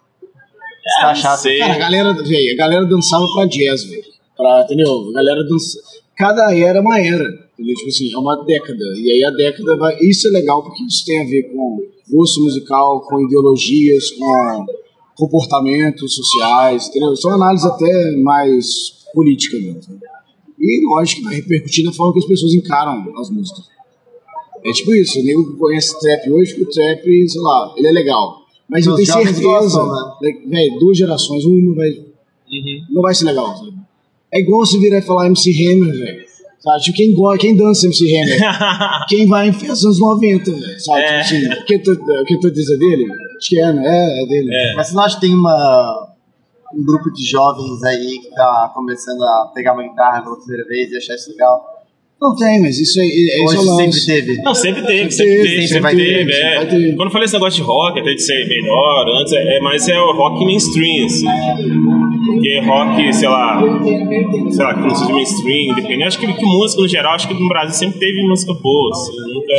É, 0.88 1.00
Tá 1.02 1.14
chato. 1.14 1.40
sei. 1.40 1.58
Cara, 1.58 1.74
a 1.74 1.78
galera, 1.78 2.12
véi, 2.14 2.50
a 2.50 2.56
galera 2.56 2.84
dançava 2.86 3.26
pra 3.34 3.46
jazz, 3.46 3.84
velho. 3.84 4.02
Pra, 4.36 4.62
entendeu? 4.62 5.10
A 5.10 5.12
galera 5.12 5.44
dança. 5.44 5.78
Cada 6.16 6.54
era 6.56 6.80
uma 6.80 6.98
era, 6.98 7.24
entendeu? 7.54 7.74
Tipo 7.76 7.88
assim, 7.88 8.12
é 8.12 8.18
uma 8.18 8.44
década. 8.44 8.84
E 8.96 9.10
aí 9.10 9.24
a 9.24 9.30
década 9.30 9.76
vai. 9.76 9.96
Isso 10.00 10.28
é 10.28 10.30
legal 10.30 10.62
porque 10.62 10.82
isso 10.84 11.04
tem 11.04 11.20
a 11.20 11.24
ver 11.24 11.42
com 11.52 11.78
gosto 12.10 12.40
musical, 12.42 13.02
com 13.02 13.20
ideologias, 13.20 14.10
com 14.12 14.66
comportamentos 15.16 16.14
sociais, 16.14 16.88
entendeu? 16.88 17.14
São 17.16 17.32
análises 17.32 17.66
até 17.66 18.16
mais 18.22 18.66
políticas 19.12 19.60
mesmo. 19.60 19.98
E 20.58 20.86
lógico 20.88 21.20
que 21.20 21.26
vai 21.26 21.36
repercutir 21.36 21.84
na 21.84 21.92
forma 21.92 22.12
que 22.12 22.20
as 22.20 22.26
pessoas 22.26 22.54
encaram 22.54 23.04
as 23.20 23.30
músicas. 23.30 23.64
É 24.64 24.72
tipo 24.72 24.92
isso, 24.94 25.20
o 25.20 25.22
nego 25.22 25.56
conhece 25.56 25.98
trap 26.00 26.30
hoje, 26.30 26.54
que 26.54 26.62
o 26.62 26.68
trap, 26.70 27.28
sei 27.28 27.40
lá, 27.40 27.74
ele 27.76 27.86
é 27.88 27.92
legal. 27.92 28.37
Mas 28.68 28.86
eu 28.86 28.94
tenho 28.94 29.06
certeza, 29.06 29.42
gostam, 29.42 29.86
né? 30.20 30.32
velho, 30.46 30.78
duas 30.78 30.96
gerações, 30.98 31.44
uma 31.44 31.74
vai, 31.74 31.88
Uhum. 31.90 32.84
não 32.90 33.02
vai 33.02 33.14
ser 33.14 33.24
legal, 33.24 33.56
sabe? 33.56 33.74
É 34.32 34.40
igual 34.40 34.64
você 34.64 34.78
virar 34.78 34.98
e 34.98 35.02
falar 35.02 35.26
MC 35.26 35.50
Hammer, 35.50 35.92
velho. 35.92 36.28
Sabe? 36.60 36.80
Tipo, 36.82 36.96
quem, 36.96 37.14
gosta, 37.14 37.38
quem 37.38 37.56
dança 37.56 37.86
MC 37.86 38.04
Hammer? 38.16 38.38
quem 39.08 39.26
vai 39.26 39.48
em 39.48 39.52
festas 39.52 39.84
anos 39.84 40.00
90, 40.00 40.50
velho. 40.50 40.80
Sabe? 40.80 41.00
É. 41.00 41.22
Tipo 41.22 41.52
assim, 41.52 41.64
quem 41.66 41.82
tu, 41.82 42.24
quem 42.26 42.40
tu 42.40 42.50
diz 42.50 42.70
é 42.70 42.76
dele? 42.76 43.06
Acho 43.38 43.48
que 43.48 43.60
é, 43.60 43.72
né? 43.72 43.82
É, 43.86 44.22
é 44.22 44.26
dele. 44.26 44.54
É. 44.54 44.74
Mas 44.74 44.88
você 44.88 44.94
não 44.94 45.02
acha 45.02 45.14
que 45.14 45.20
tem 45.22 45.34
uma, 45.34 46.14
um 46.74 46.84
grupo 46.84 47.10
de 47.12 47.24
jovens 47.24 47.82
aí 47.84 48.18
que 48.18 48.30
tá 48.34 48.70
começando 48.74 49.22
a 49.22 49.50
pegar 49.54 49.72
uma 49.72 49.82
guitarra 49.82 50.22
pela 50.22 50.36
primeira 50.36 50.64
vez 50.66 50.90
e 50.90 50.96
achar 50.96 51.14
isso 51.14 51.30
legal? 51.30 51.77
Não 52.20 52.34
tem, 52.34 52.60
mas 52.60 52.76
isso 52.80 53.00
aí 53.00 53.30
é, 53.30 53.40
é 53.40 53.44
isso 53.44 53.76
sempre 53.76 53.84
lance. 53.84 54.06
teve. 54.06 54.42
Não, 54.42 54.52
sempre 54.52 54.82
teve, 54.82 55.10
Sempre 55.12 55.12
sempre 55.12 55.36
teve, 55.36 55.48
sempre 55.48 55.68
sempre 55.68 55.80
vai 55.82 55.96
ter, 55.96 56.04
teve. 56.04 56.32
sempre 56.32 56.48
é. 56.48 56.56
vai 56.56 56.66
ter. 56.66 56.96
Quando 56.96 57.06
eu 57.06 57.12
falei 57.12 57.24
esse 57.26 57.34
negócio 57.34 57.62
de 57.62 57.62
rock, 57.62 58.00
até 58.00 58.14
de 58.14 58.22
ser 58.22 58.48
melhor, 58.48 59.08
antes, 59.20 59.32
é, 59.32 59.56
é 59.56 59.60
mais 59.60 59.88
é 59.88 60.00
o 60.00 60.12
rock 60.12 60.44
mainstream, 60.44 61.06
assim. 61.06 61.26
Porque 62.26 62.60
rock, 62.60 63.14
sei 63.14 63.28
lá, 63.28 63.62
sei 64.50 64.64
lá, 64.64 64.74
que 64.74 64.80
não 64.80 64.94
seja 64.94 65.12
mainstream, 65.12 65.72
independente. 65.72 66.04
Acho 66.04 66.18
que, 66.18 66.32
que 66.32 66.44
música, 66.44 66.82
no 66.82 66.88
geral, 66.88 67.14
acho 67.14 67.28
que 67.28 67.34
no 67.34 67.48
Brasil 67.48 67.74
sempre 67.74 68.00
teve 68.00 68.20
música 68.26 68.52
boa, 68.52 68.90
assim. 68.90 69.16
Eu 69.16 69.28
nunca. 69.34 69.54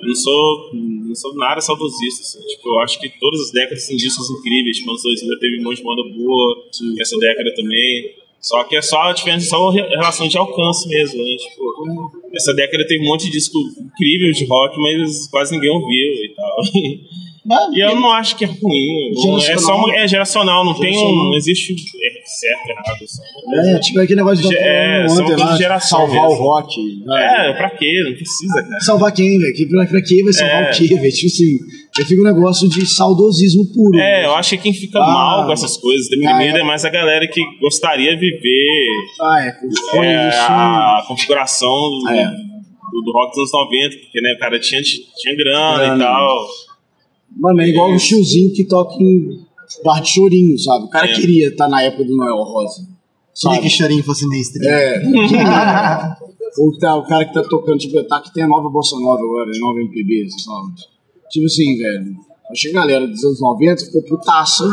Eu 0.00 0.08
não 0.08 0.14
sou, 0.16 0.70
não 0.74 1.14
sou 1.14 1.34
nada 1.36 1.60
saudosista, 1.60 2.22
assim. 2.22 2.40
Tipo, 2.40 2.68
eu 2.70 2.80
acho 2.80 3.00
que 3.00 3.08
todas 3.20 3.40
as 3.40 3.52
décadas 3.52 3.86
tem 3.86 3.96
discos 3.96 4.28
incríveis. 4.30 4.78
Tipo, 4.78 4.90
anos 4.90 5.02
2000 5.02 5.38
teve 5.38 5.60
um 5.60 5.64
monte 5.64 5.76
de 5.76 5.84
banda 5.84 6.02
boa, 6.02 6.56
essa 7.00 7.16
década 7.18 7.54
também. 7.54 8.18
Só 8.40 8.62
que 8.64 8.76
é 8.76 8.82
só 8.82 9.02
a 9.10 9.12
diferença, 9.12 9.46
só 9.46 9.70
relação 9.70 10.28
de 10.28 10.38
alcance 10.38 10.88
mesmo, 10.88 11.18
né? 11.22 11.36
Tipo, 11.36 12.12
essa 12.34 12.54
década 12.54 12.86
teve 12.86 13.02
um 13.04 13.08
monte 13.08 13.24
de 13.26 13.32
disco 13.32 13.58
incrível 13.58 14.30
de 14.32 14.44
rock, 14.46 14.76
mas 14.80 15.26
quase 15.28 15.52
ninguém 15.54 15.70
ouviu 15.70 15.88
e 16.24 16.32
tal. 16.36 16.56
E 17.74 17.80
eu 17.82 17.94
não 17.98 18.12
acho 18.12 18.36
que 18.36 18.44
é 18.44 18.46
ruim. 18.48 19.10
É 19.48 19.56
só 19.56 19.74
uma, 19.74 19.96
é 19.96 20.06
geracional, 20.06 20.66
não 20.66 20.74
tem 20.74 20.90
um. 20.90 20.92
Geracional. 20.98 21.24
Não 21.30 21.34
existe 21.34 21.72
é 21.72 22.26
certo, 22.26 22.68
errado. 22.68 23.06
Só. 23.06 23.22
É, 23.74 23.78
tipo 23.80 24.00
aquele 24.00 24.16
negócio 24.16 24.42
de 24.42 24.50
Ge- 24.50 24.58
é, 24.58 25.06
ontem 25.08 25.34
lá, 25.36 25.52
de 25.52 25.56
geração 25.58 25.98
salvar 26.00 26.26
o 26.26 26.28
mesmo. 26.28 26.42
rock. 26.44 27.04
vai. 27.06 27.48
É, 27.48 27.52
pra 27.54 27.70
quê? 27.70 28.02
Não 28.04 28.12
precisa, 28.12 28.62
cara. 28.62 28.80
Salvar 28.80 29.12
quem, 29.14 29.38
velho? 29.38 29.68
Pra, 29.70 29.86
pra 29.86 30.02
quê 30.02 30.22
vai 30.22 30.32
salvar 30.34 30.64
É. 30.64 30.70
o 30.70 30.76
quê, 30.76 30.94
velho? 30.94 31.10
Tipo 31.14 31.26
assim, 31.26 31.58
aí 32.02 32.04
fica 32.06 32.20
um 32.20 32.24
negócio 32.24 32.68
de 32.68 32.86
saudosismo 32.86 33.66
puro. 33.72 33.98
É, 33.98 34.26
eu 34.26 34.34
acho 34.34 34.50
que 34.50 34.58
quem 34.58 34.72
fica 34.72 34.98
Ah, 34.98 35.06
mal 35.12 35.46
com 35.46 35.52
essas 35.52 35.76
coisas, 35.76 36.08
deprimido, 36.08 36.54
ah, 36.56 36.58
é. 36.58 36.60
é 36.60 36.64
mais 36.64 36.84
a 36.84 36.90
galera 36.90 37.26
que 37.28 37.40
gostaria 37.60 38.14
de 38.16 38.20
viver 38.20 38.88
Ah, 39.20 39.44
é. 39.46 39.52
Foi 39.90 40.06
é, 40.06 40.28
isso. 40.28 40.38
a 40.38 41.04
configuração 41.08 41.68
do, 41.68 42.08
É. 42.10 42.24
do, 42.30 43.02
do 43.02 43.12
rock 43.12 43.30
dos 43.30 43.38
anos 43.38 43.52
90, 43.70 43.96
porque 43.98 44.20
né, 44.20 44.32
o 44.34 44.38
cara 44.38 44.58
tinha, 44.60 44.82
tinha 44.82 45.36
grana, 45.36 45.76
Grana. 45.78 46.04
e 46.04 46.06
tal. 46.06 46.46
Mano, 47.36 47.60
é 47.60 47.68
igual 47.68 47.92
o 47.92 47.96
tiozinho 47.98 48.52
que 48.54 48.64
toca 48.66 48.94
em 49.02 49.38
bar 49.84 50.00
de 50.00 50.08
chorinho, 50.10 50.58
sabe? 50.58 50.84
O 50.86 50.88
cara 50.88 51.06
É. 51.08 51.14
queria 51.14 51.48
estar 51.48 51.68
na 51.68 51.82
época 51.82 52.04
do 52.04 52.16
Noel 52.16 52.36
Rosa. 52.42 52.80
Queria 52.80 53.56
Sabe? 53.56 53.60
que 53.60 53.70
chorinho 53.70 54.02
fosse 54.02 54.26
mainstream. 54.26 54.68
É. 54.72 55.02
Ou 56.58 56.76
tá, 56.78 56.96
o 56.96 57.04
cara 57.04 57.24
que 57.24 57.32
tá 57.34 57.42
tocando, 57.42 57.78
tipo, 57.78 58.02
tá 58.04 58.20
que 58.20 58.32
tem 58.34 58.42
a 58.42 58.48
nova 58.48 58.68
Bossa 58.68 58.96
Nova 58.98 59.20
agora, 59.22 59.48
a 59.54 59.58
nova 59.60 59.78
MPB, 59.80 60.26
sabe? 60.30 60.97
Tipo 61.30 61.46
assim, 61.46 61.76
velho. 61.76 62.16
Acho 62.50 62.62
que 62.62 62.68
a 62.68 62.72
galera 62.80 63.06
dos 63.06 63.22
anos 63.24 63.40
90 63.40 63.84
ficou 63.84 64.02
putaça 64.02 64.64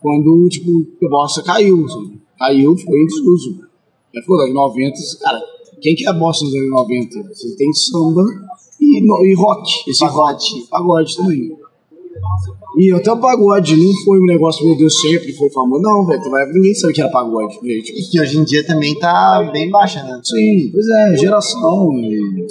quando, 0.00 0.48
tipo, 0.48 0.70
a 1.04 1.08
bossa 1.08 1.42
caiu, 1.42 1.88
sabe? 1.88 2.20
Caiu, 2.38 2.76
ficou 2.76 2.96
em 2.96 3.06
desuso. 3.06 3.60
Aí 4.14 4.20
ficou, 4.22 4.36
nos 4.38 4.54
90, 4.54 4.96
cara, 5.20 5.40
quem 5.80 5.94
que 5.94 6.04
é 6.06 6.08
a 6.08 6.12
bossa 6.12 6.44
nos 6.44 6.54
anos 6.54 6.70
90? 6.70 7.22
Você 7.34 7.56
tem 7.56 7.72
samba 7.72 8.22
e, 8.80 9.00
no- 9.04 9.24
e 9.24 9.34
rock. 9.34 9.68
Esse 9.88 10.04
rock, 10.06 10.66
pagode 10.70 11.16
também. 11.16 11.50
E 12.78 12.92
até 12.92 13.10
o 13.12 13.18
pagode 13.20 13.76
não 13.76 13.92
foi 14.04 14.20
um 14.20 14.24
negócio, 14.26 14.64
meu 14.64 14.76
Deus, 14.76 15.00
sempre 15.00 15.32
foi 15.32 15.50
famoso. 15.50 15.82
Não, 15.82 16.06
velho, 16.06 16.22
ninguém 16.54 16.74
sabe 16.74 16.92
que 16.92 17.00
era 17.00 17.10
pagode. 17.10 17.58
velho. 17.60 17.82
Tipo, 17.82 17.98
E 17.98 18.02
que 18.10 18.20
hoje 18.20 18.38
em 18.38 18.44
dia 18.44 18.64
também 18.64 18.96
tá 18.98 19.50
bem 19.52 19.68
baixa, 19.70 20.02
né? 20.04 20.20
Sim, 20.24 20.70
pois 20.72 20.86
é, 20.88 21.16
geração. 21.16 21.92
e- 21.98 22.46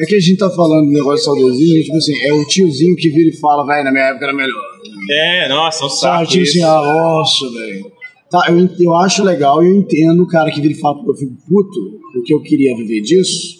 É 0.00 0.04
que 0.06 0.14
a 0.16 0.20
gente 0.20 0.38
tá 0.38 0.50
falando 0.50 0.86
do 0.86 0.92
negócio 0.92 1.18
de 1.18 1.24
saudosismo, 1.24 1.82
tipo 1.84 1.96
assim, 1.96 2.12
é 2.24 2.32
o 2.32 2.44
tiozinho 2.46 2.96
que 2.96 3.08
vira 3.10 3.28
e 3.30 3.36
fala, 3.38 3.64
velho, 3.66 3.84
na 3.84 3.92
minha 3.92 4.04
época 4.04 4.24
era 4.24 4.34
melhor. 4.34 4.62
É, 5.10 5.48
nossa, 5.48 5.84
é 5.84 5.86
um 5.86 5.90
Sabe, 5.90 6.00
saco 6.18 6.30
tipo 6.32 6.42
isso. 6.44 6.50
assim, 6.58 6.62
ah, 6.64 6.82
nossa, 6.82 7.50
velho. 7.50 7.92
Tá, 8.30 8.46
eu, 8.48 8.68
eu 8.80 8.94
acho 8.96 9.22
legal 9.22 9.62
e 9.62 9.66
eu 9.68 9.76
entendo 9.76 10.22
o 10.22 10.26
cara 10.26 10.50
que 10.50 10.60
vira 10.60 10.72
e 10.72 10.80
fala, 10.80 10.98
eu 11.06 11.14
fico 11.14 11.32
puto, 11.46 12.00
porque 12.14 12.32
eu 12.34 12.40
queria 12.40 12.74
viver 12.76 13.00
disso, 13.02 13.58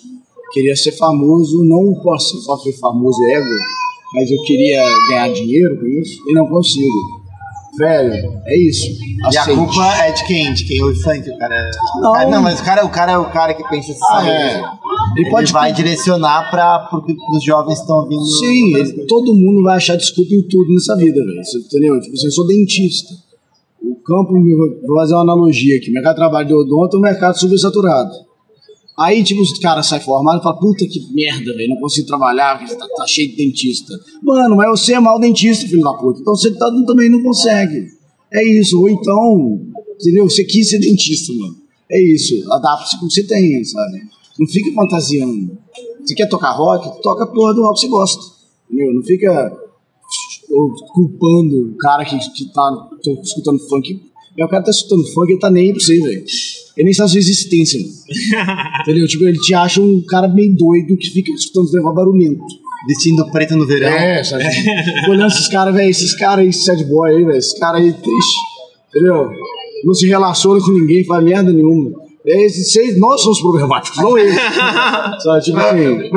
queria 0.52 0.74
ser 0.74 0.92
famoso, 0.92 1.62
não 1.64 1.94
posso 2.02 2.38
só 2.40 2.56
ser 2.56 2.72
famoso 2.78 3.22
ego, 3.24 3.50
mas 4.14 4.30
eu 4.30 4.42
queria 4.44 4.82
ganhar 5.10 5.32
dinheiro 5.32 5.78
com 5.78 5.86
isso 5.86 6.18
e 6.28 6.32
não 6.32 6.46
consigo. 6.48 7.22
Velho, 7.78 8.40
é 8.46 8.58
isso. 8.58 8.86
E 9.32 9.36
a 9.36 9.40
Aceite. 9.42 9.58
culpa 9.58 9.96
é 10.04 10.12
de 10.12 10.26
quem? 10.26 10.52
De 10.52 10.64
quem 10.64 10.82
ouve 10.82 11.02
funk? 11.02 11.30
O 11.30 11.38
cara... 11.38 11.70
Não. 12.00 12.10
O 12.10 12.12
cara- 12.12 12.30
não, 12.30 12.42
mas 12.42 12.60
o 12.60 12.64
cara, 12.64 12.84
o 12.84 12.90
cara 12.90 13.12
é 13.12 13.18
o 13.18 13.30
cara 13.30 13.54
que 13.54 13.66
pensa 13.70 13.92
assim. 13.92 14.00
Ah, 14.10 14.28
é. 14.28 14.62
Ele, 15.16 15.20
Ele 15.27 15.31
pode 15.31 15.53
vai 15.53 15.72
direcionar 15.72 16.51
para 16.51 16.81
porque 16.90 17.14
os 17.37 17.44
jovens 17.44 17.79
estão 17.81 17.96
ouvindo. 17.98 18.25
Sim, 18.25 18.75
ele- 18.77 19.07
todo 19.07 19.35
mundo 19.35 19.62
vai 19.62 19.77
achar 19.77 19.96
desculpa 19.96 20.35
em 20.35 20.42
tudo 20.42 20.72
nessa 20.72 20.96
vida, 20.96 21.25
velho. 21.25 21.40
Entendeu? 21.66 22.01
Tipo 22.01 22.14
assim, 22.14 22.27
eu 22.27 22.31
sou 22.33 22.46
dentista. 22.46 23.14
O 23.83 23.94
campo, 23.96 24.33
vou 24.33 24.96
fazer 24.96 25.14
uma 25.14 25.22
analogia 25.22 25.77
aqui: 25.77 25.90
mercado 25.90 26.14
de 26.14 26.20
trabalho 26.20 26.48
de 26.48 26.55
odonto 26.55 26.96
é 26.96 26.98
um 26.98 27.03
mercado 27.03 27.38
supersaturado. 27.38 28.11
Aí, 28.98 29.22
tipo, 29.25 29.40
os 29.40 29.59
caras 29.59 29.87
saem 29.87 30.03
formados 30.03 30.40
e 30.40 30.44
falam: 30.44 30.59
puta 30.61 30.87
que 30.87 31.01
merda, 31.12 31.53
velho, 31.55 31.70
não 31.70 31.81
consigo 31.81 32.07
trabalhar, 32.07 32.59
porque 32.59 32.75
tá, 32.75 32.87
tá 32.96 33.07
cheio 33.07 33.31
de 33.31 33.37
dentista. 33.37 33.92
Mano, 34.22 34.57
mas 34.57 34.70
você 34.81 34.94
é 34.94 35.01
mau 35.01 35.18
dentista, 35.18 35.66
filho 35.68 35.83
da 35.83 35.94
puta. 35.94 36.20
Então 36.20 36.35
você 36.35 36.51
tá- 36.53 36.70
também 36.87 37.11
não 37.11 37.22
consegue. 37.22 37.87
É 38.33 38.42
isso. 38.61 38.81
Ou 38.81 38.88
então, 38.88 39.61
entendeu? 40.01 40.29
Você 40.29 40.44
quis 40.44 40.68
ser 40.70 40.79
dentista, 40.79 41.33
mano. 41.35 41.57
É 41.90 42.01
isso. 42.03 42.35
Adapte-se 42.53 42.98
com 42.98 43.07
o 43.07 43.09
que 43.09 43.14
você 43.14 43.25
tem, 43.25 43.62
sabe? 43.64 44.01
Não 44.38 44.46
fica 44.46 44.72
fantasiando. 44.74 45.58
Você 46.04 46.14
quer 46.14 46.28
tocar 46.28 46.52
rock? 46.52 47.02
Toca 47.02 47.24
a 47.24 47.26
porra 47.26 47.54
do 47.54 47.62
rock 47.62 47.74
que 47.74 47.86
você 47.86 47.88
gosta. 47.88 48.22
Entendeu? 48.70 48.94
Não 48.94 49.02
fica 49.02 49.58
culpando 50.92 51.72
o 51.72 51.76
cara 51.78 52.04
que, 52.04 52.18
que 52.18 52.52
tá 52.52 52.88
escutando 53.22 53.58
funk. 53.68 54.00
É, 54.38 54.44
o 54.44 54.48
cara 54.48 54.62
tá 54.62 54.70
escutando 54.70 55.06
funk, 55.12 55.30
ele 55.30 55.40
tá 55.40 55.50
nem 55.50 55.66
aí 55.66 55.72
pra 55.72 55.80
você, 55.80 56.00
velho. 56.00 56.24
Ele 56.76 56.84
nem 56.84 56.94
sabe 56.94 57.06
a 57.06 57.10
sua 57.10 57.18
existência, 57.18 57.80
mano. 57.80 57.92
Entendeu? 58.82 59.06
Tipo, 59.06 59.26
ele 59.26 59.38
te 59.38 59.54
acha 59.54 59.80
um 59.80 60.02
cara 60.02 60.26
meio 60.28 60.56
doido 60.56 60.96
que 60.96 61.10
fica 61.10 61.30
escutando 61.32 61.70
negócios 61.72 61.96
barulhento. 61.96 62.44
Vestindo 62.88 63.30
preto 63.30 63.56
no 63.56 63.66
verão. 63.66 63.88
É, 63.88 64.24
sabe? 64.24 64.44
Fico 64.44 65.10
olhando 65.10 65.30
esses 65.30 65.48
caras, 65.48 65.74
velho, 65.74 65.90
esses 65.90 66.16
caras 66.16 66.44
aí, 66.44 66.52
sad 66.52 66.84
boy 66.84 67.10
aí, 67.10 67.24
velho, 67.24 67.38
esses 67.38 67.58
caras 67.58 67.80
aí 67.80 67.92
triste, 67.92 68.36
entendeu? 68.88 69.28
Não 69.84 69.94
se 69.94 70.08
relaciona 70.08 70.60
com 70.60 70.72
ninguém, 70.72 71.04
faz 71.04 71.22
merda 71.22 71.52
nenhuma. 71.52 72.01
É, 72.26 72.46
esses, 72.46 72.98
nós 72.98 73.20
somos 73.20 73.40
problemáticos, 73.40 73.98
não 73.98 74.16
eles. 74.16 74.35
sabe? 75.22 75.44
Tipo 75.44 75.58
assim, 75.58 76.11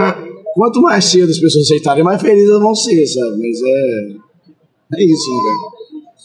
quanto 0.54 0.82
mais 0.82 1.06
cedo 1.06 1.30
as 1.30 1.40
pessoas 1.40 1.66
aceitarem, 1.66 2.04
mais 2.04 2.22
felizes 2.22 2.50
elas 2.50 2.62
vão 2.62 2.76
ser, 2.76 3.06
sabe? 3.08 3.38
Mas 3.38 3.62
é. 3.62 4.26
É 4.98 5.04
isso, 5.04 5.32
né, 5.32 5.38
cara? 5.44 5.76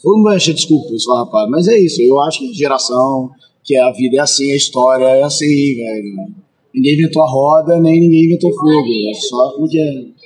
Todo 0.02 0.16
mundo 0.16 0.24
vai 0.24 0.36
achar 0.36 0.52
desculpas, 0.52 1.04
falar, 1.04 1.24
rapaz, 1.24 1.50
mas 1.50 1.68
é 1.68 1.78
isso. 1.78 2.00
Eu 2.02 2.18
acho 2.20 2.38
que 2.38 2.52
geração, 2.54 3.30
que 3.64 3.76
a 3.76 3.90
vida 3.92 4.16
é 4.16 4.20
assim, 4.20 4.50
a 4.52 4.56
história 4.56 5.04
é 5.04 5.22
assim, 5.22 5.74
velho. 5.76 6.34
Ninguém 6.74 6.94
inventou 6.94 7.22
a 7.22 7.28
roda, 7.30 7.80
nem 7.80 8.00
ninguém 8.00 8.26
inventou 8.26 8.50
fogo. 8.52 8.88
É 9.10 9.14
só 9.14 9.52
como 9.52 9.68
que 9.68 9.78
é. 9.78 10.19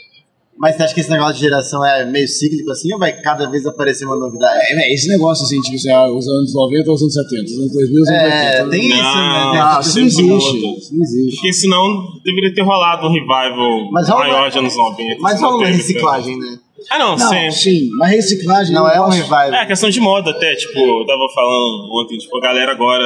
Mas 0.56 0.76
você 0.76 0.82
acha 0.84 0.94
que 0.94 1.00
esse 1.00 1.10
negócio 1.10 1.34
de 1.34 1.40
geração 1.40 1.84
é 1.84 2.04
meio 2.06 2.28
cíclico 2.28 2.70
assim 2.70 2.92
ou 2.92 2.98
vai 2.98 3.12
cada 3.20 3.50
vez 3.50 3.66
aparecer 3.66 4.04
uma 4.06 4.16
novidade? 4.16 4.58
É, 4.70 4.74
véi, 4.76 4.94
esse 4.94 5.08
negócio 5.08 5.44
assim, 5.44 5.60
tipo 5.60 5.74
assim, 5.76 5.90
ah, 5.90 6.08
os 6.10 6.26
anos 6.28 6.54
90 6.54 6.88
ou 6.88 6.94
os 6.94 7.02
anos 7.02 7.14
70, 7.14 7.44
os 7.44 7.58
anos 7.58 7.72
2000 7.72 8.02
os 8.02 8.08
anos 8.08 8.22
É, 8.22 8.50
80. 8.62 8.70
tem 8.70 8.88
isso, 8.88 8.96
Não, 8.98 9.52
né? 9.52 9.60
Ah, 9.60 9.78
isso 9.80 9.98
não 9.98 10.06
existe. 10.06 10.76
Isso 10.78 10.94
não 10.94 11.02
existe. 11.02 11.34
Porque 11.36 11.52
senão 11.52 11.88
deveria 12.24 12.54
ter 12.54 12.62
rolado 12.62 13.06
um 13.08 13.12
revival 13.12 13.90
Mas 13.90 14.08
rola- 14.08 14.20
maior 14.28 14.50
de 14.50 14.58
anos 14.58 14.76
90. 14.76 15.16
Mas 15.20 15.40
rola 15.40 15.56
uma 15.56 15.66
reciclagem, 15.66 16.38
né? 16.38 16.58
Ah, 16.90 16.98
não, 16.98 17.16
Não, 17.16 17.28
sempre. 17.28 17.52
sim, 17.52 17.88
mas 17.98 18.10
reciclagem 18.10 18.74
Não 18.74 18.88
é 18.88 19.00
um 19.00 19.08
revival. 19.08 19.54
É, 19.54 19.66
questão 19.66 19.88
de 19.90 20.00
moda 20.00 20.30
até, 20.30 20.54
tipo, 20.54 20.78
eu 20.78 21.06
tava 21.06 21.22
falando 21.34 21.88
ontem, 22.00 22.18
tipo, 22.18 22.36
a 22.36 22.40
galera 22.40 22.72
agora 22.72 23.04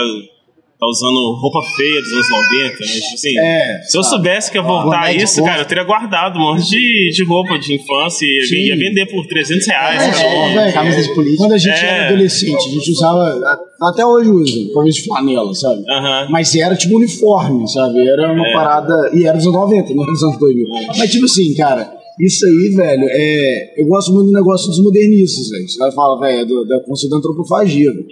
tá 0.78 0.86
usando 0.86 1.34
roupa 1.40 1.60
feia 1.76 2.00
dos 2.00 2.12
anos 2.12 2.26
90, 2.30 2.68
né? 2.80 2.86
Tipo 3.00 3.14
assim, 3.14 3.38
É, 3.38 3.80
se 3.82 3.98
eu 3.98 4.04
soubesse 4.04 4.50
que 4.50 4.58
ia 4.58 4.62
voltar 4.62 5.00
boné 5.00 5.14
de 5.16 5.24
isso, 5.24 5.42
cara, 5.42 5.62
eu 5.62 5.64
teria 5.66 5.82
guardado 5.84 6.38
um 6.38 6.42
monte 6.42 6.70
de, 6.70 7.10
de 7.12 7.24
roupa 7.24 7.58
de 7.58 7.74
infância 7.74 8.24
e 8.24 8.46
Sim. 8.46 8.54
ia 8.56 8.76
vender 8.76 9.06
por 9.06 9.26
300 9.26 9.66
reais. 9.66 10.20
É, 10.22 10.26
um. 10.28 10.54
velho, 10.54 10.72
camisa 10.72 11.02
de. 11.02 11.36
Quando 11.36 11.52
a 11.52 11.58
gente 11.58 11.74
É. 11.74 11.84
era 11.84 12.06
adolescente, 12.06 12.56
a 12.68 12.70
gente 12.70 12.90
usava, 12.92 13.42
até 13.82 14.06
hoje 14.06 14.30
usa, 14.30 14.72
camisa 14.72 14.96
de 14.98 15.04
flanela, 15.04 15.54
sabe? 15.54 15.82
Aham. 15.90 16.28
Mas 16.30 16.54
era 16.54 16.76
tipo 16.76 16.96
uniforme, 16.96 17.68
sabe? 17.68 18.00
Era 18.08 18.32
uma 18.32 18.46
É. 18.48 18.52
parada. 18.52 19.10
E 19.14 19.24
era 19.24 19.36
dos 19.36 19.46
anos 19.46 19.58
90, 19.60 19.94
não 19.94 20.02
era 20.04 20.12
dos 20.12 20.22
anos 20.22 20.38
2000. 20.38 20.64
Mas 20.96 21.10
tipo 21.10 21.24
assim, 21.24 21.54
cara, 21.56 21.92
isso 22.20 22.46
aí, 22.46 22.72
velho, 22.76 23.06
é. 23.10 23.80
Eu 23.80 23.86
gosto 23.86 24.12
muito 24.12 24.26
do 24.26 24.32
negócio 24.32 24.68
dos 24.68 24.80
modernistas, 24.82 25.48
velho. 25.50 25.68
Você 25.68 25.78
vai 25.78 25.90
falar, 25.92 26.20
velho, 26.20 26.40
é 26.40 26.44
do- 26.44 26.64
da 26.66 26.76
da 26.78 27.16
antropofagia, 27.16 27.90
velho. 27.92 28.06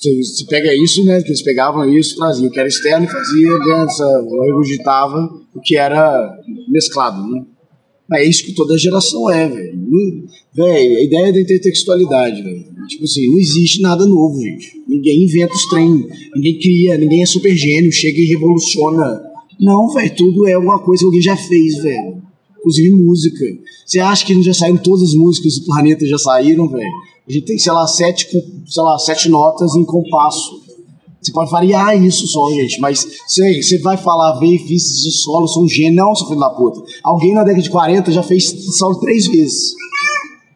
Você 0.00 0.44
pega 0.46 0.74
isso, 0.74 1.04
né? 1.04 1.20
Que 1.22 1.28
eles 1.28 1.42
pegavam 1.42 1.88
isso, 1.92 2.16
traziam 2.16 2.48
o 2.48 2.50
que 2.50 2.58
era 2.58 2.68
externo 2.68 3.04
e 3.06 3.10
fazia 3.10 3.58
dança, 3.58 4.04
regurgitava 4.46 5.30
o 5.54 5.60
que 5.60 5.76
era 5.76 6.38
mesclado, 6.68 7.26
né? 7.28 7.44
Mas 8.08 8.22
é 8.22 8.24
isso 8.24 8.44
que 8.44 8.54
toda 8.54 8.76
geração 8.78 9.30
é, 9.30 9.48
velho. 9.48 9.76
Não- 9.76 10.30
Velho, 10.52 10.96
a 10.96 11.00
ideia 11.04 11.32
da 11.32 11.40
intertextualidade, 11.40 12.42
velho. 12.42 12.64
Tipo 12.88 13.04
assim, 13.04 13.28
não 13.28 13.38
existe 13.38 13.80
nada 13.80 14.04
novo, 14.04 14.40
gente. 14.40 14.82
Ninguém 14.88 15.22
inventa 15.22 15.54
os 15.54 15.64
trem, 15.68 16.08
ninguém 16.34 16.58
cria, 16.58 16.98
ninguém 16.98 17.22
é 17.22 17.26
super 17.26 17.54
gênio, 17.54 17.92
chega 17.92 18.18
e 18.18 18.24
revoluciona. 18.26 19.22
Não, 19.60 19.88
velho, 19.92 20.12
tudo 20.16 20.48
é 20.48 20.54
alguma 20.54 20.80
coisa 20.82 21.02
que 21.02 21.06
alguém 21.06 21.22
já 21.22 21.36
fez, 21.36 21.76
velho. 21.82 22.20
Inclusive 22.58 22.90
música. 22.90 23.44
Você 23.86 24.00
acha 24.00 24.26
que 24.26 24.42
já 24.42 24.52
saíram 24.52 24.78
todas 24.78 25.10
as 25.10 25.14
músicas 25.14 25.58
do 25.60 25.66
planeta, 25.66 26.04
já 26.04 26.18
saíram, 26.18 26.68
velho? 26.68 26.90
A 27.30 27.32
gente 27.32 27.44
tem, 27.44 27.56
sei 27.56 27.72
lá, 27.72 27.86
sete, 27.86 28.26
sei 28.66 28.82
lá, 28.82 28.98
sete 28.98 29.28
notas 29.28 29.76
em 29.76 29.84
compasso. 29.84 30.60
Você 31.22 31.30
pode 31.30 31.48
variar 31.48 31.96
isso 32.02 32.26
só, 32.26 32.50
gente, 32.50 32.80
mas 32.80 33.06
sei, 33.28 33.62
você 33.62 33.78
vai 33.78 33.96
falar, 33.96 34.40
ver 34.40 34.58
vistas 34.66 34.96
de 35.02 35.12
solo, 35.12 35.46
sou 35.46 35.62
um 35.62 35.68
gênio. 35.68 35.94
Não, 35.94 36.12
seu 36.12 36.26
filho 36.26 36.40
da 36.40 36.50
puta. 36.50 36.82
Alguém 37.04 37.32
na 37.32 37.44
década 37.44 37.62
de 37.62 37.70
40 37.70 38.10
já 38.10 38.22
fez 38.24 38.50
solo 38.76 38.98
três 38.98 39.28
vezes. 39.28 39.74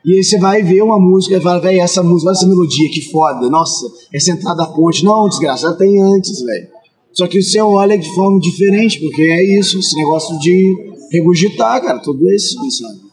E 0.04 0.14
aí 0.14 0.24
você 0.24 0.36
vai 0.36 0.64
ver 0.64 0.82
uma 0.82 0.98
música 0.98 1.36
e 1.36 1.40
fala, 1.40 1.60
velho, 1.60 1.80
essa 1.80 2.02
música, 2.02 2.30
olha 2.30 2.36
essa 2.36 2.46
melodia, 2.48 2.90
que 2.90 3.02
foda. 3.02 3.48
Nossa, 3.48 3.86
essa 4.12 4.32
entrada 4.32 4.56
da 4.56 4.66
ponte. 4.66 5.04
Não, 5.04 5.28
desgraça, 5.28 5.68
já 5.68 5.74
tem 5.74 6.02
antes, 6.02 6.42
velho. 6.42 6.68
Só 7.12 7.28
que 7.28 7.40
você 7.40 7.60
olha 7.60 7.96
de 7.96 8.12
forma 8.16 8.40
diferente, 8.40 8.98
porque 8.98 9.22
é 9.22 9.60
isso, 9.60 9.78
esse 9.78 9.94
negócio 9.94 10.36
de 10.40 10.74
regurgitar, 11.12 11.80
cara, 11.80 12.00
tudo 12.00 12.28
isso, 12.32 12.56
sabe? 12.70 13.03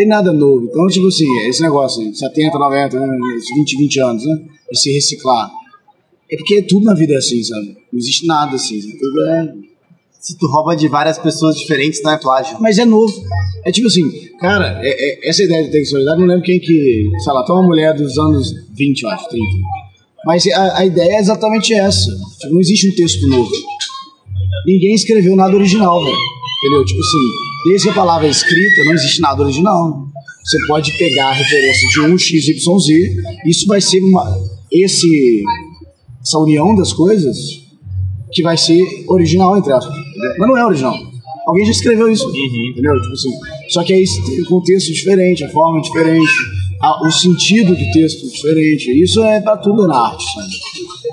Não 0.00 0.06
tem 0.06 0.06
nada 0.06 0.32
novo. 0.32 0.66
Então, 0.66 0.86
tipo 0.86 1.06
assim, 1.08 1.26
esse 1.48 1.60
negócio, 1.62 2.10
de 2.10 2.18
70, 2.18 2.58
90, 2.58 3.00
né, 3.00 3.18
20, 3.56 3.76
20 3.76 4.00
anos, 4.00 4.24
né? 4.24 4.36
De 4.72 4.78
se 4.80 4.92
reciclar. 4.92 5.50
É 6.30 6.36
porque 6.36 6.62
tudo 6.62 6.84
na 6.86 6.94
vida 6.94 7.12
é 7.14 7.16
assim, 7.18 7.42
sabe? 7.42 7.76
Não 7.92 7.98
existe 7.98 8.26
nada 8.26 8.54
assim. 8.56 8.80
sabe? 8.80 8.98
Tudo 8.98 9.20
é. 9.26 9.52
Se 10.20 10.38
tu 10.38 10.46
rouba 10.46 10.76
de 10.76 10.86
várias 10.88 11.18
pessoas 11.18 11.56
diferentes, 11.56 12.02
não 12.02 12.12
é 12.12 12.18
plágio. 12.18 12.56
Mas 12.60 12.78
é 12.78 12.84
novo. 12.84 13.12
É 13.64 13.72
tipo 13.72 13.88
assim, 13.88 14.02
cara, 14.38 14.80
é- 14.82 14.88
é- 15.26 15.28
essa 15.28 15.42
ideia 15.42 15.64
de 15.64 15.70
textualidade, 15.70 16.20
não 16.20 16.26
lembro 16.28 16.44
quem 16.44 16.58
que. 16.60 17.10
Sei 17.22 17.32
lá, 17.32 17.44
tem 17.44 17.54
uma 17.54 17.64
mulher 17.64 17.94
dos 17.94 18.16
anos 18.18 18.52
20, 18.74 19.02
eu 19.02 19.10
acho, 19.10 19.28
30. 19.28 19.44
Mas 20.24 20.46
a, 20.46 20.78
a 20.78 20.86
ideia 20.86 21.14
é 21.16 21.18
exatamente 21.20 21.74
essa. 21.74 22.10
Tipo, 22.40 22.52
não 22.54 22.60
existe 22.60 22.88
um 22.88 22.94
texto 22.94 23.26
novo. 23.26 23.50
Ninguém 24.66 24.94
escreveu 24.94 25.34
nada 25.36 25.54
original, 25.56 26.02
velho. 26.02 26.16
Entendeu? 26.62 26.84
Tipo 26.84 27.00
assim, 27.00 27.49
desde 27.66 27.84
que 27.84 27.90
a 27.90 27.94
palavra 27.94 28.26
é 28.26 28.30
escrita, 28.30 28.84
não 28.84 28.92
existe 28.92 29.20
nada 29.20 29.42
original. 29.42 30.06
Você 30.44 30.58
pode 30.66 30.96
pegar 30.96 31.28
a 31.28 31.32
referência 31.32 31.88
de 31.90 32.00
um 32.00 32.18
x, 32.18 32.48
y, 32.48 32.78
z, 32.78 33.16
isso 33.46 33.66
vai 33.66 33.80
ser 33.80 34.00
uma, 34.00 34.36
esse, 34.72 35.44
essa 36.20 36.38
união 36.38 36.74
das 36.74 36.92
coisas 36.92 37.36
que 38.32 38.42
vai 38.42 38.56
ser 38.56 38.80
original, 39.08 39.56
entre 39.56 39.72
aspas. 39.72 39.94
Mas 40.38 40.48
não 40.48 40.56
é 40.56 40.64
original. 40.64 40.96
Alguém 41.46 41.64
já 41.64 41.72
escreveu 41.72 42.10
isso, 42.10 42.28
entendeu? 42.28 43.00
Tipo 43.00 43.12
assim, 43.12 43.30
só 43.70 43.82
que 43.82 43.92
aí 43.92 44.04
tem 44.26 44.42
um 44.42 44.44
contexto 44.44 44.92
diferente, 44.92 45.44
a 45.44 45.50
forma 45.50 45.78
é 45.78 45.82
diferente, 45.82 46.30
a- 46.80 47.06
o 47.06 47.10
sentido 47.10 47.74
do 47.74 47.92
texto 47.92 48.26
é 48.26 48.28
diferente. 48.30 49.02
Isso 49.02 49.22
é 49.22 49.40
pra 49.40 49.56
tudo 49.56 49.86
na 49.86 49.96
arte, 50.08 50.24
sabe? 50.34 50.48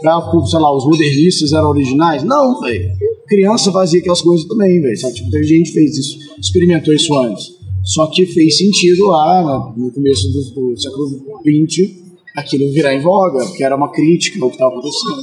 Pra, 0.01 0.21
sei 0.45 0.59
lá, 0.59 0.75
os 0.75 0.85
modernistas 0.85 1.53
eram 1.53 1.69
originais? 1.69 2.23
Não, 2.23 2.59
velho. 2.61 2.91
Criança 3.27 3.71
fazia 3.71 3.99
aquelas 3.99 4.21
coisas 4.21 4.47
também, 4.47 4.79
velho. 4.81 4.95
Tipo, 5.13 5.29
teve 5.31 5.43
gente 5.45 5.67
que 5.67 5.73
fez 5.73 5.97
isso, 5.97 6.17
experimentou 6.39 6.93
isso 6.93 7.13
antes. 7.17 7.45
Só 7.83 8.07
que 8.07 8.25
fez 8.25 8.57
sentido 8.57 9.05
lá 9.07 9.73
no 9.75 9.91
começo 9.91 10.27
do, 10.31 10.71
do 10.73 10.79
século 10.81 11.09
XX 11.45 11.89
aquilo 12.35 12.71
virar 12.71 12.93
em 12.93 12.99
voga, 13.01 13.43
porque 13.45 13.63
era 13.63 13.75
uma 13.75 13.91
crítica 13.91 14.43
ao 14.43 14.49
que 14.49 14.55
estava 14.55 14.71
acontecendo. 14.77 15.21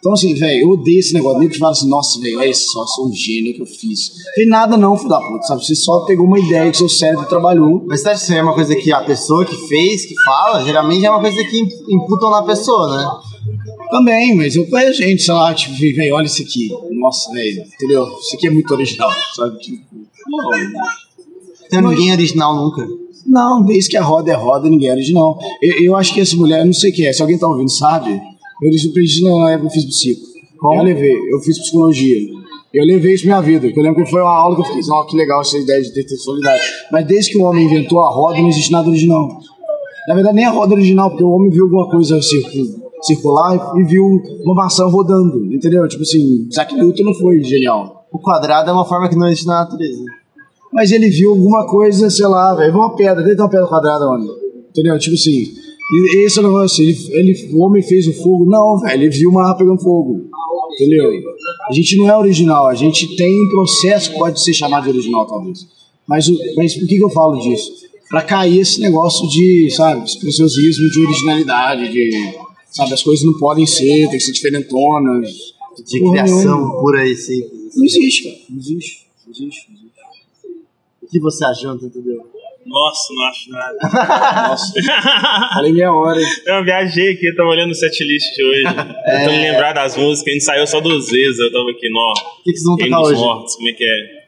Então, 0.00 0.12
assim, 0.14 0.34
velho, 0.34 0.62
eu 0.62 0.70
odeio 0.70 0.98
esse 0.98 1.12
negócio. 1.14 1.38
Nem 1.38 1.48
que 1.48 1.58
fala 1.58 1.72
assim, 1.72 1.88
nossa, 1.88 2.18
velho, 2.20 2.38
olha 2.38 2.54
só, 2.54 2.84
sou 2.86 3.08
um 3.08 3.12
gênio 3.12 3.54
que 3.54 3.60
eu 3.62 3.66
fiz. 3.66 4.10
Tem 4.34 4.48
nada 4.48 4.76
não, 4.76 4.96
filho 4.96 5.10
da 5.10 5.20
puta, 5.20 5.42
sabe? 5.46 5.64
Você 5.64 5.74
só 5.74 6.00
pegou 6.06 6.26
uma 6.26 6.38
ideia 6.38 6.70
que 6.70 6.78
seu 6.78 6.88
cérebro 6.88 7.26
trabalhou. 7.28 7.84
Mas 7.86 8.00
você 8.00 8.08
acha 8.08 8.18
que 8.18 8.24
isso 8.24 8.32
é 8.34 8.42
uma 8.42 8.54
coisa 8.54 8.74
que 8.74 8.90
a 8.92 9.04
pessoa 9.04 9.44
que 9.44 9.54
fez, 9.68 10.06
que 10.06 10.14
fala, 10.24 10.64
geralmente 10.64 11.04
é 11.04 11.10
uma 11.10 11.20
coisa 11.20 11.44
que 11.44 11.58
imp- 11.60 11.72
imputam 11.90 12.30
na 12.30 12.42
pessoa, 12.42 12.96
né? 12.96 13.06
Também, 13.90 14.34
mas 14.36 14.56
eu 14.56 14.66
conheço 14.70 15.02
gente, 15.02 15.22
sei 15.22 15.34
lá, 15.34 15.52
tipo, 15.52 15.74
velho, 15.76 16.14
olha 16.14 16.24
isso 16.26 16.40
aqui. 16.42 16.68
Nossa, 16.98 17.30
velho, 17.32 17.62
entendeu? 17.74 18.06
Isso 18.20 18.36
aqui 18.36 18.46
é 18.46 18.50
muito 18.50 18.72
original, 18.72 19.10
sabe? 19.34 19.58
Tipo, 19.58 19.84
Tem 21.68 21.80
ninguém 21.82 22.12
original 22.12 22.54
nunca. 22.56 22.86
Não, 23.26 23.62
desde 23.64 23.90
que 23.90 23.96
a 23.96 24.02
roda 24.02 24.30
é 24.30 24.34
roda, 24.34 24.68
ninguém 24.68 24.88
é 24.88 24.92
original. 24.92 25.38
Eu, 25.62 25.84
eu 25.84 25.96
acho 25.96 26.14
que 26.14 26.20
essa 26.20 26.36
mulher, 26.36 26.64
não 26.64 26.72
sei 26.72 26.90
quem 26.90 27.06
é, 27.06 27.12
se 27.12 27.20
alguém 27.20 27.38
tá 27.38 27.46
ouvindo, 27.46 27.70
sabe? 27.70 28.20
Eu 28.62 28.78
surpreendi 28.78 29.22
na 29.22 29.50
época 29.52 29.70
que 29.70 29.78
eu 29.78 29.82
fiz 29.82 29.84
psico. 29.86 30.20
Eu 30.76 30.82
levei, 30.82 31.14
eu 31.32 31.40
fiz 31.40 31.58
psicologia. 31.58 32.18
Eu 32.72 32.84
levei 32.84 33.14
isso 33.14 33.24
minha 33.24 33.40
vida, 33.40 33.66
eu 33.66 33.82
lembro 33.82 34.04
que 34.04 34.10
foi 34.10 34.20
uma 34.20 34.30
aula 34.32 34.54
que 34.54 34.62
eu 34.62 34.74
fiz. 34.74 34.88
Ó, 34.90 35.04
que 35.04 35.16
legal 35.16 35.40
essa 35.40 35.58
ideia 35.58 35.82
de 35.82 35.92
ter 35.92 36.04
textualidade. 36.04 36.62
Mas 36.92 37.06
desde 37.06 37.32
que 37.32 37.38
o 37.38 37.42
homem 37.44 37.64
inventou 37.66 38.00
a 38.04 38.10
roda, 38.10 38.38
não 38.40 38.48
existe 38.48 38.70
nada 38.70 38.88
original. 38.88 39.28
Na 40.06 40.14
verdade, 40.14 40.36
nem 40.36 40.44
a 40.44 40.50
roda 40.50 40.74
original, 40.74 41.10
porque 41.10 41.24
o 41.24 41.30
homem 41.30 41.50
viu 41.50 41.64
alguma 41.64 41.88
coisa 41.90 42.20
circu- 42.22 42.80
circular 43.02 43.72
e 43.76 43.82
viu 43.84 44.04
uma 44.44 44.54
maçã 44.54 44.86
rodando, 44.86 45.44
entendeu? 45.52 45.86
Tipo 45.88 46.02
assim, 46.02 46.46
Isaac 46.50 46.74
Newton 46.74 47.02
não 47.04 47.14
foi 47.14 47.42
genial. 47.42 48.06
O 48.12 48.18
quadrado 48.18 48.70
é 48.70 48.72
uma 48.72 48.84
forma 48.84 49.08
que 49.08 49.16
não 49.16 49.26
existe 49.26 49.46
na 49.46 49.60
natureza. 49.64 50.04
Mas 50.72 50.92
ele 50.92 51.08
viu 51.10 51.30
alguma 51.30 51.66
coisa, 51.66 52.08
sei 52.08 52.26
lá, 52.26 52.54
velho, 52.54 52.72
uma 52.74 52.94
pedra, 52.94 53.16
dentro 53.22 53.36
de 53.36 53.42
uma 53.42 53.48
pedra 53.50 53.66
quadrada, 53.66 54.06
mano. 54.06 54.26
Entendeu? 54.70 54.96
Tipo 54.98 55.14
assim, 55.14 55.44
e- 55.92 56.24
esse 56.24 56.38
é 56.38 56.42
o 56.42 56.44
negócio, 56.44 56.82
ele, 56.82 56.96
ele, 57.10 57.50
o 57.52 57.62
homem 57.62 57.82
fez 57.82 58.06
o 58.06 58.12
fogo, 58.12 58.46
não, 58.46 58.78
velho, 58.80 59.02
ele 59.02 59.10
viu 59.10 59.30
uma 59.30 59.42
arma 59.42 59.56
pegando 59.56 59.80
fogo. 59.80 60.28
Entendeu? 60.74 61.10
A 61.68 61.72
gente 61.72 61.96
não 61.96 62.08
é 62.08 62.16
original, 62.16 62.68
a 62.68 62.74
gente 62.74 63.16
tem 63.16 63.32
um 63.44 63.48
processo 63.48 64.12
que 64.12 64.18
pode 64.18 64.42
ser 64.42 64.54
chamado 64.54 64.84
de 64.84 64.90
original, 64.90 65.26
talvez. 65.26 65.66
Mas, 66.06 66.28
o, 66.28 66.36
mas 66.56 66.74
por 66.74 66.86
que, 66.86 66.96
que 66.96 67.04
eu 67.04 67.10
falo 67.10 67.36
disso? 67.40 67.72
Pra 68.08 68.22
cair 68.22 68.60
esse 68.60 68.80
negócio 68.80 69.28
de, 69.28 69.68
sabe, 69.70 70.02
preciosismo 70.18 70.88
de 70.90 71.00
originalidade, 71.00 71.92
de, 71.92 72.34
sabe, 72.70 72.94
as 72.94 73.02
coisas 73.02 73.24
não 73.24 73.34
podem 73.38 73.66
ser, 73.66 74.08
tem 74.08 74.18
que 74.18 74.20
ser 74.20 74.32
diferentonas. 74.32 75.28
De 75.86 76.00
criação 76.00 76.70
pura 76.80 77.06
e 77.06 77.16
simples. 77.16 77.74
Não 77.76 77.84
existe, 77.84 78.24
cara. 78.24 78.36
Não 78.50 78.58
existe. 78.58 79.06
Não 79.26 79.32
existe. 79.32 79.66
Não 79.70 79.76
existe. 79.78 80.00
O 81.02 81.06
que 81.06 81.20
você 81.20 81.44
achou, 81.44 81.74
entendeu? 81.74 82.20
Nossa, 82.66 83.14
não 83.14 83.24
acho 83.24 83.50
nada. 83.50 83.78
Nossa, 84.50 84.72
falei 85.54 85.72
meia 85.72 85.92
hora. 85.92 86.20
hein? 86.20 86.26
Eu 86.46 86.64
viajei 86.64 87.12
aqui, 87.12 87.26
eu 87.26 87.34
tava 87.36 87.48
olhando 87.48 87.70
o 87.70 87.74
setlist 87.74 88.38
hoje. 88.38 88.62
Tentando 88.64 89.30
lembrar 89.30 89.72
das 89.72 89.96
músicas, 89.96 90.28
a 90.28 90.32
gente 90.32 90.44
saiu 90.44 90.66
só 90.66 90.80
duas 90.80 91.08
vezes. 91.08 91.38
Eu 91.40 91.50
tava 91.52 91.70
aqui, 91.70 91.88
nó. 91.90 92.12
O 92.12 92.42
que, 92.44 92.52
que 92.52 92.58
vocês 92.58 92.64
vão 92.64 92.76
tocar 92.76 93.00
hoje? 93.02 93.20
Mortos, 93.20 93.56
como 93.56 93.68
é 93.68 93.72
que 93.72 93.84
é? 93.84 94.20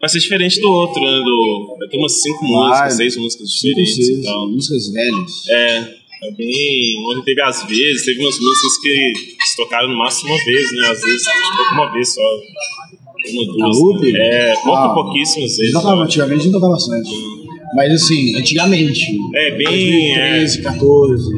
Vai 0.00 0.08
ser 0.10 0.18
diferente 0.20 0.60
do 0.60 0.70
outro, 0.70 1.00
né? 1.02 1.20
Do... 1.24 1.76
Vai 1.78 1.88
ter 1.88 1.96
umas 1.98 2.20
cinco 2.22 2.44
músicas, 2.44 2.94
seis 2.96 3.16
músicas 3.16 3.48
diferentes 3.50 3.94
seis, 3.96 4.08
e 4.18 4.22
tal. 4.22 4.48
músicas 4.48 4.92
velhas. 4.92 5.48
É, 5.48 5.78
é 6.28 6.30
bem. 6.32 7.04
Ontem 7.10 7.22
teve 7.24 7.42
às 7.42 7.62
vezes, 7.64 8.04
teve 8.04 8.20
umas 8.20 8.38
músicas 8.38 8.78
que 8.82 9.12
se 9.46 9.56
tocaram 9.56 9.88
no 9.88 9.96
máximo 9.96 10.32
uma 10.32 10.44
vez, 10.44 10.72
né? 10.72 10.88
Às 10.88 11.00
vezes 11.02 11.24
tocou 11.56 11.72
uma 11.74 11.92
vez 11.92 12.14
só. 12.14 12.20
Uma, 13.28 13.44
duas. 13.52 13.78
Loop? 13.78 14.12
né? 14.12 14.18
É, 14.50 14.54
pouco, 14.56 14.70
Ah. 14.76 14.94
pouquíssimas 14.94 15.54
A 15.54 15.56
vezes. 15.56 15.72
tocava 15.72 16.02
antigamente, 16.02 16.40
a 16.40 16.42
gente 16.44 16.52
tocava 16.52 16.72
bastante. 16.72 17.35
Mas 17.76 17.92
assim, 17.92 18.34
antigamente. 18.34 19.18
É, 19.34 19.50
bem. 19.50 20.14
2013, 20.14 20.62
14. 20.62 21.34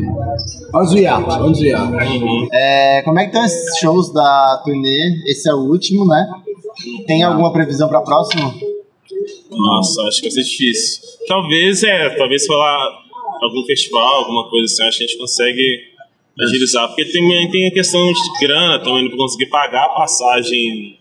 Olha 0.72 0.84
os 0.84 0.94
hiatos, 0.94 1.34
olha 1.34 1.50
os 1.50 1.60
hiatos. 1.60 2.48
É, 2.52 3.02
como 3.02 3.18
é 3.18 3.22
que 3.22 3.30
estão 3.30 3.44
esses 3.44 3.78
shows 3.80 4.12
da 4.12 4.62
turnê? 4.64 5.20
Esse 5.26 5.50
é 5.50 5.52
o 5.52 5.68
último, 5.68 6.06
né? 6.06 6.30
Tem 7.08 7.24
alguma 7.24 7.52
previsão 7.52 7.88
pra 7.88 8.02
próximo? 8.02 8.54
Nossa, 9.50 10.02
acho 10.02 10.18
que 10.18 10.28
vai 10.28 10.30
ser 10.30 10.44
difícil. 10.44 11.02
Talvez, 11.26 11.82
é, 11.82 12.10
talvez 12.10 12.46
falar 12.46 12.88
algum 13.42 13.64
festival, 13.64 14.16
alguma 14.18 14.48
coisa 14.48 14.66
assim, 14.66 14.84
acho 14.84 14.98
que 14.98 15.04
a 15.04 15.06
gente 15.08 15.18
consegue 15.18 15.80
agilizar. 16.40 16.86
Porque 16.86 17.04
também 17.06 17.50
tem 17.50 17.66
a 17.66 17.72
questão 17.72 18.12
de 18.12 18.46
grana 18.46 18.78
também, 18.78 19.08
não 19.08 19.16
conseguir 19.16 19.46
pagar 19.46 19.86
a 19.86 19.88
passagem 19.88 20.98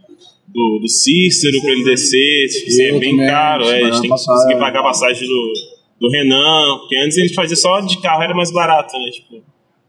do, 0.47 0.79
do 0.81 0.87
Cícero 0.89 1.61
pra 1.61 1.71
ele 1.71 1.83
descer, 1.83 2.47
tipo, 2.49 2.67
assim, 2.67 2.83
é 2.83 2.99
bem 2.99 3.17
caro, 3.17 3.63
é, 3.65 3.81
a 3.81 3.91
gente 3.91 4.01
tem 4.01 4.09
que 4.09 4.25
conseguir 4.25 4.57
pagar 4.59 4.79
a 4.79 4.83
passagem 4.83 5.27
do, 5.27 5.53
do 5.99 6.09
Renan, 6.09 6.77
porque 6.79 6.97
antes 6.97 7.17
a 7.17 7.21
gente 7.21 7.33
fazia 7.33 7.55
só 7.55 7.79
de 7.81 8.01
carro, 8.01 8.23
era 8.23 8.33
mais 8.33 8.51
barato, 8.51 8.97
né? 8.97 9.09
Tipo, 9.11 9.43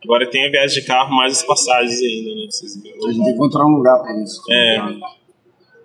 agora 0.05 0.29
tem 0.31 0.47
a 0.47 0.51
viagem 0.51 0.81
de 0.81 0.87
carro 0.87 1.15
mais 1.15 1.39
as 1.39 1.43
passagens 1.45 2.01
ainda, 2.03 2.35
né? 2.35 2.47
Vocês. 2.51 2.77
A 2.77 2.79
gente 3.13 3.17
tem 3.17 3.25
que 3.25 3.31
encontrar 3.31 3.65
um 3.67 3.77
lugar 3.77 3.99
pra 4.03 4.23
isso. 4.23 4.41
É. 4.51 4.79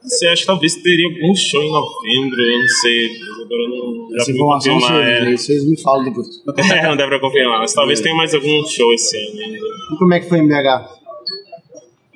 Você 0.03 0.27
acha 0.27 0.41
que 0.41 0.47
talvez 0.47 0.75
teria 0.75 1.05
algum 1.07 1.33
show 1.33 1.63
em 1.63 1.71
novembro, 1.71 2.41
eu 2.41 2.59
não 2.59 2.67
sei. 2.67 3.07
mas 3.07 3.29
Agora 3.39 3.61
eu 3.63 3.69
não 3.69 4.17
Essa 4.19 4.31
informação 4.31 4.73
confirmar. 4.73 5.03
chega, 5.05 5.11
É. 5.25 5.27
aí 5.29 5.37
vocês 5.37 5.65
me 5.69 5.81
falam 5.81 6.03
depois. 6.03 6.27
É, 6.75 6.87
não 6.89 6.97
dá 6.97 7.07
pra 7.07 7.19
confirmar, 7.21 7.59
mas 7.59 7.73
talvez 7.73 8.01
tenha 8.01 8.13
mais 8.15 8.33
algum 8.33 8.65
show 8.65 8.93
esse 8.93 9.15
ano 9.17 9.39
ainda. 9.39 9.57
E 9.57 9.97
como 9.97 10.13
é 10.13 10.19
que 10.19 10.27
foi 10.27 10.39
em 10.39 10.47
BH? 10.47 11.02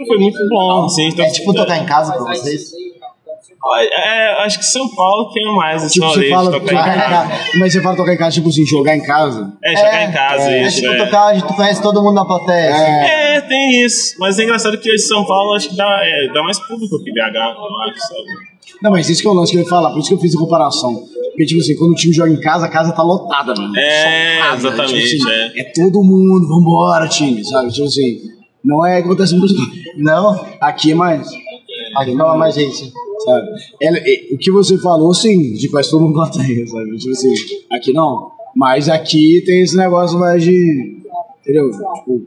Foi 0.06 0.18
muito 0.18 0.38
bom, 0.50 0.86
assim. 0.86 1.10
É 1.20 1.30
tipo 1.30 1.54
tocar 1.54 1.78
em 1.78 1.86
casa 1.86 2.14
pra 2.14 2.34
vocês? 2.34 2.72
É, 3.92 4.44
acho 4.44 4.60
que 4.60 4.66
São 4.66 4.88
Paulo 4.96 5.32
tem 5.34 5.44
mais 5.56 5.84
esse 5.84 5.96
Tipo, 5.96 6.06
rolê 6.06 6.28
você 6.28 6.30
fala 6.30 6.52
de 6.52 6.60
tocar 6.60 6.74
em 6.74 6.78
tocar 6.78 6.96
em 6.96 7.00
casa. 7.00 7.28
casa. 7.28 7.52
Mas 7.60 7.74
você 7.74 7.82
fala 7.82 7.96
tocar 7.98 8.14
em 8.14 8.18
casa, 8.18 8.32
tipo 8.32 8.50
assim, 8.50 8.66
jogar 8.66 8.96
em 8.96 9.04
casa. 9.04 9.54
É, 9.64 9.76
jogar 9.76 10.04
em 10.04 10.12
casa, 10.14 10.52
é, 10.52 10.68
isso, 10.68 10.82
tipo 10.82 10.94
é. 10.94 10.98
tocar 11.06 11.34
onde 11.34 11.46
tu 11.46 11.54
conhece 11.54 11.82
todo 11.82 12.02
mundo 12.02 12.14
na 12.14 12.26
plateia. 12.26 12.70
assim. 12.70 12.84
É, 12.84 13.42
tem 13.42 13.84
isso. 13.84 14.16
Mas 14.20 14.40
é 14.40 14.44
engraçado 14.44 14.78
que 14.78 14.90
hoje 14.90 15.04
São 15.04 15.26
Paulo 15.26 15.54
acho 15.54 15.70
que 15.70 15.76
dá, 15.76 16.00
é, 16.02 16.34
dá 16.34 16.44
mais 16.44 16.60
público 16.60 17.04
que 17.04 17.12
BH, 17.12 17.18
eu 17.18 17.90
acho, 17.90 18.00
sabe? 18.00 18.58
Não, 18.82 18.92
mas 18.92 19.10
isso 19.10 19.22
que 19.22 19.28
é 19.28 19.32
o 19.32 19.34
lance 19.34 19.52
que 19.52 19.58
eu 19.58 19.64
ia 19.64 19.70
falar, 19.70 19.90
por 19.90 20.00
isso 20.00 20.10
que 20.10 20.16
eu 20.16 20.20
fiz 20.20 20.36
a 20.36 20.40
comparação. 20.40 20.94
Porque, 21.30 21.46
tipo 21.46 21.60
assim, 21.60 21.76
quando 21.76 21.92
o 21.92 21.96
time 21.96 22.14
joga 22.14 22.32
em 22.32 22.40
casa, 22.40 22.66
a 22.66 22.70
casa 22.70 22.92
tá 22.94 23.04
lotada, 23.04 23.54
mano. 23.56 23.76
É, 23.78 24.38
casa, 24.40 24.68
exatamente, 24.68 25.18
tipo 25.18 25.30
assim, 25.30 25.40
é. 25.56 25.62
é 25.62 25.64
todo 25.74 26.04
mundo, 26.04 26.48
vambora, 26.48 27.08
time, 27.08 27.44
sabe? 27.44 27.72
Tipo 27.72 27.86
assim, 27.88 28.18
não 28.64 28.86
é 28.86 29.02
que 29.02 29.08
acontece 29.08 29.36
muito. 29.36 29.54
Não? 29.98 30.46
Aqui 30.62 30.92
é 30.92 30.96
mais. 30.96 31.28
Aqui 31.98 32.16
fala 32.18 32.38
mais 32.38 32.56
gente. 32.56 32.92
sabe? 33.24 33.48
Ela- 33.82 33.98
é, 33.98 34.28
o 34.34 34.38
que 34.38 34.52
você 34.52 34.78
falou, 34.78 35.14
sim, 35.14 35.54
de 35.54 35.70
quase 35.70 35.90
todo 35.90 36.02
mundo 36.02 36.14
plateia, 36.14 36.66
sabe? 36.68 36.98
Tipo 36.98 37.12
assim, 37.12 37.34
aqui 37.72 37.94
não. 37.94 38.32
Mas 38.56 38.90
aqui 38.90 39.44
tem 39.46 39.62
esse 39.62 39.76
negócio 39.78 40.18
mais 40.20 40.44
de. 40.44 40.98
Entendeu? 41.42 41.70
Tipo, 41.72 42.22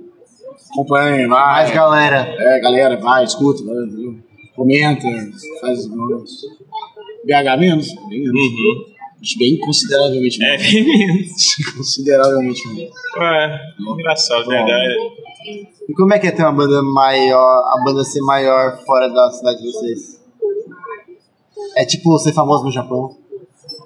acompanha, 0.73 1.29
vai. 1.29 1.55
Mais 1.55 1.71
galera. 1.73 2.35
É, 2.39 2.61
galera, 2.61 2.97
vai, 2.97 3.25
escuta, 3.25 3.63
vai, 3.65 3.75
entendeu? 3.85 4.15
comenta, 4.57 5.07
faz 5.61 5.79
os 5.87 5.91
negócios. 5.91 6.43
BH 7.25 7.59
menos, 7.59 7.87
bem 8.09 8.21
menos. 8.23 8.41
Uhum. 8.41 8.91
Bem 9.39 9.59
consideravelmente 9.59 10.43
É, 10.43 10.49
menos. 10.59 10.73
bem 10.73 10.85
menos. 10.99 11.57
consideravelmente 11.77 12.69
menos. 12.69 12.91
É, 13.19 13.61
engraçado, 13.93 14.45
BH 14.47 14.71
é. 14.71 14.97
E 15.91 15.93
como 15.93 16.15
é 16.15 16.21
que 16.21 16.29
é 16.29 16.31
ter 16.31 16.43
uma 16.43 16.53
banda 16.53 16.81
maior, 16.85 17.63
a 17.75 17.83
banda 17.85 18.05
ser 18.05 18.21
maior 18.21 18.79
fora 18.87 19.09
da 19.09 19.29
cidade 19.33 19.59
de 19.59 19.73
vocês? 19.73 20.21
É 21.77 21.85
tipo 21.85 22.17
ser 22.21 22.33
famoso 22.33 22.65
no 22.65 22.71
Japão. 22.71 23.17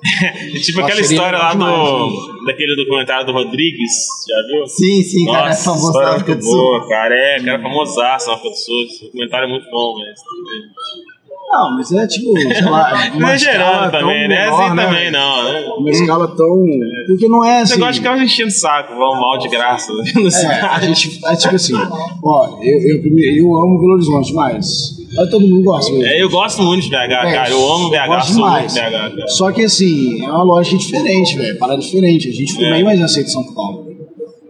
É 0.05 0.59
tipo 0.61 0.81
Nossa, 0.81 0.93
aquela 0.93 1.01
história 1.01 1.39
lá 1.39 1.55
do. 1.55 2.45
daquele 2.45 2.77
documentário 2.77 3.25
do 3.25 3.33
Rodrigues, 3.33 3.91
já 4.29 4.47
viu? 4.47 4.67
Sim, 4.67 5.03
sim, 5.03 5.25
cara, 5.25 5.47
é 5.47 5.49
Nossa, 5.49 5.65
famoso 5.65 5.93
na 5.99 6.11
África 6.11 6.37
do 6.37 6.43
Sul. 6.45 6.53
boa, 6.53 6.89
cara. 6.89 7.15
É, 7.15 7.43
cara 7.43 7.63
famosaço 7.63 8.27
na 8.27 8.35
África 8.35 8.51
do 8.51 8.57
Sul. 8.57 8.83
Esse 8.85 9.05
documentário 9.07 9.47
é 9.47 9.51
muito 9.51 9.71
bom, 9.71 9.95
velho. 9.95 10.15
Não, 11.55 11.77
mas 11.77 11.93
é 11.93 12.07
tipo, 12.07 12.33
sei 12.39 12.63
lá. 12.63 12.91
Não 13.17 13.29
é 13.29 13.39
tão 13.39 13.91
também, 14.01 14.29
né? 14.29 14.45
menor, 14.45 14.61
Assim 14.63 14.75
né? 14.75 14.85
também 14.85 15.11
não, 15.13 15.45
né? 15.45 15.65
Uma 15.79 15.91
escala 15.91 16.29
tão. 16.29 16.65
Porque 17.07 17.29
não 17.29 17.45
é 17.45 17.59
Você 17.65 17.73
assim. 17.75 17.81
gosta 17.81 17.93
de 17.93 17.99
ficar 18.01 18.19
enchendo 18.23 18.49
o 18.49 18.53
saco, 18.53 18.95
vão 18.95 19.15
mal 19.21 19.39
de 19.39 19.49
graça. 19.49 19.93
né? 19.93 20.03
É, 20.15 20.61
a 20.67 20.81
gente. 20.81 21.21
É 21.25 21.37
tipo 21.37 21.55
assim, 21.55 21.75
ó, 22.25 22.59
eu, 22.63 22.81
eu, 22.81 23.19
eu 23.37 23.57
amo 23.57 23.79
Belo 23.79 23.93
Horizonte, 23.95 24.33
mas. 24.35 24.67
Mas 25.17 25.31
todo 25.31 25.47
mundo 25.47 25.63
gosta 25.63 25.93
mesmo. 25.93 26.07
É, 26.07 26.23
eu 26.23 26.29
gosto 26.29 26.61
muito 26.63 26.83
de 26.83 26.89
BH, 26.91 27.09
cara. 27.09 27.51
Eu 27.51 27.73
amo 27.73 27.89
BH, 27.91 28.07
gosto 28.09 28.33
sou 28.33 28.41
muito 28.49 28.67
demais. 28.67 28.75
BH, 28.75 28.79
cara. 28.91 29.29
Só 29.29 29.53
que 29.53 29.63
assim, 29.63 30.25
é 30.25 30.29
uma 30.29 30.43
lógica 30.43 30.77
diferente, 30.77 31.37
velho. 31.37 31.59
Parada 31.59 31.81
diferente. 31.81 32.29
A 32.29 32.33
gente 32.33 32.53
foi 32.53 32.65
É. 32.65 32.71
bem 32.73 32.83
mais 32.85 33.01
aceito 33.01 33.29
em 33.29 33.31
São 33.31 33.45
Paulo. 33.55 33.85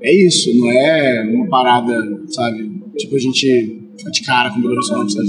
É 0.00 0.14
isso, 0.26 0.50
não 0.58 0.70
é 0.70 1.22
uma 1.34 1.46
parada, 1.48 1.92
sabe? 2.28 2.70
Tipo, 2.96 3.16
a 3.16 3.18
gente 3.18 3.80
fica 3.98 4.10
de 4.10 4.22
cara 4.22 4.50
com 4.50 4.60
Belo 4.60 4.74
Horizonte, 4.74 5.12
sabe? 5.12 5.28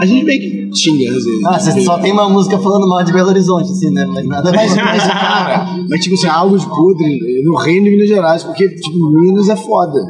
A 0.00 0.06
gente 0.06 0.24
meio 0.24 0.40
que 0.40 0.76
xinga 0.76 1.10
às 1.10 1.24
vezes. 1.24 1.44
Ah, 1.44 1.58
você 1.58 1.80
só 1.80 1.98
tem 1.98 2.12
uma 2.12 2.28
música 2.28 2.58
falando 2.58 2.88
mal 2.88 3.04
de 3.04 3.12
Belo 3.12 3.28
Horizonte, 3.28 3.70
assim, 3.70 3.90
né? 3.90 4.04
Mas 4.06 4.26
nada 4.26 4.52
mais. 4.52 4.74
Mas, 4.76 5.02
cara, 5.06 5.78
mas 5.88 6.02
tipo 6.02 6.14
assim, 6.14 6.26
algo 6.26 6.58
de 6.58 6.66
podre 6.66 7.42
no 7.42 7.54
reino 7.56 7.84
de 7.84 7.90
Minas 7.92 8.08
Gerais, 8.08 8.44
porque, 8.44 8.68
tipo, 8.68 9.10
Minas 9.10 9.48
é 9.48 9.56
foda. 9.56 10.00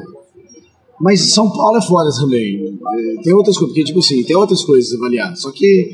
Mas 1.01 1.32
São 1.32 1.51
Paulo 1.51 1.76
é 1.76 1.82
foda 1.82 2.11
também. 2.18 2.78
É, 2.97 3.22
Tem 3.22 3.32
outras 3.35 3.57
coisas, 3.57 3.74
porque, 3.74 3.85
tipo 3.85 3.99
assim, 3.99 4.22
tem 4.22 4.37
outras 4.37 4.64
coisas 4.64 4.93
a 4.93 4.97
avaliar. 4.97 5.37
Só 5.37 5.51
que, 5.51 5.91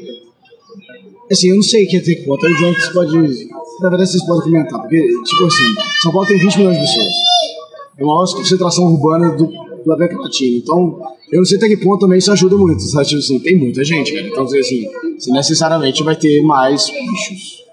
assim, 1.31 1.49
eu 1.49 1.57
não 1.57 1.63
sei 1.63 1.87
quer 1.87 2.03
ter 2.03 2.25
conta. 2.25 2.47
O 2.47 2.55
João 2.55 2.75
pode. 2.93 3.49
Na 3.81 3.89
verdade, 3.89 4.11
vocês 4.11 4.25
podem 4.27 4.43
comentar, 4.43 4.81
porque, 4.81 5.01
tipo 5.01 5.47
assim, 5.47 5.65
São 6.03 6.13
Paulo 6.13 6.29
tem 6.29 6.39
20 6.39 6.57
milhões 6.59 6.77
de 6.77 6.83
pessoas. 6.83 7.15
É 7.99 8.05
uma 8.05 8.15
maior 8.15 8.35
concentração 8.35 8.85
urbana 8.85 9.37
do, 9.37 9.51
do 9.85 9.93
América 9.93 10.21
Latina. 10.21 10.59
Então, 10.59 11.01
eu 11.31 11.39
não 11.39 11.45
sei 11.45 11.59
até 11.59 11.69
que 11.69 11.77
ponto 11.79 12.01
também 12.01 12.19
isso 12.19 12.33
ajuda 12.33 12.57
muito, 12.57 12.83
sabe? 12.83 13.07
Tipo 13.07 13.21
assim, 13.21 13.39
tem 13.41 13.57
muita 13.57 13.85
gente, 13.85 14.13
cara. 14.13 14.27
Então, 14.27 14.45
assim, 14.45 14.87
você 15.19 15.31
necessariamente 15.31 16.03
vai 16.03 16.17
ter 16.17 16.43
mais 16.43 16.87
bichos. 16.87 17.65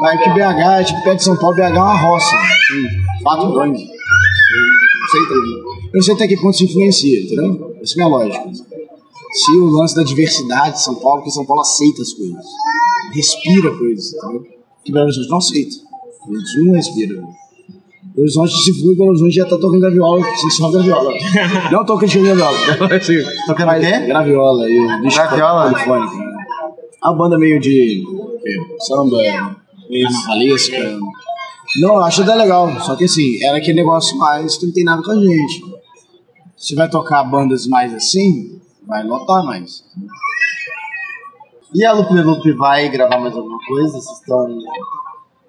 Mas 0.00 0.22
que 0.22 0.30
BH, 0.30 0.80
é 0.80 0.84
tipo, 0.84 1.02
perto 1.02 1.18
de 1.18 1.24
São 1.24 1.36
Paulo, 1.36 1.56
BH 1.56 1.62
é 1.62 1.70
uma 1.72 2.00
roça. 2.00 2.36
Quatro 3.22 3.48
milhões. 3.48 3.80
Eu 3.80 3.86
não 5.00 5.08
sei. 5.10 5.20
Eu 5.20 5.94
não 5.94 6.02
sei 6.02 6.14
até 6.14 6.28
que 6.28 6.36
ponto 6.36 6.54
isso 6.54 6.64
influencia, 6.64 7.20
entendeu? 7.22 7.76
Essa 7.82 8.00
é 8.00 8.02
a 8.02 8.06
minha 8.06 8.18
lógica. 8.18 8.50
Se 9.32 9.50
o 9.58 9.66
lance 9.66 9.94
da 9.94 10.02
diversidade 10.02 10.76
de 10.76 10.82
São 10.82 10.94
Paulo, 10.94 11.18
porque 11.18 11.30
São 11.30 11.44
Paulo 11.44 11.60
aceita 11.60 12.02
as 12.02 12.12
coisas. 12.12 12.44
Respira 13.12 13.76
coisas, 13.76 14.12
entendeu? 14.14 14.46
Que 14.84 14.92
Belo 14.92 15.04
Horizonte 15.04 15.28
não 15.28 15.38
aceita. 15.38 15.76
Belo 16.26 16.66
não 16.66 16.74
respira. 16.74 17.22
Horizonte, 18.16 18.52
se 18.62 18.80
for, 18.80 18.94
Belo 18.94 19.08
Horizonte 19.08 19.34
já 19.34 19.44
tá 19.44 19.58
tocando 19.58 19.80
graviola, 19.80 20.22
só 20.56 20.70
graviola. 20.70 21.10
não 21.72 21.84
tô 21.84 21.98
criticando 21.98 22.26
graviola. 22.26 22.58
Tocando 23.46 23.72
o 23.72 23.80
quê? 23.80 24.06
Graviola 24.06 24.70
e 24.70 24.78
o 24.78 25.02
bicho 25.02 25.16
Graviola? 25.16 25.70
polifônico. 25.70 26.16
né? 26.16 26.34
A 27.02 27.12
banda 27.12 27.36
meio 27.36 27.58
de 27.58 28.04
é, 28.46 28.84
samba, 28.84 29.18
carnavalesca. 29.90 30.98
Não, 31.80 32.00
acho 32.00 32.22
até 32.22 32.34
legal. 32.36 32.70
Só 32.80 32.94
que 32.94 33.04
assim, 33.04 33.42
era 33.44 33.56
aquele 33.56 33.78
negócio 33.78 34.16
mais 34.16 34.56
que 34.56 34.66
não 34.66 34.72
tem 34.72 34.84
nada 34.84 35.02
com 35.02 35.10
a 35.10 35.16
gente. 35.16 35.64
Se 36.56 36.74
vai 36.76 36.88
tocar 36.88 37.24
bandas 37.24 37.66
mais 37.66 37.92
assim, 37.92 38.60
vai 38.86 39.02
lotar 39.02 39.44
mais. 39.44 39.82
E 41.74 41.84
a 41.84 41.92
Lupe 41.92 42.14
Lupe 42.14 42.52
vai 42.52 42.88
gravar 42.88 43.18
mais 43.18 43.34
alguma 43.36 43.58
coisa? 43.66 43.90
Vocês 43.90 44.20
estão 44.20 44.56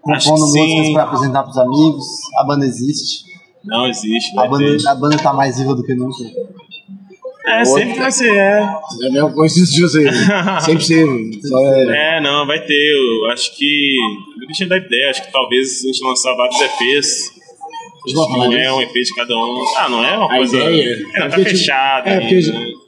compondo 0.06 0.46
músicas 0.46 0.94
pra 0.94 1.04
apresentar 1.04 1.44
pros 1.44 1.58
amigos? 1.58 2.06
A 2.40 2.44
banda 2.46 2.66
existe? 2.66 3.26
Não 3.66 3.88
existe, 3.88 4.38
A 4.40 4.48
banda, 4.48 4.92
a 4.92 4.96
banda 4.96 5.18
tá 5.18 5.34
mais 5.34 5.58
viva 5.58 5.74
do 5.76 5.84
que 5.84 5.96
nunca? 5.96 6.24
É, 7.48 7.64
sempre 7.64 8.00
vai 8.00 8.12
ser, 8.12 8.36
é. 8.36 8.60
É 9.04 9.08
a 9.08 9.12
mesma 9.12 9.32
coisa 9.32 9.56
de 9.66 9.82
você. 9.82 10.08
Sempre 10.62 10.86
teve. 10.88 11.40
É. 11.92 12.18
É, 12.18 12.22
não, 12.22 12.46
vai 12.48 12.60
ter. 12.60 12.74
Eu 12.74 13.32
acho 13.32 13.56
que. 13.56 13.96
Eu 14.42 14.48
deixei 14.48 14.68
da 14.68 14.78
ideia, 14.78 15.12
acho 15.12 15.24
que 15.24 15.32
talvez 15.32 15.84
a 15.84 15.88
gente 15.88 16.04
lançar 16.04 16.34
vários 16.36 16.60
EPs. 16.60 17.36
Não 18.16 18.52
é 18.54 18.72
um 18.74 18.82
EP 18.82 18.94
de 18.94 19.16
cada 19.16 19.36
um. 19.36 19.64
Ah, 19.78 19.90
não 19.90 20.04
é 20.04 20.18
uma 20.18 20.26
A 20.26 20.38
coisa. 20.38 20.58
ideia 20.58 21.06
É, 21.16 21.20
é 21.20 21.30
tá 21.30 21.36
fechado. 21.38 22.08
é, 22.08 22.20
porque- 22.20 22.36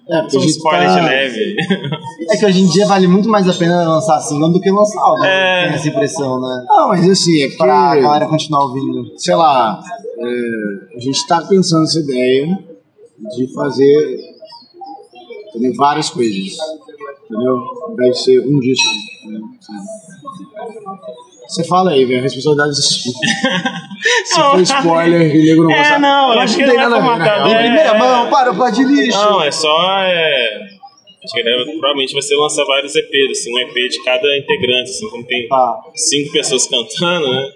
é, 0.09 0.21
porque 0.21 0.37
a 0.37 0.39
gente 0.39 0.49
spoilers 0.51 0.93
tá- 0.93 0.99
de 1.01 1.05
leve. 1.05 1.55
É 2.29 2.37
que 2.37 2.45
hoje 2.45 2.61
em 2.61 2.67
dia 2.67 2.85
vale 2.85 3.07
muito 3.07 3.29
mais 3.29 3.47
a 3.49 3.53
pena 3.53 3.87
lançar 3.87 4.19
single 4.21 4.51
do 4.51 4.59
que 4.59 4.69
lançar 4.71 4.99
álbum. 5.01 5.23
É. 5.23 5.65
Tem 5.67 5.75
essa 5.75 5.87
impressão, 5.89 6.39
né? 6.41 6.65
Não, 6.67 6.87
mas 6.89 7.09
assim, 7.09 7.41
é 7.43 7.49
Pra 7.55 7.87
porque, 7.89 8.01
galera 8.01 8.25
continuar 8.27 8.63
ouvindo. 8.63 9.11
sei 9.17 9.35
lá, 9.35 9.81
é, 10.19 10.95
a 10.97 10.99
gente 10.99 11.25
tá 11.27 11.41
pensando 11.41 11.81
nessa 11.81 11.99
ideia 11.99 12.47
de 13.35 13.53
fazer 13.53 14.19
também 15.53 15.73
várias 15.73 16.09
coisas. 16.09 16.57
Entendeu? 17.29 17.57
Vai 17.97 18.13
ser 18.13 18.39
um 18.39 18.59
disco. 18.59 18.93
né? 19.27 19.39
Você 21.47 21.63
fala 21.63 21.91
aí, 21.91 22.03
velho, 22.05 22.19
a 22.19 22.23
responsabilidade 22.23 22.71
é 22.71 22.73
sua. 22.81 23.13
Se 24.25 24.37
Não. 24.39 24.51
for 24.51 24.61
spoiler 24.61 25.35
e 25.35 25.43
nego 25.49 25.63
não 25.63 25.71
É, 25.71 25.77
gostar. 25.79 25.99
não, 25.99 26.33
eu 26.33 26.39
acho 26.39 26.55
que 26.55 26.61
não 26.65 26.69
tem 26.69 26.77
nada 26.77 26.95
a 26.97 26.99
ver, 26.99 27.17
né? 27.17 27.49
Em 27.51 27.57
primeira 27.63 27.89
É. 27.89 27.97
mão, 27.97 28.29
para 28.29 28.51
o 28.51 28.55
pó 28.55 28.69
de 28.69 28.83
lixo! 28.83 29.17
Não, 29.17 29.41
é 29.41 29.49
só. 29.51 29.75
É... 30.01 30.76
Acho 31.27 31.33
que 31.33 31.39
ele 31.41 31.71
provavelmente 31.73 32.13
vai 32.13 32.21
ser 32.21 32.35
lançar 32.37 32.63
vários 32.63 32.95
EPs, 32.95 33.31
assim, 33.39 33.53
um 33.53 33.59
EP 33.59 33.73
de 33.73 34.01
cada 34.03 34.37
integrante, 34.37 34.89
assim, 34.89 35.09
como 35.09 35.25
tem 35.25 35.45
Tá. 35.47 35.83
cinco 35.93 36.31
pessoas 36.31 36.65
cantando, 36.67 37.29
né? 37.29 37.51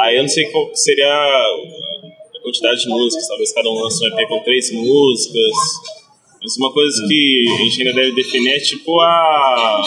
Aí 0.00 0.16
eu 0.16 0.22
não 0.22 0.28
sei 0.28 0.44
qual 0.50 0.70
seria 0.74 1.08
a 1.08 2.42
quantidade 2.42 2.82
de 2.82 2.88
músicas, 2.88 3.26
talvez 3.26 3.52
cada 3.52 3.70
um 3.70 3.82
lance 3.82 4.04
um 4.04 4.08
EP 4.08 4.28
com 4.28 4.40
três 4.40 4.70
músicas. 4.70 5.52
Mas 6.42 6.56
uma 6.58 6.70
coisa 6.72 7.06
que 7.08 7.46
a 7.54 7.56
gente 7.64 7.80
ainda 7.80 7.94
deve 7.94 8.14
definir 8.14 8.50
é 8.50 8.58
tipo 8.60 9.00
a. 9.00 9.82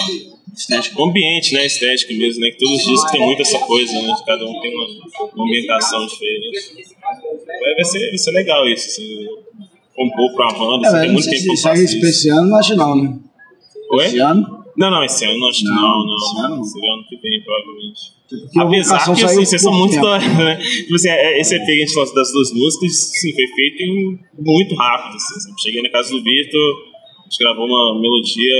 O 0.98 1.06
ambiente, 1.06 1.54
né? 1.54 1.66
Estética 1.68 2.14
mesmo, 2.16 2.42
né? 2.42 2.50
Que 2.50 2.58
todos 2.58 2.82
os 2.82 2.86
discos 2.86 3.12
tem 3.12 3.22
muito 3.22 3.44
essa 3.44 3.60
coisa, 3.60 3.94
né? 4.02 4.14
Cada 4.26 4.44
um 4.44 4.60
tem 4.60 4.76
uma, 4.76 5.30
uma 5.36 5.46
ambientação 5.46 6.06
diferente. 6.08 6.86
Vai, 7.62 7.76
vai, 7.76 7.86
ser, 7.86 8.10
vai 8.10 8.18
ser 8.18 8.32
legal 8.32 8.68
isso, 8.68 8.88
assim. 8.88 9.28
Compor 10.00 10.34
pra 10.34 10.48
banda, 10.58 10.88
É, 10.88 10.90
assim, 10.92 11.00
tem 11.02 11.12
muito 11.12 11.30
tempo 11.30 11.44
que 11.44 11.52
eu 11.52 11.58
faço 11.58 11.84
isso. 11.84 12.06
esse 12.06 12.30
ano, 12.30 12.48
não 12.50 12.58
acho 12.58 12.76
não, 12.76 12.96
né? 12.96 13.20
Oi? 13.92 14.06
Esse 14.06 14.20
ano? 14.20 14.60
Não, 14.78 14.90
não, 14.92 15.04
esse 15.04 15.26
ano 15.26 15.46
acho 15.50 15.60
que 15.60 15.66
Não, 15.66 15.76
não, 15.76 16.06
não. 16.06 16.16
esse 16.16 16.40
ano. 16.46 16.64
Seria 16.64 16.94
ano 16.94 17.04
que 17.10 17.16
vem, 17.18 17.42
provavelmente. 17.44 18.00
Porque 18.30 18.60
Apesar 18.60 19.04
que 19.16 19.26
assim, 19.26 19.46
vocês 19.46 19.62
são 19.62 19.74
muito 19.74 20.00
doidos, 20.00 20.28
né? 20.38 20.56
Tipo 20.58 20.96
assim, 20.96 21.10
é- 21.10 21.42
esse 21.42 21.56
EP 21.56 21.66
que 21.66 21.72
a 21.72 21.76
gente 21.86 21.96
lançou 21.98 22.16
das 22.16 22.32
duas 22.32 22.54
músicas, 22.54 22.94
sim, 23.20 23.34
foi 23.34 23.48
feito 23.48 23.84
em- 23.84 24.20
muito 24.40 24.76
rápido. 24.76 25.16
Assim, 25.18 25.40
sabe? 25.42 25.62
Cheguei 25.62 25.82
na 25.82 25.90
casa 25.90 26.12
do 26.12 26.24
Vitor, 26.24 26.62
a 27.20 27.24
gente 27.24 27.38
gravou 27.40 27.66
uma 27.66 28.00
melodia 28.00 28.56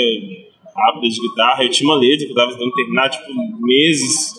rápida 0.76 1.08
de 1.08 1.22
guitarra, 1.22 1.64
eu 1.64 1.70
tinha 1.70 1.90
uma 1.90 1.98
letra 2.00 2.26
que 2.26 2.32
eu 2.32 2.36
tava 2.36 2.52
tentando 2.52 2.72
terminar, 2.74 3.10
tipo, 3.10 3.26
meses. 3.62 4.34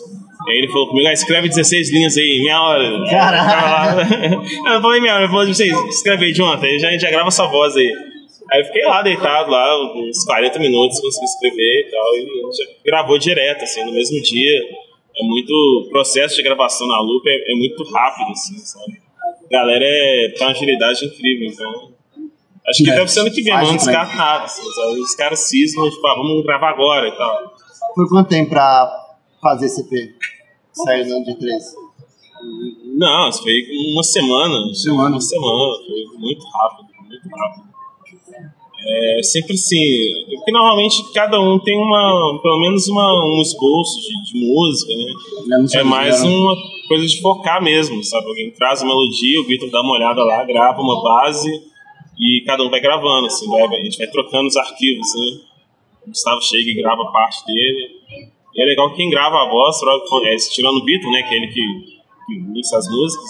Aí 0.47 0.57
ele 0.57 0.67
falou 0.69 0.87
comigo, 0.89 1.07
ah, 1.07 1.13
escreve 1.13 1.47
16 1.49 1.91
linhas 1.91 2.17
aí, 2.17 2.41
meia 2.43 2.61
hora. 2.61 3.09
Caralho. 3.09 4.43
Eu 4.65 4.73
não 4.73 4.81
falei 4.81 4.99
meia 5.01 5.15
hora, 5.15 5.25
eu 5.25 5.29
falei, 5.29 5.53
tipo 5.53 5.63
assim, 5.75 5.87
escreve 5.89 6.25
aí, 6.25 6.33
Jonathan, 6.33 6.65
aí 6.65 6.79
já, 6.79 6.87
a 6.87 6.91
gente 6.91 7.01
já 7.01 7.11
grava 7.11 7.29
sua 7.31 7.47
voz 7.47 7.75
aí. 7.77 7.91
Aí 8.51 8.61
eu 8.61 8.65
fiquei 8.65 8.83
lá, 8.83 9.01
deitado 9.01 9.49
lá, 9.49 9.93
uns 9.95 10.25
40 10.25 10.59
minutos, 10.59 10.99
consegui 10.99 11.25
escrever 11.25 11.85
e 11.87 11.91
tal. 11.91 12.15
E 12.17 12.19
gente 12.19 12.77
gravou 12.85 13.17
direto, 13.17 13.63
assim, 13.63 13.85
no 13.85 13.93
mesmo 13.93 14.21
dia. 14.21 14.59
É 15.15 15.23
muito. 15.23 15.51
O 15.51 15.89
processo 15.89 16.35
de 16.35 16.43
gravação 16.43 16.87
na 16.87 16.99
Loop 16.99 17.23
é, 17.27 17.51
é 17.53 17.55
muito 17.55 17.83
rápido, 17.91 18.31
assim, 18.31 18.57
sabe? 18.57 18.99
A 19.45 19.53
galera 19.53 19.85
é, 19.85 20.33
tem 20.35 20.47
uma 20.47 20.51
agilidade 20.51 21.05
incrível, 21.05 21.47
então. 21.47 21.91
Acho 22.67 22.83
que 22.83 22.89
É, 22.89 22.95
deve 22.95 23.07
ser 23.11 23.19
ano 23.21 23.31
que 23.31 23.41
vem, 23.41 23.53
faz 23.53 23.67
mas 23.69 23.71
não 23.71 23.77
também. 23.85 23.99
descarta 24.01 24.15
nada. 24.17 24.43
Assim, 24.45 24.63
sabe? 24.71 24.99
Os 24.99 25.15
caras 25.15 25.39
cismam, 25.39 25.89
tipo, 25.89 26.07
ah, 26.07 26.15
vamos 26.15 26.43
gravar 26.43 26.69
agora 26.71 27.07
e 27.07 27.11
tal. 27.11 27.55
Foi 27.95 28.07
quanto 28.07 28.29
tempo 28.29 28.49
pra 28.49 29.00
fazer 29.41 29.65
esse 29.65 29.81
EP? 29.81 30.15
Saiu 30.73 31.19
no 31.19 31.25
dia 31.25 31.35
13. 31.35 31.75
Não, 32.97 33.29
isso 33.29 33.43
foi 33.43 33.53
uma 33.93 34.03
semana. 34.03 34.73
semana. 34.73 35.09
Uma 35.09 35.21
semana, 35.21 35.73
foi 35.85 36.19
muito 36.19 36.45
rápido, 36.45 36.87
muito 37.07 37.29
rápido. 37.29 37.71
É 38.83 39.21
sempre 39.21 39.53
assim, 39.53 39.77
porque 40.35 40.51
normalmente 40.51 41.13
cada 41.13 41.39
um 41.39 41.59
tem 41.59 41.77
uma, 41.77 42.39
pelo 42.41 42.61
menos 42.61 42.87
uma, 42.87 43.25
um 43.25 43.39
esboço 43.39 44.01
de, 44.01 44.31
de 44.33 44.47
música, 44.47 44.91
né? 44.95 45.69
É 45.75 45.83
mais 45.83 46.23
uma 46.23 46.55
coisa 46.87 47.05
de 47.05 47.21
focar 47.21 47.63
mesmo, 47.63 48.03
sabe? 48.03 48.25
Alguém 48.25 48.49
traz 48.51 48.81
a 48.81 48.85
melodia, 48.85 49.39
o 49.39 49.43
Vitor 49.43 49.69
dá 49.69 49.81
uma 49.81 49.93
olhada 49.93 50.23
lá, 50.23 50.43
grava 50.45 50.81
uma 50.81 50.99
base 51.03 51.49
e 52.19 52.43
cada 52.45 52.63
um 52.63 52.71
vai 52.71 52.81
gravando, 52.81 53.27
assim, 53.27 53.47
vai, 53.49 53.61
a 53.63 53.83
gente 53.83 53.99
vai 53.99 54.07
trocando 54.07 54.47
os 54.47 54.57
arquivos, 54.57 55.07
né? 55.15 55.41
O 56.07 56.09
Gustavo 56.09 56.41
chega 56.41 56.71
e 56.71 56.73
grava 56.73 57.05
parte 57.11 57.45
dele. 57.45 58.30
E 58.55 58.61
é 58.61 58.65
legal 58.65 58.89
que 58.91 58.97
quem 58.97 59.09
grava 59.09 59.35
a 59.35 59.49
voz, 59.49 59.75
é, 60.25 60.35
tirando 60.51 60.77
o 60.77 60.85
Vitor, 60.85 61.11
né? 61.11 61.23
Que 61.23 61.33
é 61.33 61.37
ele 61.37 61.47
que, 61.47 61.61
que 62.27 62.39
mixa 62.51 62.77
as 62.77 62.87
músicas, 62.89 63.29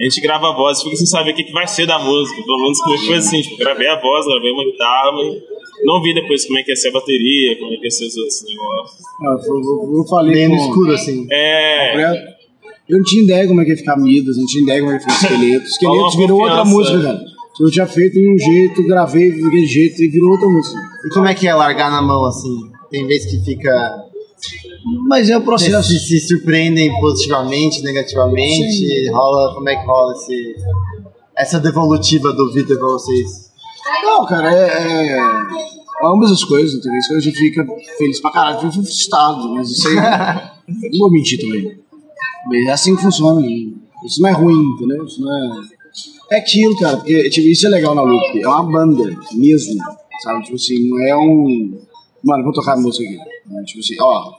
a 0.00 0.04
gente 0.04 0.20
grava 0.20 0.48
a 0.48 0.52
voz 0.52 0.80
e 0.80 0.84
fica 0.84 0.96
sem 0.96 1.06
saber 1.06 1.32
o 1.32 1.34
que, 1.34 1.44
que 1.44 1.52
vai 1.52 1.66
ser 1.66 1.86
da 1.86 1.98
música. 1.98 2.42
Pelo 2.42 2.62
menos 2.62 2.80
comigo 2.80 3.04
foi 3.04 3.16
assim, 3.16 3.42
tipo, 3.42 3.56
gravei 3.58 3.86
a 3.86 4.00
voz, 4.00 4.26
gravei 4.26 4.50
uma 4.50 4.64
guitarra, 4.64 5.12
mas 5.12 5.34
não 5.84 6.02
vi 6.02 6.14
depois 6.14 6.46
como 6.46 6.58
é 6.58 6.62
que 6.62 6.72
ia 6.72 6.76
ser 6.76 6.88
a 6.88 6.92
bateria, 6.92 7.58
como 7.58 7.72
é 7.72 7.76
que 7.76 7.84
ia 7.84 7.90
ser 7.90 8.06
os 8.06 8.16
outros 8.16 8.44
negócios. 8.48 9.04
Ah, 9.22 9.36
Eu, 9.46 9.54
eu, 9.54 9.98
eu 9.98 10.04
falei 10.08 10.34
Meio 10.34 10.50
no 10.50 10.56
escuro, 10.56 10.92
assim. 10.92 11.26
É, 11.30 12.34
Eu 12.88 12.98
não 12.98 13.04
tinha 13.04 13.22
ideia 13.22 13.46
como 13.46 13.60
é 13.60 13.64
que 13.64 13.70
ia 13.70 13.76
ficar 13.76 13.96
Midas, 13.96 14.36
não 14.36 14.46
tinha 14.46 14.62
ideia 14.62 14.80
como 14.80 14.92
é 14.92 14.98
que 14.98 15.04
ia 15.04 15.14
ficar 15.14 15.32
Esqueleto. 15.32 15.64
Esqueleto 15.68 16.18
virou 16.18 16.40
outra 16.40 16.58
confiança. 16.64 16.76
música, 16.76 17.02
cara. 17.02 17.24
Eu 17.60 17.70
tinha 17.70 17.86
feito 17.86 18.14
de 18.14 18.28
um 18.28 18.36
jeito, 18.36 18.84
gravei 18.84 19.30
daquele 19.30 19.66
jeito 19.66 20.02
e 20.02 20.08
virou 20.08 20.30
outra 20.32 20.48
música. 20.48 20.80
E 21.06 21.14
como 21.14 21.28
é 21.28 21.34
que 21.34 21.46
é 21.46 21.54
largar 21.54 21.88
na 21.90 22.02
mão, 22.02 22.24
assim? 22.24 22.72
Tem 22.90 23.06
vezes 23.06 23.30
que 23.30 23.44
fica... 23.44 23.70
Mas 25.08 25.30
é 25.30 25.36
o 25.36 25.42
processo. 25.42 25.88
Se, 25.88 25.98
se 25.98 26.20
surpreendem 26.20 26.90
positivamente, 27.00 27.82
negativamente, 27.82 29.10
rola... 29.10 29.54
Como 29.54 29.68
é 29.68 29.76
que 29.76 29.86
rola 29.86 30.12
esse... 30.14 30.54
Essa 31.36 31.58
devolutiva 31.58 32.32
do 32.32 32.52
Vitor 32.52 32.78
pra 32.78 32.86
vocês? 32.86 33.50
Não, 34.02 34.24
cara, 34.24 34.52
é, 34.52 35.12
é- 35.12 35.18
Ambas 36.02 36.32
as 36.32 36.44
coisas, 36.44 36.82
vezes 36.84 37.08
que 37.08 37.14
a 37.14 37.20
gente 37.20 37.38
fica 37.38 37.66
feliz 37.96 38.20
pra 38.20 38.30
caralho, 38.30 38.58
fica 38.60 38.72
frustrado, 38.72 39.48
mas 39.54 39.70
isso 39.70 39.88
aí. 39.88 39.94
não 40.92 40.98
vou 40.98 41.10
mentir 41.10 41.40
também. 41.40 41.78
Mas 42.46 42.66
é 42.66 42.70
assim 42.70 42.96
que 42.96 43.02
funciona. 43.02 43.40
Isso 44.04 44.20
não 44.20 44.28
é 44.28 44.32
ruim, 44.32 44.74
entendeu? 44.74 45.04
Isso 45.04 45.22
não 45.22 45.34
é. 45.34 45.60
É 46.32 46.38
aquilo, 46.38 46.76
cara, 46.78 46.96
porque 46.96 47.30
tipo, 47.30 47.46
isso 47.48 47.66
é 47.66 47.70
legal 47.70 47.94
na 47.94 48.02
Loop. 48.02 48.42
É 48.42 48.48
uma 48.48 48.64
banda 48.64 49.16
mesmo, 49.32 49.78
sabe? 50.22 50.42
Tipo 50.44 50.56
assim, 50.56 50.88
não 50.88 51.00
é 51.06 51.16
um. 51.16 51.78
Mano, 52.24 52.44
vou 52.44 52.52
tocar 52.52 52.76
música 52.76 53.04
aqui. 53.04 53.33
Né? 53.46 53.62
Tipo 53.64 53.80
assim, 53.80 53.96
ó. 54.00 54.32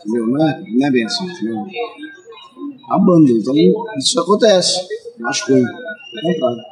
Entendeu? 0.00 0.26
Não 0.26 0.48
é, 0.48 0.64
não 0.66 0.86
é 0.86 0.90
bem 0.90 1.04
assim, 1.04 1.24
entendeu? 1.24 1.56
É 1.56 2.94
uma 2.94 2.98
banda, 3.04 3.30
então 3.30 3.54
isso 3.98 4.20
acontece. 4.20 4.86
Não 5.18 5.28
acho 5.28 5.52
ruim. 5.52 5.62
Ao 5.62 6.32
contrário. 6.32 6.62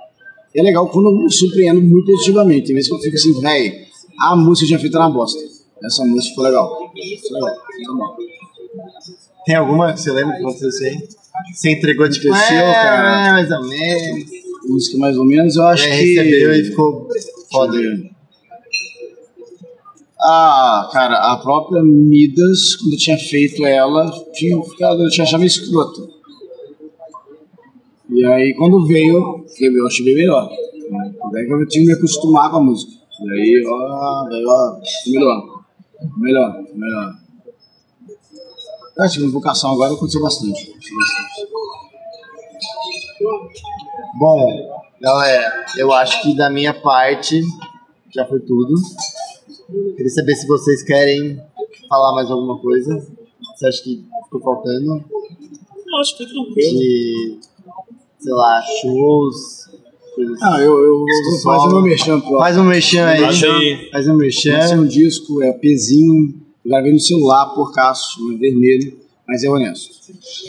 E 0.55 0.61
é 0.61 0.63
legal 0.63 0.89
quando 0.89 1.11
eu 1.11 1.17
me 1.17 1.31
surpreendo 1.31 1.83
muito 1.83 2.07
positivamente. 2.07 2.67
Tem 2.67 2.75
vezes 2.75 2.89
que 2.89 2.95
eu 2.97 3.01
fico 3.01 3.15
assim, 3.17 3.41
velho, 3.41 3.87
a 4.21 4.35
música 4.37 4.65
eu 4.65 4.69
tinha 4.69 4.79
feito 4.79 4.99
na 4.99 5.11
bosta. 5.11 5.39
Essa 5.85 6.05
música 6.05 6.31
ficou 6.31 6.45
legal. 6.45 6.91
Ficou 6.95 7.33
legal. 7.33 7.57
Ficou 7.79 7.97
bom. 7.97 8.17
Tem 9.45 9.55
alguma 9.55 9.93
que 9.93 10.01
você 10.01 10.11
lembra 10.13 10.37
que 10.37 10.43
aconteceu 10.43 10.89
aí? 10.89 11.09
Você 11.53 11.71
entregou, 11.73 12.09
tipo, 12.09 12.29
Aconteceu, 12.33 12.57
é, 12.57 12.73
cara. 12.73 13.33
mais 13.33 13.51
ou 13.51 13.69
menos. 13.69 14.31
Música 14.69 14.99
mais 14.99 15.17
ou 15.17 15.25
menos, 15.25 15.55
eu 15.55 15.65
acho 15.65 15.85
Aí 15.85 15.91
que. 15.91 16.15
recebeu 16.21 16.55
e 16.55 16.65
ficou 16.65 17.09
foda. 17.53 17.79
Eu. 20.19 20.29
Ah, 20.29 20.89
cara, 20.93 21.33
a 21.33 21.37
própria 21.39 21.83
Midas, 21.83 22.75
quando 22.77 22.95
eu 22.95 22.99
tinha 22.99 23.19
feito 23.19 23.65
ela, 23.65 24.11
tinha 24.33 24.63
ficado, 24.63 25.03
eu 25.03 25.11
tinha 25.11 25.25
achado 25.25 25.41
meio 25.41 25.49
escrota. 25.49 26.09
E 28.11 28.25
aí 28.25 28.55
quando 28.57 28.87
veio, 28.87 29.45
eu 29.61 29.87
achei 29.87 30.05
bem 30.05 30.15
melhor. 30.15 30.49
Daí 31.33 31.47
que 31.47 31.53
eu 31.53 31.69
tinha 31.69 31.85
que 31.85 31.91
me 31.91 31.99
acostumar 31.99 32.51
com 32.51 32.57
a 32.57 32.63
música. 32.63 32.93
E 33.21 33.33
aí, 33.33 33.65
ó, 33.67 34.25
daí, 34.29 34.45
ó, 34.47 34.79
melhor. 35.07 35.65
Melhor, 36.17 36.65
melhor. 36.75 37.15
Acho 38.99 39.21
que 39.21 39.27
a 39.27 39.31
vocação 39.31 39.73
agora 39.73 39.93
aconteceu 39.93 40.23
bastante. 40.23 40.73
Bom, 44.19 44.81
galera, 45.01 45.67
eu 45.77 45.93
acho 45.93 46.23
que 46.23 46.35
da 46.35 46.49
minha 46.49 46.73
parte 46.73 47.43
já 48.15 48.25
foi 48.27 48.41
tudo. 48.41 48.75
Queria 49.69 50.11
saber 50.11 50.35
se 50.37 50.47
vocês 50.47 50.83
querem 50.83 51.41
falar 51.89 52.15
mais 52.15 52.31
alguma 52.31 52.59
coisa. 52.59 52.95
Você 53.55 53.67
acha 53.67 53.83
que 53.83 54.05
ficou 54.25 54.41
faltando? 54.41 55.05
não, 55.87 56.01
acho 56.01 56.17
que 56.17 56.25
foi 56.25 56.33
tranquilo. 56.33 56.79
De, 56.79 57.39
sei 58.19 58.33
lá, 58.33 58.63
shows, 58.81 59.71
coisas 60.15 60.43
Ah, 60.43 60.61
eu, 60.61 60.79
eu 60.79 60.99
vou 60.99 61.05
Disco 61.07 61.43
fazer 61.43 61.59
solo. 61.61 61.73
meu 61.75 61.83
merchan 61.83 62.21
pro 62.21 62.39
Faz 62.39 62.57
um 62.59 62.65
merchan 62.65 63.07
aí. 63.07 63.21
Faz. 63.21 63.41
Faz 63.93 64.09
um 64.09 64.23
Esse 64.23 64.51
é 64.51 64.53
merchan. 64.59 64.81
um 64.81 64.87
disco, 64.87 65.43
é 65.43 65.53
pezinho, 65.53 66.35
eu 66.65 66.71
gravei 66.71 66.93
no 66.93 67.01
celular, 67.01 67.47
por 67.55 67.73
caço, 67.73 68.19
é 68.33 68.37
vermelho, 68.37 68.99
mas 69.27 69.43
é 69.43 69.49
honesto. 69.49 69.91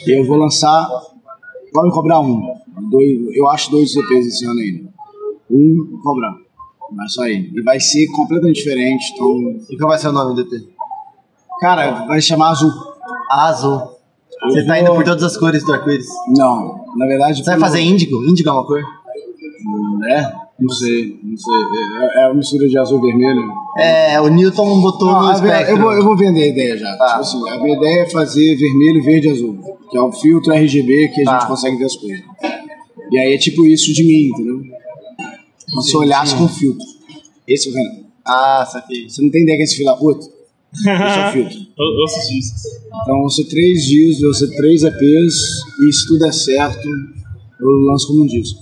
E 0.05 0.11
eu 0.19 0.25
vou 0.25 0.37
lançar, 0.37 0.87
podem 1.71 1.91
cobrar 1.91 2.19
um, 2.19 2.55
dois, 2.89 3.35
eu 3.35 3.47
acho 3.47 3.71
dois 3.71 3.95
EPs 3.95 4.27
esse 4.27 4.45
ano 4.45 4.59
ainda. 4.59 4.89
Um, 5.49 5.87
vou 5.91 6.01
cobrar, 6.01 6.35
vai 6.95 7.09
sair. 7.09 7.51
E 7.55 7.61
vai 7.61 7.79
ser 7.79 8.07
completamente 8.07 8.55
diferente, 8.57 9.03
então, 9.13 9.37
E 9.69 9.77
qual 9.77 9.89
vai 9.89 9.97
ser 9.99 10.07
o 10.09 10.11
nome 10.11 10.35
do 10.35 10.41
EP? 10.41 10.63
cara, 11.61 12.05
vai 12.05 12.21
chamar 12.21 12.49
Azul. 12.51 12.71
Azul. 13.31 13.81
Você 14.43 14.65
tá 14.65 14.79
indo 14.79 14.93
por 14.93 15.03
todas 15.03 15.23
as 15.23 15.35
cores 15.37 15.63
do 15.65 15.73
arco-íris. 15.73 16.07
Não, 16.37 16.85
na 16.95 17.07
verdade... 17.07 17.39
Você 17.43 17.49
vai 17.49 17.59
fazer 17.59 17.81
índigo? 17.81 18.23
Índigo 18.23 18.49
é 18.49 18.51
uma 18.51 18.65
cor? 18.65 18.79
É? 20.09 20.31
Não 20.59 20.69
sei, 20.69 21.19
não 21.23 21.37
sei. 21.37 21.55
É, 22.15 22.23
é 22.23 22.25
uma 22.27 22.35
mistura 22.35 22.67
de 22.67 22.77
azul 22.77 22.99
e 22.99 23.01
vermelho. 23.11 23.41
É, 23.77 24.19
o 24.21 24.27
Newton 24.27 24.79
botou 24.81 25.11
Não, 25.11 25.23
no 25.27 25.31
espectro. 25.33 25.71
eu, 25.75 25.77
vou, 25.79 25.91
eu 25.93 26.03
vou 26.03 26.17
vender 26.17 26.43
a 26.43 26.47
ideia 26.47 26.77
já. 26.77 26.95
Tá. 26.97 27.05
Tipo 27.07 27.19
assim, 27.21 27.49
a 27.49 27.61
minha 27.63 27.75
ideia 27.77 28.03
é 28.03 28.09
fazer 28.09 28.55
vermelho, 28.55 29.03
verde 29.03 29.27
e 29.27 29.31
azul. 29.31 29.57
Que 29.89 29.97
é 29.97 30.01
o 30.01 30.11
filtro 30.11 30.53
RGB 30.53 31.09
que 31.09 31.21
a 31.21 31.25
Tá. 31.25 31.39
gente 31.39 31.47
consegue 31.47 31.77
ver 31.77 31.85
as 31.85 31.95
coisas. 31.95 32.21
E 33.11 33.17
aí 33.19 33.33
é 33.33 33.37
tipo 33.37 33.65
isso 33.65 33.93
de 33.93 34.03
mim, 34.03 34.29
entendeu? 34.33 34.61
Como 35.69 35.81
se 35.81 35.93
eu 35.93 35.99
olhasse 36.01 36.35
com 36.35 36.47
filtro. 36.47 36.85
Esse 37.47 37.69
é 37.69 37.71
o 37.71 37.75
Renan. 37.75 38.07
Ah, 38.25 38.65
saquei. 38.69 39.09
Você 39.09 39.21
não 39.21 39.29
tem 39.29 39.43
ideia 39.43 39.57
que 39.57 39.61
é 39.61 39.65
esse 39.65 39.75
filho 39.77 39.87
da 39.87 39.95
puta? 39.95 40.25
Esse 40.73 40.89
é 40.89 41.29
o 41.29 41.31
filtro. 41.33 41.57
Ou- 41.77 42.01
Ouça 42.01 42.19
os 42.19 42.27
discos. 42.27 42.61
Então 43.03 43.19
vão 43.19 43.29
ser 43.29 43.45
três 43.45 43.85
dias, 43.85 44.19
vão 44.19 44.33
ser 44.33 44.55
três 44.55 44.83
EPs, 44.83 45.35
e 45.87 45.93
se 45.93 46.07
tudo 46.07 46.19
der 46.19 46.33
certo, 46.33 46.87
eu 47.59 47.67
lanço 47.89 48.07
como 48.07 48.23
um 48.23 48.27
disco. 48.27 48.59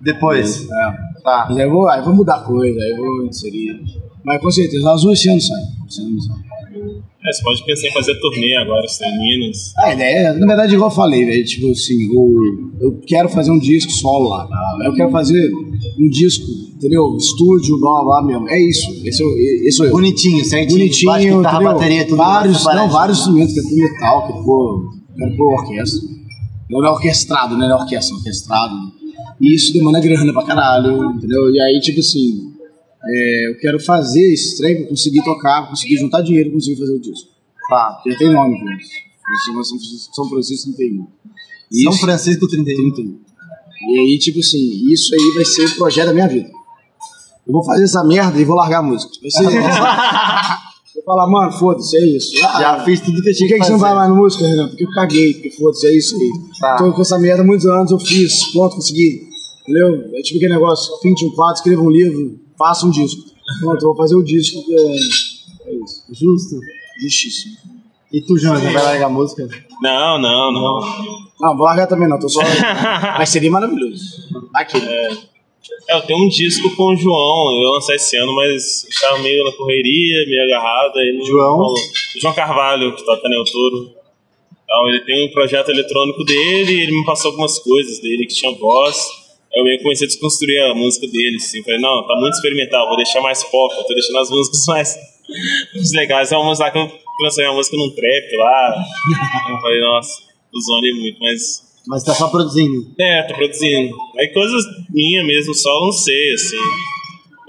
Depois. 0.00 0.64
É. 0.70 1.10
Tá. 1.22 1.46
Mas 1.48 1.58
aí 1.58 1.64
eu 1.64 1.70
vou, 1.70 1.88
aí 1.88 2.00
eu 2.00 2.04
vou 2.04 2.14
mudar 2.14 2.40
coisa, 2.44 2.80
aí 2.80 2.90
eu 2.90 2.96
vou 2.96 3.26
inserir. 3.26 3.80
Mas 4.24 4.40
com 4.40 4.50
certeza, 4.50 4.82
sai. 4.82 4.98
Esse 5.08 5.28
ano 5.30 6.20
sai. 6.20 6.50
É, 7.22 7.32
você 7.32 7.42
pode 7.42 7.64
pensar 7.66 7.88
em 7.88 7.92
fazer 7.92 8.14
turnê 8.18 8.56
agora, 8.56 8.86
se 8.88 8.98
tem 9.00 9.18
Minas. 9.18 9.74
A 9.76 9.92
ideia, 9.92 10.32
na 10.32 10.46
verdade, 10.46 10.74
igual 10.74 10.88
eu 10.90 10.94
falei, 10.94 11.24
velho, 11.26 11.44
tipo 11.44 11.70
assim, 11.70 12.08
o- 12.10 12.70
eu 12.80 12.98
quero 13.06 13.28
fazer 13.28 13.50
um 13.50 13.58
disco 13.58 13.92
solo 13.92 14.30
lá, 14.30 14.46
tá? 14.46 14.78
eu 14.86 14.94
quero 14.94 15.10
fazer 15.10 15.50
um 16.00 16.08
disco, 16.08 16.46
entendeu? 16.76 17.16
Estúdio, 17.16 17.78
blá 17.78 18.02
blá 18.02 18.22
blá 18.22 18.22
mesmo. 18.26 18.48
É 18.48 18.58
isso, 18.60 18.86
esse, 19.04 19.22
é 19.22 19.26
o- 19.26 19.36
esse 19.68 19.82
eu. 19.84 19.90
Bonitinho, 19.90 20.44
certinho. 20.44 20.78
Bonitinho, 20.78 21.12
Baixo, 21.12 21.26
guitarra, 21.36 21.56
entendeu? 21.56 21.72
bateria, 21.74 22.04
tudo 22.04 22.16
vários, 22.16 22.64
não, 22.64 22.88
vários 22.88 23.18
instrumentos, 23.18 23.54
quero 23.54 23.68
pôr 23.68 23.76
metal, 23.76 24.26
quero 24.26 24.44
pôr, 24.44 24.94
quero 25.16 25.36
pôr 25.36 25.52
orquestra. 25.60 26.08
Não 26.70 26.86
é 26.86 26.90
orquestrado, 26.90 27.56
né? 27.58 27.66
Não 27.68 27.78
é 27.78 27.82
orquestra, 27.82 28.14
é 28.14 28.18
orquestrado. 28.18 28.74
E 29.40 29.54
isso 29.54 29.72
demanda 29.72 30.00
grana 30.00 30.32
pra 30.32 30.44
caralho, 30.44 31.12
entendeu? 31.16 31.50
E 31.54 31.60
aí, 31.60 31.80
tipo 31.80 32.00
assim, 32.00 32.52
é, 33.04 33.48
eu 33.50 33.58
quero 33.58 33.80
fazer 33.80 34.32
esse 34.32 34.58
trem 34.58 34.76
pra 34.76 34.86
conseguir 34.88 35.22
tocar, 35.24 35.62
pra 35.62 35.70
conseguir 35.70 35.96
juntar 35.96 36.20
dinheiro, 36.22 36.50
pra 36.50 36.58
conseguir 36.58 36.78
fazer 36.78 36.92
o 36.94 37.00
disco. 37.00 37.28
Tá. 37.68 38.02
Já 38.06 38.16
tem 38.18 38.32
nome 38.32 38.58
pra 38.58 38.76
isso. 38.76 38.90
São, 39.64 39.78
São 40.12 40.28
Francisco 40.28 40.72
31. 40.74 41.06
E 41.72 41.82
São 41.84 41.92
isso- 41.92 42.00
Francisco 42.00 42.48
31. 42.48 42.92
31. 42.92 43.18
E 43.88 43.98
aí, 43.98 44.18
tipo 44.18 44.40
assim, 44.40 44.58
isso 44.92 45.14
aí 45.14 45.32
vai 45.34 45.44
ser 45.44 45.64
o 45.66 45.76
projeto 45.76 46.06
da 46.06 46.12
minha 46.14 46.28
vida. 46.28 46.48
Eu 47.46 47.52
vou 47.52 47.64
fazer 47.64 47.84
essa 47.84 48.04
merda 48.04 48.38
e 48.38 48.44
vou 48.44 48.56
largar 48.56 48.78
a 48.78 48.82
música. 48.82 49.12
Vai 49.22 49.30
ser 49.30 49.44
Vou 50.94 51.04
falar, 51.04 51.26
mano, 51.28 51.50
foda-se, 51.52 51.96
é 51.96 52.06
isso. 52.16 52.32
Ah, 52.44 52.60
Já 52.60 52.84
fiz 52.84 53.00
tudo 53.00 53.22
que 53.22 53.30
eu 53.30 53.32
por 53.32 53.38
tinha 53.38 53.48
que, 53.48 53.54
que 53.54 53.60
que 53.60 53.66
você 53.66 53.72
não 53.72 53.78
vai 53.78 53.90
fazer. 53.90 54.00
mais 54.00 54.10
na 54.10 54.16
música, 54.16 54.46
Renan? 54.46 54.68
Porque 54.68 54.84
eu 54.84 54.90
caguei, 54.90 55.32
porque 55.34 55.50
foda-se, 55.52 55.86
é 55.86 55.96
isso 55.96 56.14
aí. 56.16 56.30
Tá. 56.60 56.76
Tô 56.76 56.92
com 56.92 57.00
essa 57.00 57.18
merda 57.18 57.42
há 57.42 57.46
muitos 57.46 57.64
anos, 57.66 57.90
eu 57.90 57.98
fiz, 57.98 58.52
pronto, 58.52 58.76
consegui. 58.76 59.22
Entendeu? 59.62 60.10
É 60.14 60.20
tipo 60.22 60.38
aquele 60.38 60.52
negócio, 60.52 61.00
pinte 61.00 61.24
um 61.24 61.30
quadro, 61.30 61.54
escreva 61.54 61.80
um 61.80 61.90
livro, 61.90 62.38
faça 62.58 62.86
um 62.86 62.90
disco. 62.90 63.22
Pronto, 63.60 63.82
eu 63.82 63.88
vou 63.88 63.96
fazer 63.96 64.14
o 64.14 64.22
disco. 64.22 64.58
É, 64.68 65.70
é 65.70 65.74
isso. 65.82 66.02
Justo. 66.12 66.56
Justíssimo. 67.02 67.56
E 68.12 68.20
tu, 68.22 68.36
João, 68.36 68.60
vai 68.60 68.72
largar 68.74 69.06
a 69.06 69.10
música? 69.10 69.48
Não, 69.80 70.18
não, 70.20 70.52
não. 70.52 70.80
Não, 70.80 71.29
vou 71.40 71.66
largar 71.66 71.86
também 71.86 72.08
não, 72.08 72.18
tô 72.18 72.28
só. 72.28 72.40
Mas 73.18 73.28
seria 73.28 73.50
maravilhoso. 73.50 74.04
Aqui. 74.54 74.76
É, 74.76 75.10
eu 75.90 76.00
tenho 76.02 76.24
um 76.24 76.28
disco 76.28 76.74
com 76.76 76.92
o 76.92 76.96
João, 76.96 77.52
eu 77.52 77.62
ia 77.62 77.70
lançar 77.70 77.94
esse 77.94 78.16
ano, 78.16 78.34
mas 78.34 78.84
estava 78.84 79.18
meio 79.18 79.44
na 79.44 79.52
correria, 79.52 80.24
meio 80.26 80.44
agarrado. 80.44 80.94
Não 80.94 81.24
João? 81.24 81.60
O 81.60 82.20
João 82.20 82.34
Carvalho, 82.34 82.94
que 82.94 83.04
toca 83.04 83.28
Neutoro. 83.28 83.90
Então, 84.64 84.88
ele 84.88 85.00
tem 85.00 85.26
um 85.26 85.32
projeto 85.32 85.70
eletrônico 85.70 86.24
dele 86.24 86.72
e 86.72 86.80
ele 86.82 86.92
me 86.92 87.04
passou 87.04 87.30
algumas 87.30 87.58
coisas 87.58 87.98
dele 88.00 88.24
que 88.26 88.34
tinha 88.34 88.52
voz. 88.52 89.04
Eu 89.52 89.64
meio 89.64 89.78
que 89.78 89.82
comecei 89.82 90.06
a 90.06 90.08
desconstruir 90.08 90.62
a 90.62 90.74
música 90.74 91.08
dele, 91.08 91.36
assim. 91.36 91.62
Falei, 91.64 91.80
não, 91.80 92.06
tá 92.06 92.14
muito 92.14 92.34
experimental, 92.34 92.86
vou 92.86 92.96
deixar 92.96 93.20
mais 93.20 93.42
pop, 93.42 93.74
tô 93.74 93.92
deixando 93.92 94.18
as 94.18 94.30
músicas 94.30 94.64
mais, 94.68 94.96
mais 95.74 95.92
legais. 95.92 96.30
É 96.30 96.36
uma 96.36 96.46
música 96.46 96.66
lá 96.66 96.70
que 96.70 96.78
eu 96.78 96.92
transformei 97.18 97.50
a 97.50 97.54
música 97.54 97.76
num 97.76 97.90
trap 97.90 98.36
lá. 98.36 98.84
Eu 99.50 99.58
falei, 99.58 99.80
nossa, 99.80 100.29
usou 100.52 100.80
muito, 100.96 101.18
mas 101.20 101.62
Mas 101.86 102.04
tá 102.04 102.14
só 102.14 102.28
produzindo. 102.28 102.94
é, 102.98 103.22
tô 103.24 103.34
produzindo. 103.34 103.94
Aí 104.18 104.28
coisas 104.28 104.64
minhas 104.90 105.26
mesmo, 105.26 105.54
só 105.54 105.70
lancei, 105.80 106.32
assim. 106.34 106.56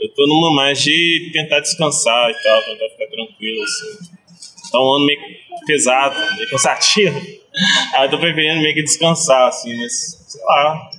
Eu 0.02 0.10
tô 0.16 0.26
numa 0.28 0.54
mais 0.56 0.82
de 0.82 1.30
tentar 1.32 1.60
descansar 1.60 2.30
e 2.30 2.34
tal, 2.44 2.62
tentar 2.64 2.90
ficar 2.90 3.08
tranquilo, 3.08 3.64
assim. 3.64 4.72
Tá 4.72 4.80
um 4.80 4.96
ano 4.96 5.06
meio 5.06 5.20
pesado, 5.68 6.16
meio 6.38 6.50
cansativo. 6.50 7.20
Aí 7.94 8.06
eu 8.06 8.10
tô 8.10 8.18
preferindo 8.18 8.62
meio 8.62 8.74
que 8.74 8.84
descansar, 8.84 9.50
assim, 9.50 9.78
mas 9.78 10.26
sei 10.28 10.42
lá. 10.44 10.90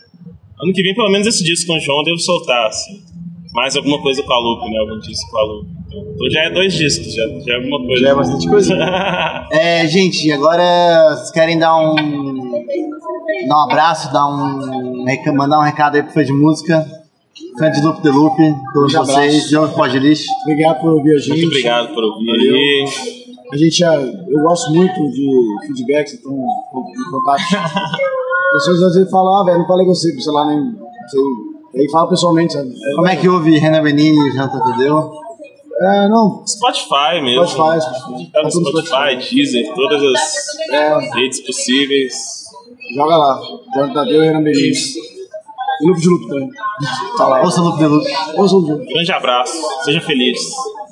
Ano 0.62 0.72
que 0.72 0.82
vem, 0.82 0.94
pelo 0.94 1.10
menos 1.10 1.26
esse 1.26 1.42
disco 1.42 1.66
com 1.66 1.76
o 1.76 1.80
João, 1.80 1.98
eu 1.98 2.04
devo 2.04 2.18
soltar, 2.18 2.66
assim. 2.66 3.02
Mais 3.52 3.74
alguma 3.74 4.00
coisa 4.00 4.22
com 4.22 4.32
a 4.32 4.38
Lupe, 4.38 4.70
né? 4.70 4.78
Algum 4.78 4.98
disco 5.00 5.30
com 5.30 5.38
a 5.38 5.42
Lupe. 5.42 5.81
Então, 5.92 6.30
já 6.30 6.44
é 6.44 6.50
dois 6.50 6.72
discos, 6.72 7.14
já, 7.14 7.22
já 7.44 7.52
é 7.52 7.56
alguma 7.56 7.78
coisa. 7.86 8.02
Já 8.02 8.08
é 8.10 8.14
bastante 8.14 8.48
coisa. 8.48 8.74
É, 9.52 9.86
gente, 9.86 10.32
agora 10.32 11.14
vocês 11.14 11.30
querem 11.30 11.58
dar 11.58 11.76
um. 11.76 11.94
dar 13.48 13.56
um 13.56 13.64
abraço, 13.64 14.10
dar 14.10 14.26
um. 14.26 15.04
mandar 15.34 15.58
um 15.58 15.62
recado 15.62 15.96
aí 15.96 16.02
pro 16.02 16.12
fã 16.12 16.24
de 16.24 16.32
música. 16.32 16.86
Fã 17.58 17.70
de 17.70 17.82
Loop 17.82 18.02
de 18.02 18.08
Loop, 18.08 18.36
todos 18.72 18.92
vocês. 18.94 19.50
João 19.50 19.68
Pode 19.70 19.98
Lixo. 19.98 20.24
Obrigado 20.42 20.80
por 20.80 20.92
ouvir 20.94 21.16
a 21.16 21.18
gente. 21.18 21.32
Muito 21.32 21.46
obrigado 21.48 21.94
por 21.94 22.02
ouvir 22.02 22.26
Valeu. 22.26 22.54
aí. 22.54 22.84
A 23.52 23.56
gente 23.58 23.82
eu 23.82 24.40
gosto 24.42 24.72
muito 24.72 25.10
de 25.10 25.28
feedbacks, 25.66 26.14
então, 26.14 26.32
em 26.32 27.10
contato. 27.10 27.42
Pessoas 28.52 28.82
às 28.82 28.94
vezes 28.94 29.10
falam, 29.10 29.34
ah, 29.34 29.44
velho, 29.44 29.58
não 29.58 29.66
falei 29.66 29.84
com 29.84 29.94
você, 29.94 30.18
sei 30.18 30.32
lá, 30.32 30.46
nem. 30.46 30.58
Sei. 31.08 31.20
E 31.74 31.80
aí 31.80 31.90
fala 31.90 32.08
pessoalmente, 32.08 32.54
sabe? 32.54 32.70
Como 32.94 33.08
é 33.08 33.16
que 33.16 33.28
ouve 33.28 33.58
Renan 33.58 33.82
Benini 33.82 34.28
e 34.28 34.32
Janta 34.32 34.58
Tadeu? 34.58 35.10
É, 35.82 36.08
não. 36.08 36.44
Spotify 36.46 37.20
mesmo. 37.22 37.46
Spotify, 37.46 37.80
Spotify. 37.80 38.30
Tá 38.30 38.42
no 38.42 38.44
Tá 38.44 38.50
tudo 38.50 38.86
Spotify, 38.86 39.34
Deezer, 39.34 39.74
todas 39.74 40.02
as 40.02 40.70
É, 40.72 40.98
redes 41.14 41.40
possíveis. 41.46 42.12
joga 42.94 43.16
lá. 43.16 43.40
Jonathan 43.74 43.92
Tadeu 43.94 44.22
e 44.22 44.26
Renan 44.26 44.42
Benítez. 44.42 44.94
E 45.80 45.86
Lupe 45.88 46.00
de 46.00 46.08
Lupe 46.08 46.28
também. 46.28 46.50
Tá 47.16 47.26
lá. 47.26 47.42
Ouça 47.42 47.60
Loop 47.60 47.78
de 47.78 47.86
Loop. 47.86 48.06
Ouça 48.36 48.54
o 48.54 48.58
Lupe. 48.58 48.86
Grande 48.92 49.12
abraço, 49.12 49.52
seja 49.84 50.00
feliz. 50.00 50.38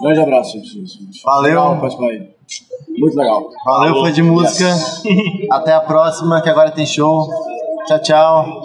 Grande 0.01 0.21
abraço. 0.21 0.53
gente. 0.59 1.23
Valeu. 1.25 1.61
Aí. 1.63 2.29
Muito 2.99 3.17
legal. 3.17 3.51
Valeu, 3.65 3.89
Falou. 3.93 4.05
fã 4.07 4.13
de 4.13 4.23
música. 4.23 4.67
Até 5.53 5.73
a 5.73 5.81
próxima, 5.81 6.41
que 6.43 6.49
agora 6.49 6.71
tem 6.73 6.85
show. 6.87 7.29
Tchau, 7.87 7.99
tchau. 8.03 8.63